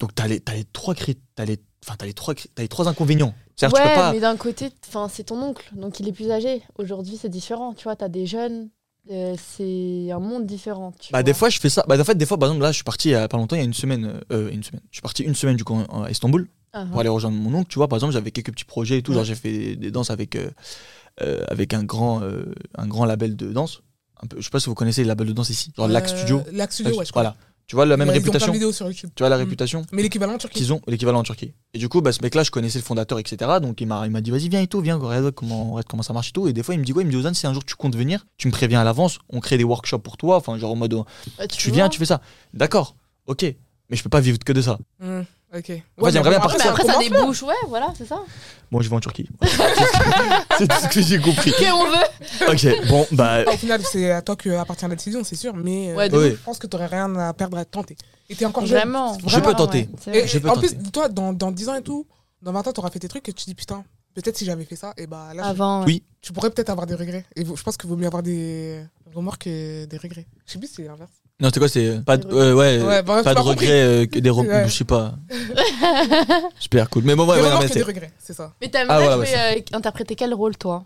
Donc, 0.00 0.14
t'as 0.14 0.26
les, 0.26 0.40
t'as 0.40 0.54
les 0.54 0.64
trois 0.64 0.94
cri- 0.94 1.18
t'as 1.34 1.44
les, 1.44 1.58
enfin, 1.84 1.94
t'as 1.98 2.06
les 2.06 2.14
trois, 2.14 2.34
t'as 2.34 2.62
les 2.62 2.68
trois 2.68 2.88
inconvénients. 2.88 3.34
Tu 3.56 3.66
Ouais, 3.66 3.70
peux 3.72 3.78
pas. 3.78 4.12
mais 4.12 4.20
d'un 4.20 4.36
côté, 4.36 4.70
enfin, 4.88 5.08
c'est 5.12 5.24
ton 5.24 5.40
oncle, 5.42 5.68
donc 5.74 6.00
il 6.00 6.08
est 6.08 6.12
plus 6.12 6.30
âgé. 6.30 6.62
Aujourd'hui, 6.78 7.18
c'est 7.20 7.28
différent. 7.28 7.74
Tu 7.74 7.84
vois, 7.84 7.94
t'as 7.94 8.08
des 8.08 8.24
jeunes, 8.24 8.70
euh, 9.10 9.34
c'est 9.36 10.10
un 10.10 10.18
monde 10.18 10.46
différent. 10.46 10.92
tu 10.98 11.12
Bah, 11.12 11.18
vois. 11.18 11.22
des 11.22 11.34
fois, 11.34 11.50
je 11.50 11.60
fais 11.60 11.68
ça. 11.68 11.84
Bah, 11.86 12.00
en 12.00 12.04
fait, 12.04 12.14
des 12.16 12.24
fois, 12.24 12.38
par 12.38 12.48
exemple, 12.48 12.62
là, 12.62 12.70
je 12.72 12.76
suis 12.76 12.84
parti 12.84 13.08
il 13.08 13.12
y 13.12 13.14
a 13.14 13.28
pas 13.28 13.36
longtemps, 13.36 13.56
il 13.56 13.58
y 13.58 13.62
a 13.62 13.66
une 13.66 13.74
semaine. 13.74 14.06
euh, 14.32 14.46
euh, 14.48 14.50
une 14.50 14.62
semaine. 14.62 14.80
Je 14.90 14.96
suis 14.96 15.02
parti 15.02 15.22
une 15.24 15.34
semaine, 15.34 15.56
du 15.56 15.64
coup, 15.64 15.76
à 15.92 16.10
Istanbul 16.10 16.48
Ah, 16.72 16.86
pour 16.90 17.00
aller 17.00 17.10
rejoindre 17.10 17.36
mon 17.36 17.52
oncle. 17.58 17.68
Tu 17.68 17.78
vois, 17.78 17.88
par 17.88 17.98
exemple, 17.98 18.14
j'avais 18.14 18.30
quelques 18.30 18.52
petits 18.52 18.64
projets 18.64 18.96
et 18.98 19.02
tout. 19.02 19.12
Genre, 19.12 19.24
j'ai 19.24 19.34
fait 19.34 19.76
des, 19.76 19.90
danses 19.90 20.08
avec, 20.10 20.36
euh, 20.36 21.44
avec 21.48 21.74
un, 21.74 21.84
grand, 21.84 22.22
euh, 22.22 22.54
un 22.78 22.86
grand 22.86 23.04
label 23.04 23.36
de 23.36 23.52
danse. 23.52 23.82
Un 24.22 24.26
peu, 24.26 24.36
je 24.38 24.44
sais 24.44 24.50
pas 24.50 24.60
si 24.60 24.66
vous 24.70 24.74
connaissez 24.74 25.02
le 25.02 25.08
label 25.08 25.26
de 25.28 25.32
danse 25.32 25.50
ici. 25.50 25.72
Genre, 25.76 25.88
Lac 25.88 26.08
Studio. 26.08 26.42
Lac 26.52 26.72
Studio, 26.72 26.96
ouais, 26.98 27.04
je 27.04 27.10
crois. 27.10 27.22
voilà. 27.22 27.36
Tu 27.70 27.76
vois 27.76 27.86
la 27.86 27.96
même 27.96 28.10
réputation 28.10 28.50
vidéos 28.52 28.72
sur 28.72 28.88
YouTube. 28.88 29.10
Tu 29.14 29.22
vois 29.22 29.28
la 29.28 29.36
Mm. 29.36 29.42
réputation 29.42 29.86
Mais 29.92 30.02
l'équivalent 30.02 30.34
en 30.34 30.38
Turquie. 30.38 30.58
qu'ils 30.58 30.72
ont, 30.72 30.80
l'équivalent 30.88 31.20
en 31.20 31.22
Turquie. 31.22 31.54
Et 31.72 31.78
du 31.78 31.88
coup, 31.88 32.00
bah, 32.00 32.10
ce 32.10 32.20
mec-là, 32.20 32.42
je 32.42 32.50
connaissais 32.50 32.80
le 32.80 32.82
fondateur, 32.84 33.20
etc. 33.20 33.48
Donc 33.62 33.80
il 33.80 33.86
m'a, 33.86 34.04
il 34.06 34.10
m'a 34.10 34.20
dit, 34.20 34.32
vas-y, 34.32 34.48
viens 34.48 34.60
et 34.60 34.66
tout, 34.66 34.80
viens, 34.80 34.96
regarde 34.96 35.30
comment, 35.30 35.70
regarde 35.74 35.86
comment 35.86 36.02
ça 36.02 36.12
marche 36.12 36.30
et 36.30 36.32
tout. 36.32 36.48
Et 36.48 36.52
des 36.52 36.64
fois, 36.64 36.74
il 36.74 36.78
me 36.80 36.84
dit, 36.84 36.90
quoi 36.92 37.02
Il 37.02 37.06
me 37.06 37.12
dit, 37.12 37.16
Ozan, 37.16 37.32
si 37.32 37.46
un 37.46 37.52
jour 37.54 37.64
tu 37.64 37.76
comptes 37.76 37.94
venir, 37.94 38.26
tu 38.38 38.48
me 38.48 38.52
préviens 38.52 38.80
à 38.80 38.84
l'avance, 38.84 39.20
on 39.28 39.38
crée 39.38 39.56
des 39.56 39.62
workshops 39.62 40.00
pour 40.02 40.16
toi. 40.16 40.34
Enfin, 40.38 40.58
genre 40.58 40.72
en 40.72 40.74
mode, 40.74 40.94
Bah, 41.38 41.46
tu 41.46 41.70
viens, 41.70 41.88
tu 41.88 42.00
fais 42.00 42.06
ça. 42.06 42.20
D'accord, 42.54 42.96
ok. 43.28 43.42
Mais 43.88 43.96
je 43.96 44.02
peux 44.02 44.08
pas 44.10 44.20
vivre 44.20 44.40
que 44.40 44.52
de 44.52 44.62
ça. 44.62 44.76
Mm, 44.98 45.20
Ok. 45.52 45.68
Ouais, 45.68 46.12
j'aimerais 46.12 46.30
mais 46.30 46.36
bien 46.36 46.40
partir. 46.40 46.70
Après, 46.70 46.84
ça 46.84 46.98
débouche, 46.98 47.42
ouais, 47.42 47.54
voilà, 47.68 47.92
c'est 47.98 48.06
ça. 48.06 48.22
Bon, 48.70 48.80
je 48.80 48.88
vais 48.88 48.94
en 48.94 49.00
Turquie. 49.00 49.28
c'est 50.58 50.68
tout 50.68 50.76
ce 50.80 50.88
que 50.88 51.02
j'ai 51.02 51.18
compris. 51.20 51.50
Ok, 51.50 51.66
on 51.74 51.86
veut. 51.86 52.52
Ok, 52.52 52.88
bon, 52.88 53.06
bah. 53.10 53.42
Au 53.52 53.56
final, 53.56 53.82
c'est 53.84 54.12
à 54.12 54.22
toi 54.22 54.36
que 54.36 54.48
appartient 54.50 54.86
la 54.86 54.94
décision, 54.94 55.24
c'est 55.24 55.34
sûr. 55.34 55.54
Mais 55.56 55.90
euh, 55.90 55.96
Ouais, 55.96 56.08
de 56.08 56.16
Oui. 56.16 56.30
je 56.30 56.36
pense 56.36 56.58
que 56.58 56.68
t'aurais 56.68 56.86
rien 56.86 57.14
à 57.16 57.32
perdre 57.34 57.58
à 57.58 57.64
tenter. 57.64 57.96
Et 58.28 58.36
t'es 58.36 58.44
encore 58.44 58.64
jeune. 58.64 58.78
Vraiment. 58.78 59.18
Je 59.26 59.40
peux 59.40 59.54
tenter. 59.54 59.88
ouais, 60.06 60.24
Et. 60.24 60.28
Je 60.28 60.38
peux 60.38 60.48
en 60.48 60.54
tenter. 60.54 60.68
plus, 60.74 60.90
toi, 60.92 61.08
dans, 61.08 61.32
dans 61.32 61.50
10 61.50 61.68
ans 61.68 61.74
et 61.74 61.82
tout, 61.82 62.06
dans 62.42 62.52
20 62.52 62.68
ans, 62.68 62.72
t'auras 62.72 62.90
fait 62.90 63.00
tes 63.00 63.08
trucs 63.08 63.28
et 63.28 63.32
tu 63.32 63.44
te 63.44 63.50
dis 63.50 63.56
putain, 63.56 63.82
peut-être 64.14 64.36
si 64.36 64.44
j'avais 64.44 64.64
fait 64.64 64.76
ça, 64.76 64.92
et 64.96 65.06
bah 65.08 65.30
là, 65.34 65.52
je-. 65.52 65.84
Oui. 65.86 66.04
tu 66.22 66.32
pourrais 66.32 66.50
peut-être 66.50 66.70
avoir 66.70 66.86
des 66.86 66.94
regrets. 66.94 67.24
Et 67.34 67.44
je 67.44 67.62
pense 67.62 67.76
qu'il 67.76 67.90
vaut 67.90 67.96
mieux 67.96 68.06
avoir 68.06 68.22
des 68.22 68.84
remords 69.14 69.38
que 69.38 69.84
des 69.86 69.96
regrets. 69.96 70.26
Je 70.46 70.52
sais 70.52 70.58
plus 70.60 70.68
si 70.68 70.74
c'est 70.74 70.84
l'inverse. 70.84 71.10
Non, 71.40 71.48
c'est 71.52 71.58
quoi, 71.58 71.68
c'est. 71.68 72.04
Pas 72.04 72.16
de, 72.18 72.26
euh, 72.34 72.54
ouais, 72.54 72.82
Ouais, 72.82 73.02
bah, 73.02 73.22
pas 73.22 73.22
tu 73.22 73.28
de 73.30 73.34
m'as 73.34 73.40
regrets, 73.40 73.82
euh, 73.82 74.06
que 74.06 74.18
des. 74.18 74.30
rem- 74.30 74.46
Ouais. 74.46 74.68
Je 74.68 74.72
sais 74.74 74.84
pas. 74.84 75.14
Super 76.58 76.88
cool. 76.90 77.04
Mais 77.04 77.14
bon, 77.14 77.26
ouais, 77.26 77.40
ouais, 77.40 77.50
non, 77.50 77.58
mais 77.60 77.68
c'est. 77.68 77.74
des 77.74 77.82
regrets, 77.82 78.12
c'est 78.18 78.34
ça. 78.34 78.52
Mais 78.60 78.68
t'aimerais 78.68 78.94
Ah, 78.94 79.00
voilà, 79.00 79.16
jouer, 79.16 79.34
euh, 79.72 79.76
interpréter 79.76 80.14
quel 80.16 80.34
rôle, 80.34 80.56
toi? 80.56 80.84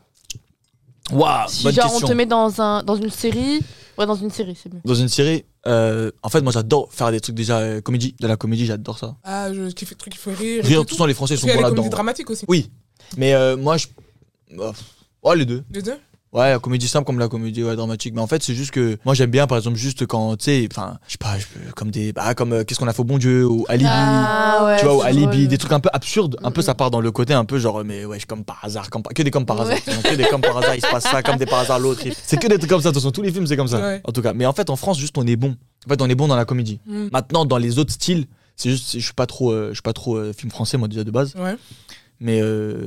Waouh, 1.13 1.49
Si 1.49 1.65
bonne 1.65 1.75
genre 1.75 1.85
question. 1.91 2.07
on 2.07 2.09
te 2.09 2.15
met 2.15 2.27
dans, 2.27 2.61
un, 2.63 2.83
dans 2.83 2.97
une 2.97 3.11
série. 3.11 3.61
Ouais, 3.99 4.07
dans 4.07 4.15
une 4.15 4.31
série, 4.31 4.57
c'est 4.61 4.73
mieux. 4.73 4.81
Dans 4.85 4.95
une 4.95 5.09
série, 5.09 5.45
euh, 5.67 6.11
en 6.23 6.29
fait, 6.29 6.41
moi 6.41 6.51
j'adore 6.53 6.89
faire 6.93 7.11
des 7.13 7.21
trucs 7.21 7.35
déjà 7.37 7.59
euh, 7.59 7.81
comédie. 7.81 8.15
De 8.21 8.27
la 8.27 8.37
comédie, 8.37 8.65
j'adore 8.67 8.99
ça. 8.99 9.15
Ah, 9.23 9.53
je 9.53 9.71
kiffe 9.71 9.91
les 9.91 9.97
trucs 9.97 10.15
qui 10.15 10.19
font 10.19 10.33
rire. 10.33 10.65
et 10.65 10.67
Rire, 10.67 10.79
tout, 10.79 10.85
de 10.85 10.89
toute 10.89 10.91
façon, 10.91 11.07
les 11.07 11.15
Français 11.15 11.35
Parce 11.35 11.43
sont 11.43 11.47
qu'il 11.47 11.51
y 11.51 11.53
a 11.53 11.57
bons 11.57 11.61
les 11.61 11.63
là-dedans. 11.65 11.77
comédies 11.83 11.91
dramatiques 11.95 12.31
aussi. 12.31 12.45
Oui, 12.49 12.71
mais 13.17 13.35
euh, 13.35 13.57
moi, 13.57 13.77
je. 13.77 13.87
bah, 14.57 14.73
ouais, 15.23 15.37
les 15.37 15.45
deux. 15.45 15.63
Les 15.71 15.83
deux? 15.83 15.97
Ouais, 16.35 16.51
la 16.51 16.59
comédie 16.59 16.89
simple 16.89 17.07
comme 17.07 17.21
la 17.21 17.29
comédie 17.29 17.63
ouais, 17.63 17.77
dramatique. 17.77 18.13
Mais 18.13 18.21
en 18.21 18.27
fait, 18.27 18.43
c'est 18.43 18.55
juste 18.55 18.73
que 18.73 18.99
moi 19.05 19.15
j'aime 19.15 19.31
bien, 19.31 19.47
par 19.47 19.57
exemple, 19.57 19.77
juste 19.77 20.05
quand, 20.05 20.37
tu 20.37 20.47
sais, 20.47 20.69
enfin, 20.71 20.99
je 21.07 21.13
sais 21.13 21.19
pas, 21.19 21.39
je 21.39 21.71
comme 21.73 21.93
des. 21.93 22.13
Bah, 22.13 22.35
comme 22.35 22.53
euh, 22.53 22.65
Qu'est-ce 22.65 22.81
qu'on 22.81 22.89
a 22.89 22.93
fait 22.93 23.01
au 23.03 23.05
bon 23.05 23.19
Dieu 23.19 23.47
ou 23.47 23.65
Alibi. 23.69 23.89
Ah, 23.89 24.65
ouais, 24.67 24.79
tu 24.79 24.85
vois, 24.85 24.97
ou 24.97 25.03
Alibi, 25.03 25.47
des 25.47 25.59
trucs 25.59 25.73
un 25.73 25.79
peu 25.79 25.91
absurdes. 25.93 26.37
Un 26.43 26.51
peu, 26.51 26.61
ça 26.61 26.75
part 26.75 26.91
dans 26.91 27.01
le 27.01 27.13
côté 27.13 27.35
un 27.35 27.45
peu 27.45 27.59
genre, 27.61 27.85
mais 27.85 28.05
ouais, 28.05 28.19
comme 28.27 28.45
par 28.45 28.59
hasard, 28.63 28.91
comme 28.91 29.05
par- 29.05 29.15
que 29.15 29.23
des 29.23 29.31
comme 29.31 29.47
par 29.47 29.61
hasard. 29.61 29.77
Ouais. 29.87 30.11
que 30.11 30.17
des 30.17 30.25
comme 30.25 30.41
par 30.41 30.59
hasard, 30.59 30.75
il 30.75 30.81
se 30.83 30.91
passe 30.91 31.05
ça, 31.05 31.23
comme 31.23 31.37
des 31.37 31.47
par 31.47 31.61
hasard 31.61 31.79
l'autre. 31.79 32.03
C'est 32.25 32.37
que 32.37 32.49
des 32.49 32.59
trucs 32.59 32.71
comme 32.71 32.81
ça. 32.81 32.89
De 32.89 32.95
toute 32.95 33.03
façon, 33.03 33.13
tous 33.13 33.23
les 33.23 33.31
films, 33.31 33.47
c'est 33.47 33.57
comme 33.57 33.69
ça. 33.69 33.81
Ouais. 33.81 34.01
En 34.03 34.11
tout 34.11 34.21
cas. 34.21 34.33
Mais 34.33 34.45
en 34.45 34.53
fait, 34.53 34.71
en 34.71 34.77
France, 34.77 34.99
juste, 34.99 35.17
on 35.17 35.27
est 35.27 35.37
bon. 35.37 35.57
En 35.87 35.89
fait, 35.89 36.03
on 36.03 36.09
est 36.09 36.15
bon 36.17 36.27
dans 36.27 36.37
la 36.37 36.45
comédie. 36.45 36.81
Mm. 36.87 37.09
Maintenant, 37.13 37.45
dans 37.45 37.59
les 37.59 37.79
autres 37.79 37.93
styles, 37.93 38.27
c'est 38.57 38.71
juste, 38.71 38.95
je 38.95 39.05
suis 39.05 39.15
pas 39.15 39.27
trop, 39.27 39.53
euh, 39.53 39.69
je 39.69 39.75
suis 39.75 39.83
pas 39.83 39.93
trop 39.93 40.17
euh, 40.17 40.33
film 40.33 40.51
français, 40.51 40.79
moi, 40.79 40.89
déjà 40.89 41.05
de 41.05 41.11
base. 41.13 41.35
Ouais. 41.37 41.57
Mais 42.21 42.41
euh, 42.41 42.87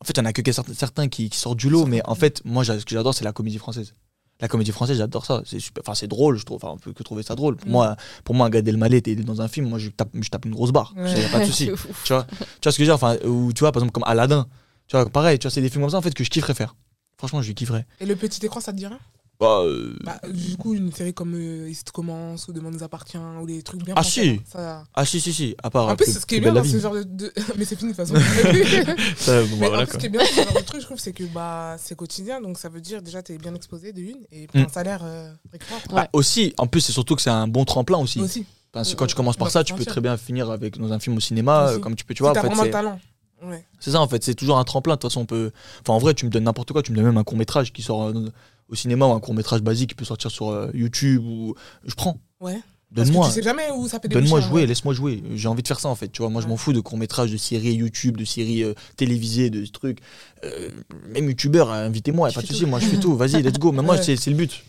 en 0.00 0.04
fait, 0.04 0.12
il 0.14 0.18
y 0.18 0.20
en 0.20 0.24
a 0.26 0.32
que 0.32 0.42
certains, 0.74 1.08
qui, 1.08 1.30
qui 1.30 1.38
sortent 1.38 1.58
du 1.58 1.70
lot. 1.70 1.86
Mais 1.86 2.00
en 2.04 2.14
fait, 2.14 2.42
moi, 2.44 2.64
ce 2.64 2.72
que 2.72 2.90
j'adore, 2.90 3.14
c'est 3.14 3.24
la 3.24 3.32
comédie 3.32 3.58
française. 3.58 3.92
La 4.40 4.48
comédie 4.48 4.70
française, 4.72 4.98
j'adore 4.98 5.24
ça. 5.24 5.40
C'est 5.46 5.58
super. 5.60 5.82
Enfin, 5.84 5.94
c'est 5.94 6.08
drôle, 6.08 6.36
je 6.36 6.44
trouve. 6.44 6.56
Enfin, 6.56 6.68
on 6.74 6.76
peut 6.78 6.92
que 6.92 7.02
trouver 7.02 7.22
ça 7.22 7.34
drôle. 7.34 7.56
Pour 7.56 7.68
Mm. 7.68 7.72
moi, 7.72 7.96
pour 8.24 8.34
moi, 8.34 8.50
Gad 8.50 8.68
Elmaleh, 8.68 9.00
t'es 9.00 9.14
dans 9.16 9.40
un 9.40 9.48
film, 9.48 9.68
moi, 9.68 9.78
je 9.78 9.88
tape, 9.88 10.10
je 10.14 10.28
tape 10.28 10.44
une 10.44 10.52
grosse 10.52 10.72
barre. 10.72 10.92
Ouais. 10.96 11.10
Il 11.12 11.22
y 11.22 11.24
a 11.24 11.28
pas 11.30 11.40
de 11.40 11.44
souci. 11.50 11.70
Tu 12.04 12.12
vois, 12.12 12.24
tu 12.24 12.36
vois 12.62 12.72
ce 12.72 12.76
que 12.76 12.76
je 12.76 12.78
veux 12.80 12.84
dire? 12.84 12.94
Enfin, 12.94 13.16
ou 13.24 13.52
tu 13.54 13.60
vois, 13.60 13.72
par 13.72 13.80
exemple, 13.82 13.92
comme 13.92 14.04
Aladdin. 14.06 14.46
Tu 14.88 14.96
vois, 14.96 15.08
pareil. 15.08 15.38
Tu 15.38 15.44
vois, 15.46 15.50
c'est 15.50 15.62
des 15.62 15.70
films 15.70 15.82
comme 15.84 15.90
ça 15.90 15.96
en 15.98 16.02
fait 16.02 16.12
que 16.14 16.22
je 16.22 16.28
kifferais 16.30 16.52
faire. 16.54 16.76
Franchement, 17.16 17.40
je 17.40 17.50
kifferais. 17.52 17.86
Et 18.00 18.04
le 18.04 18.14
petit 18.14 18.44
écran, 18.44 18.60
ça 18.60 18.72
te 18.72 18.76
dit 18.76 18.86
rien? 18.86 18.98
Bah, 19.38 19.60
euh, 19.64 19.94
Bah, 20.02 20.18
du 20.32 20.56
coup, 20.56 20.72
une 20.74 20.90
série 20.92 21.12
comme 21.12 21.34
euh, 21.34 21.68
Ici 21.68 21.82
commence 21.92 22.48
ou 22.48 22.52
Demain 22.54 22.70
nous 22.70 22.82
appartient 22.82 23.18
ou 23.18 23.46
des 23.46 23.62
trucs 23.62 23.84
bien 23.84 23.92
Ah, 23.96 24.02
si. 24.02 24.40
ça- 24.46 24.84
Ah, 24.94 25.04
si, 25.04 25.20
si, 25.20 25.32
si. 25.34 25.54
À 25.62 25.68
part. 25.68 25.88
En 25.88 25.96
plus, 25.96 26.18
ce 26.20 26.24
qui 26.24 26.36
est 26.36 26.40
bien 26.40 26.52
dans 26.54 26.64
ce 26.64 26.78
genre 26.78 26.94
de. 27.04 27.32
Mais 27.58 27.64
c'est 27.66 27.76
fini 27.76 27.92
de 27.92 27.96
toute 27.96 28.06
façon. 28.06 28.14
Ça, 29.16 29.42
bon, 29.42 29.48
bah, 29.48 29.56
Mais 29.60 29.68
voilà, 29.68 29.82
en 29.82 29.86
plus, 29.86 29.86
quoi. 29.86 29.92
ce 29.92 29.98
qui 29.98 30.06
est 30.06 30.08
bien 30.08 30.20
dans 30.20 30.26
ce 30.26 30.34
genre 30.42 30.52
de 30.54 30.60
truc, 30.64 30.80
je 30.80 30.86
trouve, 30.86 30.98
c'est 30.98 31.12
que 31.12 31.24
bah, 31.24 31.76
c'est 31.78 31.94
quotidien. 31.96 32.40
Donc 32.40 32.58
ça 32.58 32.68
veut 32.70 32.80
dire 32.80 33.02
déjà, 33.02 33.22
tu 33.22 33.32
es 33.32 33.38
bien 33.38 33.54
exposé 33.54 33.92
de 33.92 34.00
une 34.00 34.18
et 34.32 34.46
pour 34.46 34.60
Mm. 34.60 34.64
un 34.64 34.68
salaire 34.68 35.00
euh, 35.04 35.30
récurrent. 35.52 35.80
Bah, 35.90 36.08
aussi, 36.14 36.54
en 36.56 36.66
plus, 36.66 36.80
c'est 36.80 36.92
surtout 36.92 37.14
que 37.14 37.22
c'est 37.22 37.28
un 37.30 37.46
bon 37.48 37.64
tremplin 37.66 37.98
aussi. 37.98 38.20
Aussi. 38.20 38.46
Parce 38.72 38.90
que 38.90 38.96
quand 38.96 39.06
tu 39.06 39.14
commences 39.14 39.36
par 39.36 39.46
va 39.48 39.50
ça, 39.52 39.64
tu 39.64 39.74
peux 39.74 39.84
très 39.84 40.00
bien 40.00 40.16
finir 40.16 40.50
avec 40.50 40.78
dans 40.78 40.92
un 40.92 40.98
film 40.98 41.16
au 41.16 41.20
cinéma, 41.20 41.66
Aussi. 41.66 41.74
euh, 41.74 41.78
comme 41.78 41.94
tu 41.94 42.04
peux, 42.04 42.14
tu 42.14 42.22
vois. 42.22 42.32
en 42.32 42.34
fait, 42.34 42.46
vraiment 42.46 42.66
talent. 42.70 42.98
Ouais. 43.42 43.64
c'est 43.80 43.90
ça, 43.90 44.00
en 44.00 44.08
fait, 44.08 44.24
c'est 44.24 44.34
toujours 44.34 44.56
un 44.58 44.64
tremplin. 44.64 44.94
De 44.94 45.00
toute 45.00 45.10
façon, 45.10 45.20
on 45.20 45.26
peut. 45.26 45.50
Enfin, 45.82 45.92
en 45.92 45.98
vrai, 45.98 46.14
tu 46.14 46.24
me 46.24 46.30
donnes 46.30 46.44
n'importe 46.44 46.72
quoi. 46.72 46.82
Tu 46.82 46.90
me 46.92 46.96
donnes 46.96 47.04
même 47.06 47.18
un 47.18 47.24
court 47.24 47.36
métrage 47.36 47.70
qui 47.72 47.82
sort 47.82 48.04
euh, 48.08 48.32
au 48.68 48.74
cinéma 48.74 49.06
ou 49.06 49.12
un 49.12 49.20
court 49.20 49.34
métrage 49.34 49.62
basique 49.62 49.90
qui 49.90 49.94
peut 49.94 50.04
sortir 50.04 50.30
sur 50.30 50.50
euh, 50.50 50.70
YouTube 50.74 51.24
ou. 51.24 51.54
Je 51.84 51.94
prends. 51.94 52.18
Ouais. 52.40 52.58
Donne-moi. 52.92 53.26
tu 53.26 53.32
sais 53.34 53.42
jamais 53.42 53.68
où 53.74 53.88
ça 53.88 53.98
peut 53.98 54.08
Donne-moi 54.08 54.40
jouer, 54.40 54.60
vrai. 54.60 54.66
laisse-moi 54.66 54.94
jouer. 54.94 55.22
J'ai 55.34 55.48
envie 55.48 55.62
de 55.62 55.66
faire 55.68 55.80
ça 55.80 55.88
en 55.88 55.96
fait. 55.96 56.08
Tu 56.08 56.22
vois, 56.22 56.30
moi 56.30 56.40
je 56.40 56.46
m'en 56.46 56.56
fous 56.56 56.72
de 56.72 56.78
courts 56.80 56.96
métrages, 56.96 57.32
de 57.32 57.36
séries 57.36 57.74
YouTube, 57.74 58.16
de 58.16 58.24
séries 58.24 58.62
euh, 58.62 58.74
télévisées, 58.96 59.50
de 59.50 59.64
ce 59.64 59.72
truc. 59.72 59.98
Euh, 60.44 60.70
même 61.08 61.28
youtubeur, 61.28 61.70
invitez-moi, 61.72 62.28
y 62.28 62.30
a 62.30 62.32
Tu 62.32 62.36
pas 62.36 62.42
de 62.42 62.46
souci. 62.46 62.64
Moi 62.64 62.78
je 62.78 62.86
fais 62.86 62.96
tout. 62.98 63.16
Vas-y, 63.16 63.42
let's 63.42 63.58
go. 63.58 63.72
Mais 63.72 63.82
moi 63.82 63.96
c'est 64.02 64.24
le 64.26 64.34
but. 64.36 64.62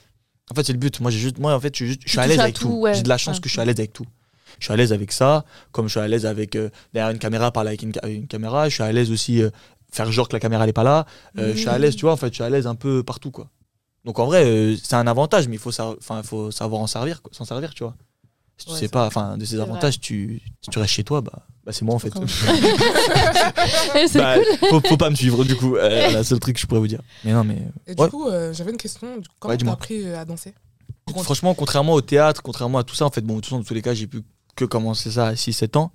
En 0.51 0.55
fait 0.55 0.65
c'est 0.65 0.73
le 0.73 0.79
but. 0.79 0.99
Moi 0.99 1.11
j'ai 1.11 1.19
juste, 1.19 1.37
moi 1.37 1.53
en 1.55 1.59
fait 1.59 1.75
je 1.77 1.85
je 1.85 1.95
suis 2.09 2.19
à 2.19 2.25
l'aise 2.25 2.39
avec 2.39 2.55
tout, 2.55 2.67
tout. 2.67 2.73
ouais. 2.79 2.95
J'ai 2.95 3.03
de 3.03 3.09
la 3.09 3.17
chance 3.19 3.39
que 3.39 3.47
je 3.49 3.53
suis 3.53 3.61
à 3.61 3.65
l'aise 3.65 3.77
avec 3.79 3.93
tout. 3.93 4.05
Je 4.59 4.65
suis 4.65 4.73
à 4.73 4.77
l'aise 4.77 4.93
avec 4.93 5.11
ça, 5.11 5.45
comme 5.71 5.85
je 5.85 5.91
suis 5.91 5.99
à 5.99 6.07
l'aise 6.07 6.25
avec 6.25 6.55
euh, 6.55 6.69
derrière 6.93 7.11
une 7.11 7.19
caméra, 7.19 7.51
parler 7.51 7.69
avec 7.69 7.83
une, 7.83 7.93
ca- 7.93 8.07
une 8.09 8.25
caméra. 8.25 8.67
Je 8.67 8.73
suis 8.73 8.83
à 8.83 8.91
l'aise 8.91 9.11
aussi 9.11 9.43
euh, 9.43 9.51
faire 9.91 10.11
genre 10.11 10.27
que 10.27 10.33
la 10.33 10.39
caméra 10.39 10.65
n'est 10.65 10.73
pas 10.73 10.83
là. 10.83 11.05
Euh, 11.37 11.53
Je 11.53 11.59
suis 11.59 11.69
à 11.69 11.77
l'aise, 11.77 11.95
tu 11.95 12.01
vois. 12.01 12.13
En 12.13 12.17
fait, 12.17 12.29
je 12.29 12.33
suis 12.33 12.43
à 12.43 12.49
l'aise 12.49 12.65
un 12.65 12.73
peu 12.73 13.03
partout 13.03 13.29
quoi. 13.29 13.49
Donc 14.07 14.17
en 14.19 14.25
vrai, 14.25 14.45
euh, 14.45 14.75
c'est 14.81 14.95
un 14.95 15.05
avantage, 15.05 15.47
mais 15.49 15.55
il 15.55 15.59
faut, 15.59 15.71
sa- 15.71 15.95
savoir 16.51 16.81
en 16.81 16.87
servir, 16.87 17.21
s'en 17.31 17.43
servir, 17.45 17.73
tu 17.73 17.83
vois. 17.83 17.93
Si 18.57 18.65
tu 18.65 18.71
Ouais, 18.71 18.77
sais 18.79 18.85
c'est 18.85 18.91
pas, 18.91 19.05
enfin, 19.05 19.37
de 19.37 19.43
ces 19.45 19.59
avantages, 19.59 19.99
tu, 19.99 20.41
si 20.61 20.69
tu 20.71 20.79
restes 20.79 20.93
chez 20.93 21.03
toi, 21.03 21.19
bah, 21.21 21.45
bah 21.65 21.73
c'est 21.73 21.83
moi 21.83 21.93
en 21.93 21.99
fait. 21.99 22.09
Bah, 24.15 24.35
faut, 24.69 24.79
faut 24.81 24.97
pas 24.97 25.09
me 25.09 25.15
suivre 25.15 25.43
du 25.43 25.55
coup. 25.55 25.75
Euh, 25.75 25.89
voilà, 26.05 26.23
c'est 26.23 26.33
le 26.33 26.39
truc 26.39 26.55
que 26.55 26.61
je 26.61 26.65
pourrais 26.65 26.79
vous 26.79 26.87
dire. 26.87 27.01
Mais 27.23 27.33
non, 27.33 27.43
mais 27.43 27.57
Et 27.85 27.95
du 27.95 28.07
coup, 28.07 28.27
euh, 28.27 28.53
j'avais 28.53 28.71
une 28.71 28.77
question. 28.77 29.21
Comment 29.39 29.51
Ouais, 29.51 29.55
t'as 29.55 29.57
dis-moi. 29.57 29.73
appris 29.73 30.03
euh, 30.07 30.19
à 30.19 30.25
danser? 30.25 30.53
Franchement, 31.23 31.53
contrairement 31.53 31.93
au 31.93 32.01
théâtre, 32.01 32.41
contrairement 32.41 32.79
à 32.79 32.83
tout 32.83 32.95
ça, 32.95 33.05
en 33.05 33.11
fait, 33.11 33.21
bon, 33.21 33.39
dans 33.49 33.61
tous 33.63 33.73
les 33.73 33.81
cas, 33.81 33.93
j'ai 33.93 34.07
pu 34.07 34.23
que 34.55 34.65
commencer 34.65 35.11
ça 35.11 35.27
à 35.27 35.33
6-7 35.33 35.77
ans. 35.77 35.91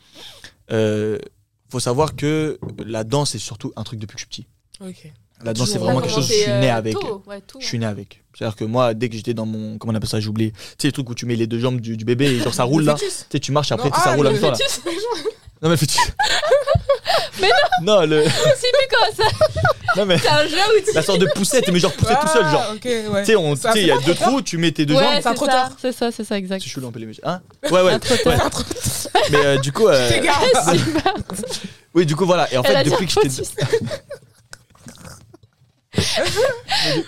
Euh, 0.70 1.18
faut 1.70 1.80
savoir 1.80 2.14
que 2.14 2.58
la 2.84 3.04
danse, 3.04 3.30
c'est 3.30 3.38
surtout 3.38 3.72
un 3.76 3.82
truc 3.84 3.98
depuis 3.98 4.14
que 4.16 4.20
je 4.20 4.26
suis 4.32 4.44
petit. 4.44 4.46
Ok. 4.86 5.12
La 5.44 5.54
danse, 5.54 5.70
c'est 5.70 5.78
vraiment 5.78 6.00
quelque 6.00 6.14
chose 6.14 6.28
que 6.28 6.34
je 6.34 6.40
suis 6.40 6.50
euh, 6.50 6.60
né 6.60 6.70
avec. 6.70 6.96
Je 7.60 7.66
suis 7.66 7.78
né 7.78 7.86
avec. 7.86 8.22
C'est-à-dire 8.36 8.56
que 8.56 8.64
moi, 8.64 8.94
dès 8.94 9.08
que 9.08 9.16
j'étais 9.16 9.34
dans 9.34 9.46
mon. 9.46 9.78
Comment 9.78 9.92
on 9.92 9.96
appelle 9.96 10.08
ça 10.08 10.20
J'ai 10.20 10.28
oublié. 10.28 10.52
Tu 10.52 10.58
sais, 10.78 10.88
les 10.88 10.92
trucs 10.92 11.08
où 11.10 11.14
tu 11.14 11.26
mets 11.26 11.36
les 11.36 11.46
deux 11.46 11.58
jambes 11.58 11.80
du, 11.80 11.96
du 11.96 12.04
bébé 12.04 12.26
et 12.26 12.38
genre 12.40 12.54
ça 12.54 12.64
roule 12.64 12.84
là. 12.84 12.94
Tu 12.98 13.04
sais, 13.10 13.40
tu 13.40 13.52
marches 13.52 13.72
après, 13.72 13.90
Non, 13.90 13.94
ça 13.96 14.02
ah, 14.06 14.14
roule 14.14 14.26
en 14.26 14.30
le 14.30 14.40
même 14.40 14.42
temps 14.42 14.50
là. 14.52 14.56
Non, 15.62 15.68
mais 15.68 15.70
le 15.70 15.76
fœtus. 15.76 15.98
Mais 17.40 17.48
non 17.48 18.00
Non, 18.00 18.06
le. 18.06 18.24
Je 18.24 18.28
sais 18.30 18.36
plus 18.72 18.88
comment 18.90 19.28
ça. 19.28 19.46
Non, 19.96 20.06
mais 20.06 20.18
C'est 20.18 20.28
un 20.28 20.46
jeu 20.46 20.56
où 20.56 20.84
tu. 20.86 20.94
la 20.94 21.02
sorte 21.02 21.18
de 21.18 21.26
poussette, 21.34 21.68
mais 21.72 21.78
genre 21.80 21.92
poussette 21.92 22.20
tout 22.20 22.28
seul, 22.28 22.44
genre. 22.44 22.64
Ah, 22.68 22.72
ouais. 22.72 23.20
Tu 23.20 23.26
sais, 23.26 23.36
on- 23.36 23.54
tu 23.54 23.60
Ça, 23.60 23.72
sais, 23.72 23.80
il 23.80 23.86
y 23.86 23.88
c'est 23.88 23.92
a 23.92 23.98
deux 23.98 24.14
trous, 24.14 24.42
tu 24.42 24.58
mets 24.58 24.70
tes 24.72 24.86
deux 24.86 24.94
Ouais, 24.94 25.02
jambes. 25.02 25.20
c'est 25.22 25.28
un 25.28 25.34
c'est 25.34 25.46
ça, 25.46 25.70
c'est 25.80 25.92
ça, 25.92 26.10
c'est 26.12 26.24
ça, 26.24 26.38
exact. 26.38 26.62
C'est 26.62 26.68
chelou 26.70 26.88
un 26.88 26.92
peu 26.92 27.00
les. 27.00 27.08
Hein 27.24 27.40
Ouais, 27.70 27.82
ouais. 27.82 27.98
Mais 29.30 29.44
euh, 29.44 29.58
du 29.58 29.72
coup. 29.72 29.88
euh, 29.88 30.08
oui, 31.94 32.06
du 32.06 32.16
coup, 32.16 32.26
voilà. 32.26 32.52
Et 32.52 32.56
en 32.58 32.62
fait, 32.62 32.84
depuis 32.84 33.06
que 33.06 33.12
j'étais. 33.12 33.42
Mais 35.96 36.02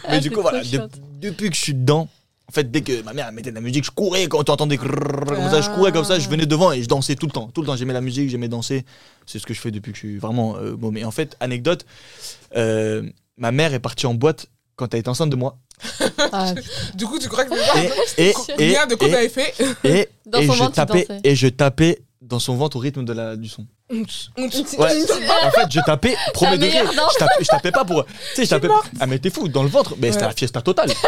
Ah, 0.05 0.19
du 0.19 0.29
c'est 0.29 0.35
coup, 0.35 0.43
voilà. 0.43 0.63
de- 0.63 0.89
depuis 1.21 1.51
que 1.51 1.57
je 1.57 1.61
suis 1.61 1.75
dedans. 1.75 2.09
En 2.49 2.53
fait, 2.53 2.71
dès 2.71 2.83
que 2.83 3.03
ma 3.03 3.15
mère 3.15 3.33
mettait 3.33 3.51
de 3.51 3.55
la 3.55 3.63
musique, 3.63 3.85
je 3.85 3.91
courais 3.91 4.27
quand 4.29 4.45
tu 4.45 4.51
entendais 4.53 4.77
comme 4.77 5.51
ça, 5.51 5.61
je 5.63 5.71
courais 5.71 5.93
comme 5.93 6.05
ça, 6.05 6.19
je 6.19 6.29
venais 6.29 6.45
devant 6.47 6.73
et 6.73 6.83
je 6.83 6.89
dansais 6.89 7.15
tout 7.17 7.27
le 7.27 7.33
temps. 7.33 7.49
Tout 7.49 7.63
le 7.63 7.67
temps, 7.67 7.75
j'aimais 7.77 7.95
la 7.95 8.03
musique, 8.03 8.29
j'aimais 8.29 8.49
danser. 8.49 8.85
C'est 9.27 9.39
ce 9.39 9.47
que 9.47 9.55
je 9.55 9.61
fais 9.61 9.71
depuis 9.71 9.93
que 9.93 9.97
je 9.99 10.07
suis 10.07 10.19
vraiment 10.19 10.57
euh, 10.59 10.77
bon. 10.77 10.93
Mais 10.93 11.05
en 11.05 11.11
fait, 11.11 11.37
anecdote, 11.41 11.87
euh, 12.57 13.03
ma 13.39 13.51
mère 13.51 13.73
est 13.73 13.81
partie 13.81 14.07
en 14.07 14.13
boîte 14.15 14.47
quand 14.77 14.93
elle 14.93 15.01
était 15.01 15.09
enceinte 15.09 15.31
de 15.31 15.37
moi. 15.37 15.57
Ah, 16.33 16.53
Du 16.95 17.07
coup, 17.07 17.19
tu 17.19 17.29
crois 17.29 17.47
que 17.47 17.55
c'est 18.07 18.23
Et, 18.23 18.27
et, 18.27 18.31
et, 18.31 18.33
Combien 18.35 18.87
de 18.87 18.95
quoi 18.95 19.09
et, 19.09 19.11
t'avais 19.11 19.29
fait 19.31 19.55
et, 19.85 20.09
Dans 20.27 20.41
et 20.41 20.47
son 20.47 20.53
je 20.53 20.65
tapais 20.67 21.09
et 21.25 21.35
je 21.35 21.49
tapais 21.49 22.03
dans 22.21 22.39
son 22.39 22.57
ventre 22.57 22.77
au 22.77 22.81
rythme 22.81 23.05
de 23.05 23.13
la, 23.15 23.37
du 23.37 23.49
son. 23.49 23.67
Ouais. 23.91 24.01
En 24.39 25.51
fait, 25.51 25.71
je 25.71 25.81
tapais 25.85 26.17
premier 26.33 26.57
degré. 26.57 26.79
Je 26.91 27.19
tapais, 27.19 27.35
je 27.41 27.47
tapais 27.47 27.71
pas 27.71 27.85
pour. 27.85 28.05
Tu 28.07 28.13
sais, 28.37 28.45
je 28.47 28.51
tapais. 28.51 28.69
Ah, 28.99 29.07
mais 29.07 29.19
t'es 29.19 29.29
fou, 29.29 29.47
dans 29.49 29.63
le 29.63 29.69
ventre. 29.69 29.95
Mais 29.99 30.11
c'était 30.11 30.25
la 30.25 30.33
fiesta 30.33 30.63
totale. 30.63 30.91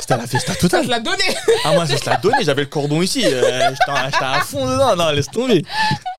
C'était 0.00 0.22
la 0.22 0.26
fiesta 0.26 0.52
Ça 0.54 0.58
totale. 0.60 0.84
te 0.86 0.90
l'a 0.90 1.00
donné. 1.00 1.24
Ah, 1.64 1.72
moi, 1.72 1.86
ça 1.86 1.96
se 1.98 2.08
l'a 2.08 2.16
donné. 2.16 2.36
J'avais 2.42 2.62
le 2.62 2.68
cordon 2.68 3.02
ici. 3.02 3.22
euh, 3.26 3.70
j'étais 3.70 4.24
à 4.24 4.40
fond 4.40 4.64
dedans. 4.64 4.96
Non, 4.96 5.10
laisse 5.10 5.26
tomber. 5.26 5.62